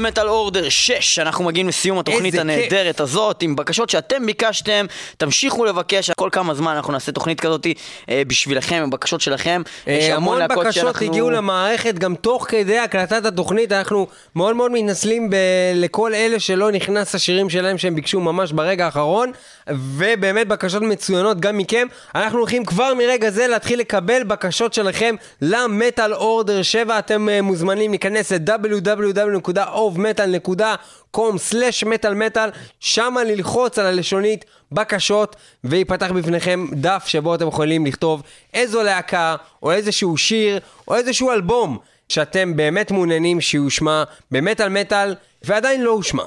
metal 0.04 0.28
אורדר 0.56 0.70
6, 0.70 1.20
אנחנו 1.20 1.44
מגיעים 1.44 1.68
לסיום 1.68 2.00
התוכנית 2.00 2.36
הנהדרת 2.36 3.00
הזאת, 3.00 3.42
עם 3.42 3.56
בקשות 3.56 3.90
שאתם 3.90 4.26
ביקשתם, 4.26 4.86
תמשיכו 5.18 5.66
לבקש, 5.66 6.12
כל 6.12 6.30
כמה 6.32 6.54
זמן 6.54 6.76
אנחנו 6.76 6.94
נעשה 6.94 7.12
תוכנית 7.12 7.40
כזאת 7.40 7.68
אה, 8.10 8.22
בשבילכם, 8.28 8.82
עם 8.84 8.90
בקשות 8.90 9.22
שלכם. 9.22 9.62
אה, 9.88 9.94
יש 9.94 10.10
אה, 10.10 10.16
המון 10.16 10.48
בקשות 10.48 10.74
שאנחנו... 10.74 11.06
הגיעו 11.06 11.30
למערכת, 11.30 11.94
גם 11.94 12.16
תוך 12.16 12.46
כדי 12.50 12.80
הקלטת 12.80 13.26
התוכנית, 13.26 13.72
אנחנו 13.72 14.08
מאוד 14.36 14.56
מאוד 14.56 14.72
מתנצלים 14.72 15.30
ב- 15.30 15.36
לכל 15.76 16.14
אלה 16.14 16.40
שלא 16.40 16.72
נכנס 16.72 17.16
השירים 17.16 17.50
שלהם 17.50 17.78
שהם 17.78 17.96
ביקשו 17.96 18.20
ממש 18.20 18.52
ברגע 18.52 18.86
האחרון, 18.86 19.32
ובאמת 19.68 20.48
בקשות 20.48 20.82
מצוינות 20.82 21.40
גם 21.40 21.58
מכם. 21.58 21.88
אנחנו 22.16 22.40
הולכים 22.40 22.66
כבר 22.66 22.94
מרגע 22.98 23.30
זה 23.30 23.48
להתחיל 23.48 23.80
לקבל 23.80 24.24
בקשות 24.24 24.74
שלכם 24.74 25.16
למטאל 25.42 26.14
אורדר 26.14 26.62
7, 26.62 27.00
אתם 27.00 27.30
אה, 27.30 27.42
מוזמנים 27.42 27.92
להיכנס 27.92 28.32
ל-www.ofmetal.com 28.32 30.43
www.ovmetal.com/מטאל-מטאל, 30.48 32.50
שמה 32.80 33.24
ללחוץ 33.24 33.80
על 33.80 33.86
הלשונית 33.86 34.46
בקשות, 34.72 35.36
ויפתח 35.64 36.12
בפניכם 36.12 36.66
דף 36.74 37.04
שבו 37.08 37.36
אתם 37.36 37.48
יכולים 37.48 37.86
לכתוב 37.86 38.24
איזו 38.54 38.84
להקה, 38.84 39.36
או 39.64 39.72
איזשהו 39.72 40.18
שיר, 40.18 40.60
או 40.88 40.96
איזשהו 40.96 41.32
אלבום. 41.32 41.78
שאתם 42.10 42.56
באמת 42.56 42.92
מעוניינים 42.92 43.42
שיושמע 43.42 44.04
במטאל 44.32 44.70
מטאל 44.70 45.16
ועדיין 45.44 45.82
לא 45.82 45.92
הושמע. 45.92 46.24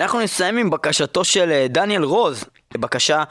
אנחנו 0.00 0.20
נסיים 0.20 0.56
עם 0.56 0.70
בקשתו 0.70 1.24
של 1.24 1.52
אה, 1.52 1.66
דניאל 1.68 2.02
רוז, 2.02 2.44
בקשה 2.74 3.22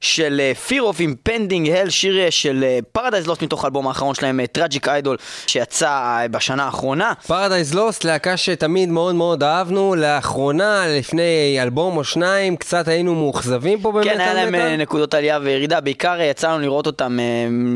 של 0.00 0.40
אה, 0.40 0.52
Fear 0.68 0.94
of 0.94 0.98
Impending 0.98 1.66
Hell, 1.66 1.90
שיר 1.90 2.18
אה, 2.18 2.30
של 2.30 2.64
Paradise 2.92 3.26
Lost 3.26 3.42
מתוך 3.42 3.64
האלבום 3.64 3.88
האחרון 3.88 4.14
שלהם, 4.14 4.46
Tragic 4.46 4.88
Idol, 4.88 5.16
שיצא 5.46 5.88
אה, 5.88 6.28
בשנה 6.28 6.64
האחרונה. 6.64 7.12
Paradise 7.26 7.74
Lost, 7.74 8.04
להקה 8.04 8.36
שתמיד 8.36 8.88
מאוד 8.88 9.14
מאוד 9.14 9.42
אהבנו, 9.42 9.94
לאחרונה, 9.94 10.84
לפני 10.88 11.58
אלבום 11.62 11.96
או 11.96 12.04
שניים, 12.04 12.56
קצת 12.56 12.88
היינו 12.88 13.14
מאוכזבים 13.14 13.80
פה 13.80 13.92
במטאל 13.92 14.14
כן, 14.14 14.20
היה 14.20 14.34
להם 14.34 14.54
אה. 14.54 14.76
נקודות 14.76 15.14
עלייה 15.14 15.38
וירידה, 15.42 15.80
בעיקר 15.80 16.20
אה, 16.20 16.24
יצא 16.24 16.48
לנו 16.48 16.58
לראות 16.58 16.86
אותם, 16.86 17.20
אה, 17.20 17.24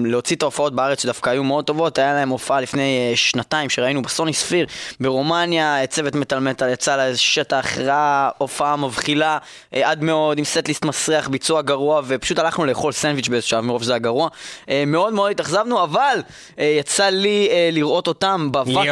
להוציא 0.04 0.36
את 0.36 0.42
ההופעות 0.42 0.74
בארץ 0.74 1.02
שדווקא 1.02 1.30
היו 1.30 1.44
מאוד 1.44 1.64
טובות, 1.64 1.98
היה 1.98 2.14
להם 2.14 2.28
הופעה 2.28 2.60
לפני 2.60 3.10
אה, 3.10 3.16
שנתיים 3.16 3.70
שראינו 3.70 4.02
ב 4.02 4.32
Sonisphere 4.32 4.66
ברומניה, 5.00 5.80
אה, 5.80 5.86
צוות 5.86 6.14
מטאל 6.14 6.38
מטאל 6.38 6.68
יצא 6.68 6.96
לאיזה 6.96 7.18
שטח 7.18 7.78
רע, 7.78 8.30
הופעה 8.38 8.76
מבחילה, 8.76 9.38
אה, 9.74 9.90
עד 9.90 10.02
מאוד, 10.04 10.38
עם 10.38 10.44
סט-ליסט 10.44 10.84
מסריח, 10.84 11.28
ביצוע 11.28 11.62
גרוע, 11.62 12.02
ופשוט 12.14 12.38
הלכנו 12.38 12.64
לאכול 12.64 12.92
סנדוויץ' 12.92 13.28
באיזשהו 13.28 13.50
שלב 13.50 13.60
מרוב 13.64 13.82
שזה 13.82 13.92
היה 13.92 13.98
גרוע. 13.98 14.28
אה, 14.68 14.84
מאוד 14.86 15.12
מאוד 15.12 15.30
התאכזבנו, 15.30 15.84
אבל 15.84 16.22
אה, 16.58 16.64
יצא 16.78 17.04
לי 17.08 17.48
אה, 17.50 17.68
לראות 17.72 18.08
אותם 18.08 18.48
בוואקן, 18.52 18.90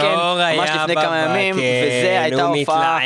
ממש 0.57 0.71
לפני 0.83 0.95
כמה 0.95 1.19
ימים, 1.19 1.55
וזה 1.55 2.21
הייתה 2.23 2.37
הופעה. 2.61 2.99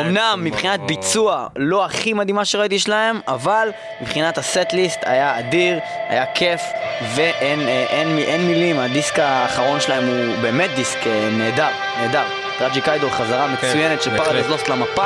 אמנם 0.00 0.40
מבחינת 0.42 0.80
ביצוע 0.80 1.46
לא 1.56 1.84
הכי 1.84 2.12
מדהימה 2.12 2.44
שראיתי 2.44 2.78
שלהם, 2.78 3.20
אבל 3.28 3.68
מבחינת 4.00 4.38
הסט-ליסט 4.38 4.98
היה 5.02 5.38
אדיר, 5.38 5.78
היה 6.08 6.24
כיף, 6.34 6.60
ואין 7.14 7.60
אין, 7.68 8.16
מי- 8.16 8.24
אין 8.24 8.46
מילים, 8.46 8.78
הדיסק 8.78 9.18
האחרון 9.18 9.80
שלהם 9.80 10.04
הוא 10.06 10.36
באמת 10.42 10.70
דיסק 10.76 10.98
נהדר, 11.32 11.68
נהדר. 12.00 12.24
Tragic 12.58 12.88
Idol 12.88 13.10
חזרה 13.10 13.46
מצוינת 13.46 14.02
של. 14.02 14.16
Paradise 14.16 14.46
Lost 14.48 14.68
למפה, 14.68 15.04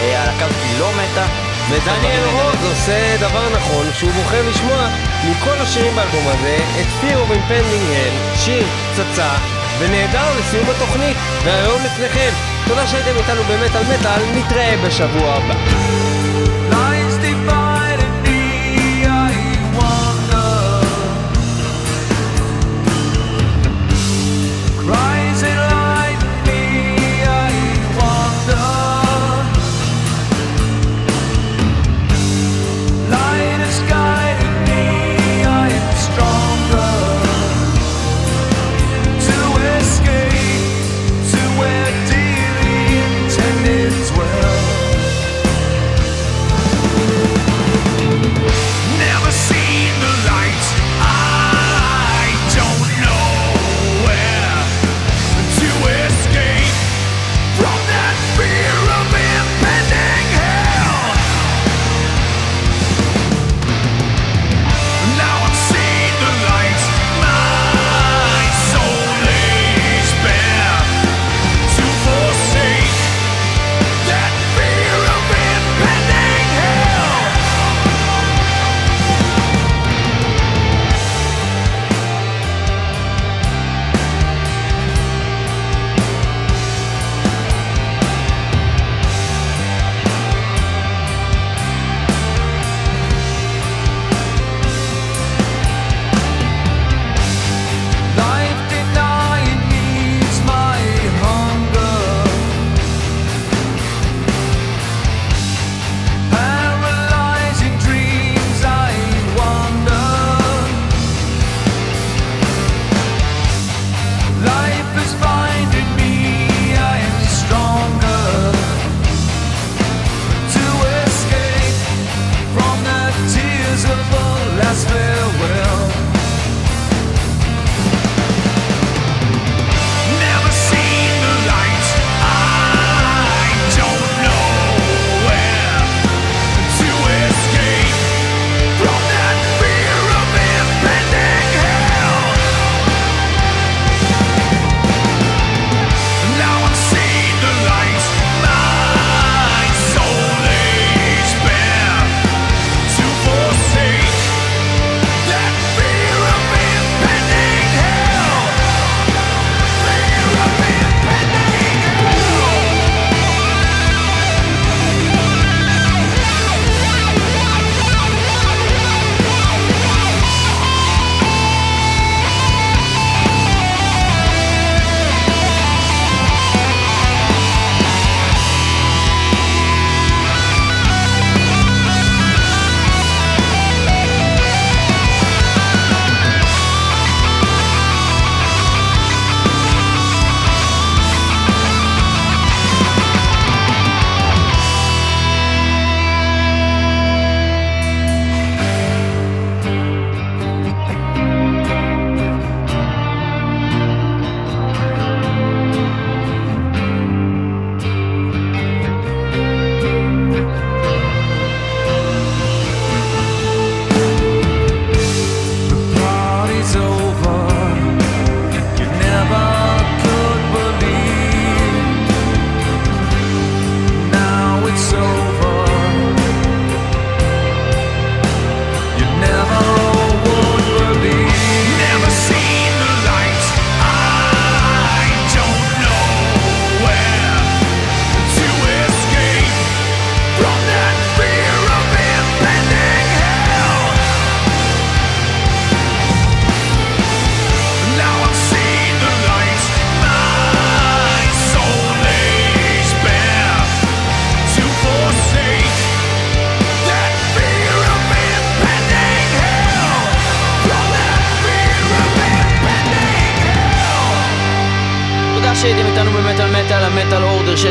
הלהקה 0.00 0.44
הזאת 0.44 0.78
לא 0.80 0.88
מתה. 0.92 1.53
ודניאל 1.70 2.24
רוז 2.32 2.64
עושה 2.70 3.16
דבר 3.20 3.48
נכון, 3.56 3.86
שהוא 3.98 4.10
בוחר 4.10 4.48
לשמוע 4.48 4.88
מכל 5.30 5.56
השירים 5.60 5.94
באלבום 5.94 6.28
הזה 6.28 6.56
את 6.80 6.86
Fear 7.00 7.16
of 7.16 7.32
Impending 7.32 7.94
Hell, 7.94 8.38
שיר 8.38 8.66
פצצה 8.92 9.30
ונהדר 9.78 10.38
לסיום 10.38 10.70
התוכנית, 10.70 11.16
והיום 11.44 11.82
לפניכם. 11.84 12.30
תודה 12.66 12.86
שהייתם 12.86 13.16
איתנו 13.16 13.42
במטאל 13.42 13.82
מטאל, 13.82 14.22
נתראה 14.34 14.76
בשבוע 14.86 15.34
הבא. 15.34 15.54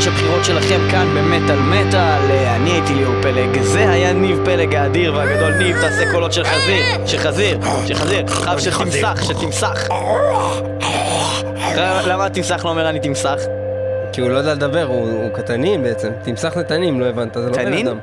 6 0.01 0.07
הבחירות 0.07 0.45
שלכם 0.45 0.79
כאן 0.91 1.07
במטאל 1.15 1.59
מטאל. 1.59 2.31
אה, 2.31 2.55
אני 2.55 2.71
הייתי 2.71 2.93
ליאור 2.93 3.13
פלג, 3.21 3.61
זה 3.61 3.89
היה 3.89 4.13
ניב 4.13 4.39
פלג 4.45 4.75
האדיר 4.75 5.15
והגדול. 5.15 5.53
ניב, 5.53 5.81
תעשה 5.81 6.11
קולות 6.11 6.33
של 6.33 6.43
חזיר, 6.43 7.07
של 7.07 7.17
חזיר, 7.17 7.59
של 7.87 7.95
חזיר, 7.95 8.27
חב 8.27 8.59
של 8.59 8.71
תמסך, 8.77 9.23
של 9.27 9.33
תמסך. 9.33 9.87
למה 12.07 12.25
התמסך 12.25 12.65
לא 12.65 12.69
אומר 12.69 12.89
אני 12.89 12.99
תמסך? 12.99 13.39
כי 14.13 14.21
הוא 14.21 14.29
לא 14.29 14.37
יודע 14.37 14.53
לדבר, 14.53 14.83
הוא 14.83 15.29
קטנין 15.33 15.83
בעצם. 15.83 16.11
תמסך 16.23 16.53
זה 16.55 16.63
תנין, 16.63 16.99
לא 16.99 17.05
הבנת, 17.05 17.33
זה 17.33 17.49
לא 17.49 17.55
בן? 17.55 17.87
אדם. 17.87 17.99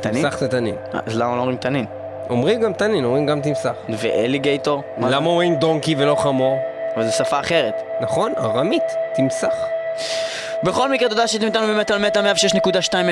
תנין? 0.00 0.22
תמסך 0.22 0.38
זה 0.38 0.48
תנין. 0.48 0.74
אה, 0.94 1.00
אז 1.06 1.18
למה 1.18 1.36
לא 1.36 1.40
אומרים 1.40 1.56
תנין? 1.56 1.84
אומרים 2.30 2.60
גם 2.60 2.72
תנין, 2.72 3.04
אומרים 3.04 3.26
גם 3.26 3.40
תמסך. 3.40 3.74
ואליגייטור? 3.88 4.82
למה 4.98 5.30
אומרים 5.30 5.54
דונקי 5.54 5.94
ולא 5.98 6.14
חמור? 6.14 6.58
אבל 6.96 7.06
זו 7.06 7.12
שפה 7.12 7.40
אחרת. 7.40 7.74
נכון, 8.00 8.32
ארמית, 8.38 8.84
תמסך. 9.14 9.54
בכל 10.62 10.90
מקרה, 10.90 11.08
תודה 11.08 11.26
שאתם 11.26 11.46
איתנו 11.46 11.66
במטאל 11.66 11.98
מטאל 11.98 12.32
106.2 12.32 12.36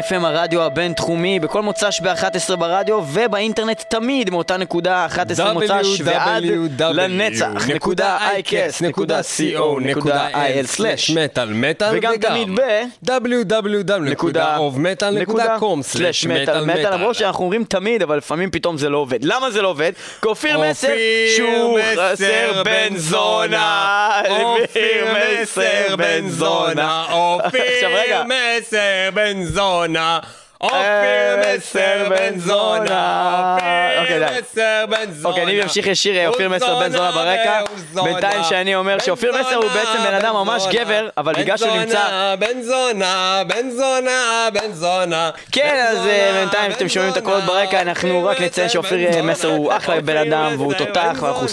FM, 0.09 0.27
הרדיו 0.27 0.62
הבינתחומי, 0.62 1.40
בכל 1.40 1.62
מוצ"ש 1.62 2.01
ב-11 2.01 2.56
ברדיו, 2.56 3.02
ובאינטרנט 3.12 3.82
תמיד 3.89 4.31
מאותה 4.31 4.56
נקודה 4.56 5.06
11 5.06 5.52
מוצ"ש 5.52 6.01
ועד 6.05 6.43
לנצח, 6.81 7.70
נקודה 7.74 8.16
אייקס, 8.20 8.82
נקודה 8.82 9.20
co, 9.20 9.81
נקודה 9.81 10.28
il 10.28 10.66
סלאש. 10.66 11.10
מטאל 11.10 11.52
מטאל 11.52 11.97
וגם 11.97 12.16
תמיד 12.16 12.48
ב... 12.55 12.60
www.ofmetal.com 13.06 15.82
סלאש 15.82 16.27
מטאל 16.27 16.93
למרות 16.93 17.14
שאנחנו 17.14 17.44
אומרים 17.44 17.64
תמיד, 17.64 18.02
אבל 18.02 18.16
לפעמים 18.16 18.51
פתאום 18.51 18.78
זה 18.78 18.89
לא 18.89 18.98
עובד. 18.98 19.24
למה 19.24 19.51
זה 19.51 19.62
לא 19.62 19.68
עובד? 19.68 19.93
כי 20.23 20.28
אופיר 20.28 20.60
מסר 20.70 20.89
שהוא 21.36 21.78
חסר 21.97 22.62
בן 22.64 22.97
זונה. 22.97 24.10
אופיר 24.31 25.06
מסר 25.43 25.97
בן 25.97 26.28
זונה. 26.28 27.06
אופיר 27.44 28.22
מסר 28.24 29.10
בן 29.14 29.44
זונה. 29.44 30.20
אופיר 30.61 30.78
אה, 30.78 31.55
מסר 31.57 32.09
בן 32.09 32.39
זונה, 32.39 33.55
אוקיי. 33.57 34.01
אופיר 34.01 34.39
מסר 34.41 34.85
בן 34.91 35.11
זונה. 35.12 35.28
אוקיי, 35.28 35.43
אני 35.43 35.62
אמשיך 35.62 35.87
ישיר, 35.87 36.16
אה, 36.16 36.27
אופיר 36.27 36.49
מסר 36.49 36.78
בן 36.78 36.93
זונה 36.93 37.12
ברקע. 37.12 37.61
בינתיים 38.05 38.43
שאני 38.45 38.74
אומר 38.74 38.99
שאופיר 38.99 39.33
מסר 39.41 39.55
הוא 39.57 39.70
בעצם 39.74 39.99
בן 40.05 40.15
אדם 40.15 40.35
ממש. 40.35 40.66
גבר, 40.73 41.09
אבל 41.19 41.33
בגלל 41.35 41.57
שהוא 41.57 41.77
נמצא... 41.77 42.35
בן 42.39 42.62
זונה, 42.62 43.43
בן 43.47 43.70
זונה, 43.70 44.49
בן 44.53 44.73
זונה. 44.73 45.31
כן, 45.53 45.87
אז 45.91 46.07
אה, 46.07 46.31
בינתיים 46.41 46.70
בן 46.70 46.73
שאתם 46.73 46.89
שומעים 46.89 47.12
את 47.12 47.16
הקולות 47.16 47.45
ברקע, 47.45 47.81
אנחנו 47.83 48.24
רק 48.24 48.41
נציין 48.41 48.69
שאופיר 48.69 49.23
מסר 49.23 49.49
הוא 49.49 49.77
אחלה 49.77 50.01
בן 50.01 50.16
אדם, 50.16 50.55
והוא 50.57 50.74
תותח, 50.74 51.12
ואנחנו 51.23 51.47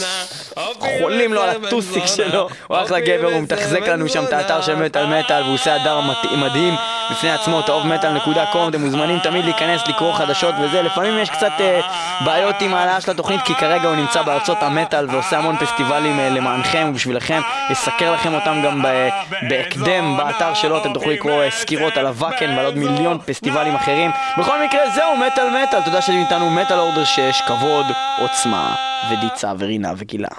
חולים 1.01 1.33
לו 1.33 1.41
על 1.43 1.49
הטוסיק 1.49 2.03
שלו, 2.05 2.49
הוא 2.67 2.77
אחלה 2.81 2.99
גבר, 2.99 3.27
הוא 3.33 3.41
מתחזק 3.41 3.81
לנו 3.81 4.09
שם 4.09 4.23
את 4.23 4.33
האתר 4.33 4.61
של. 4.61 4.75
מטאל 4.75 5.05
מטאל, 5.05 5.41
והוא 5.43 5.53
עושה 5.53 5.77
מת- 6.01 6.31
מדהים 6.37 6.75
בפני 7.11 7.31
עצמו, 7.31 7.61
תאהוב 7.61 7.87
מטאל 7.87 8.11
נקודה 8.11 8.45
קום, 8.51 8.69
אתם 8.69 8.81
מוזמנים 8.93 9.19
תמיד 9.19 9.45
להיכנס, 9.45 9.81
לקרוא 9.87 10.13
חדשות 10.13 10.55
וזה, 10.61 10.81
לפעמים 10.81 11.17
יש 11.17 11.29
קצת 11.29 11.51
אה, 11.59 11.81
בעיות 12.25 12.55
עם 12.61 12.73
העלאה 12.73 13.01
של 13.01 13.11
התוכנית, 13.11 13.41
כי 13.41 13.55
כרגע 13.55 13.87
הוא 13.87 13.95
נמצא 13.95 14.21
בארצות 14.21 14.57
המטאל 14.61 15.09
ועושה 15.09 15.37
המון 15.37 15.57
פסטיבלים 15.57 16.19
אה, 16.19 16.29
למענכם 16.29 16.87
ובשבילכם, 16.89 17.41
יסקר 17.69 18.13
לכם 18.13 18.33
אותם 18.33 18.61
גם 18.65 18.81
ב- 18.83 19.09
בהקדם 19.49 20.17
באתר 20.17 20.53
שלו, 20.53 20.77
אתם 20.77 20.93
תוכלו 20.93 21.11
לקרוא 21.11 21.41
אה, 21.43 21.51
סקירות 21.51 21.97
על 21.97 22.05
הוואקן 22.05 22.57
ועל 22.57 22.65
עוד 22.65 22.77
מיליון 22.77 23.19
פסטיבלים 23.25 23.75
אחרים. 23.75 24.11
בכל 24.37 24.63
מקרה, 24.65 24.89
זהו 24.95 25.17
מטאל 25.17 25.63
מטאל, 25.63 25.81
תודה 25.85 26.01
שאתם 26.01 26.17
איתנו 26.17 26.49
מטאל 26.49 26.79
אורדר 26.79 27.03
6, 27.05 27.41
כבוד, 27.47 27.85
עוצמה, 28.19 28.75
ודיצה 29.11 29.53
ורינה 29.59 29.93
וגילה. 29.97 30.29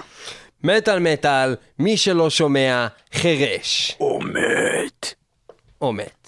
מטאל 0.63 0.99
מטאל, 0.99 1.55
מי 1.79 1.97
שלא 1.97 2.29
שומע, 2.29 2.87
חירש. 3.13 3.95
או 3.99 4.19
מת. 4.19 5.13
או 5.81 5.93
מת. 5.93 6.24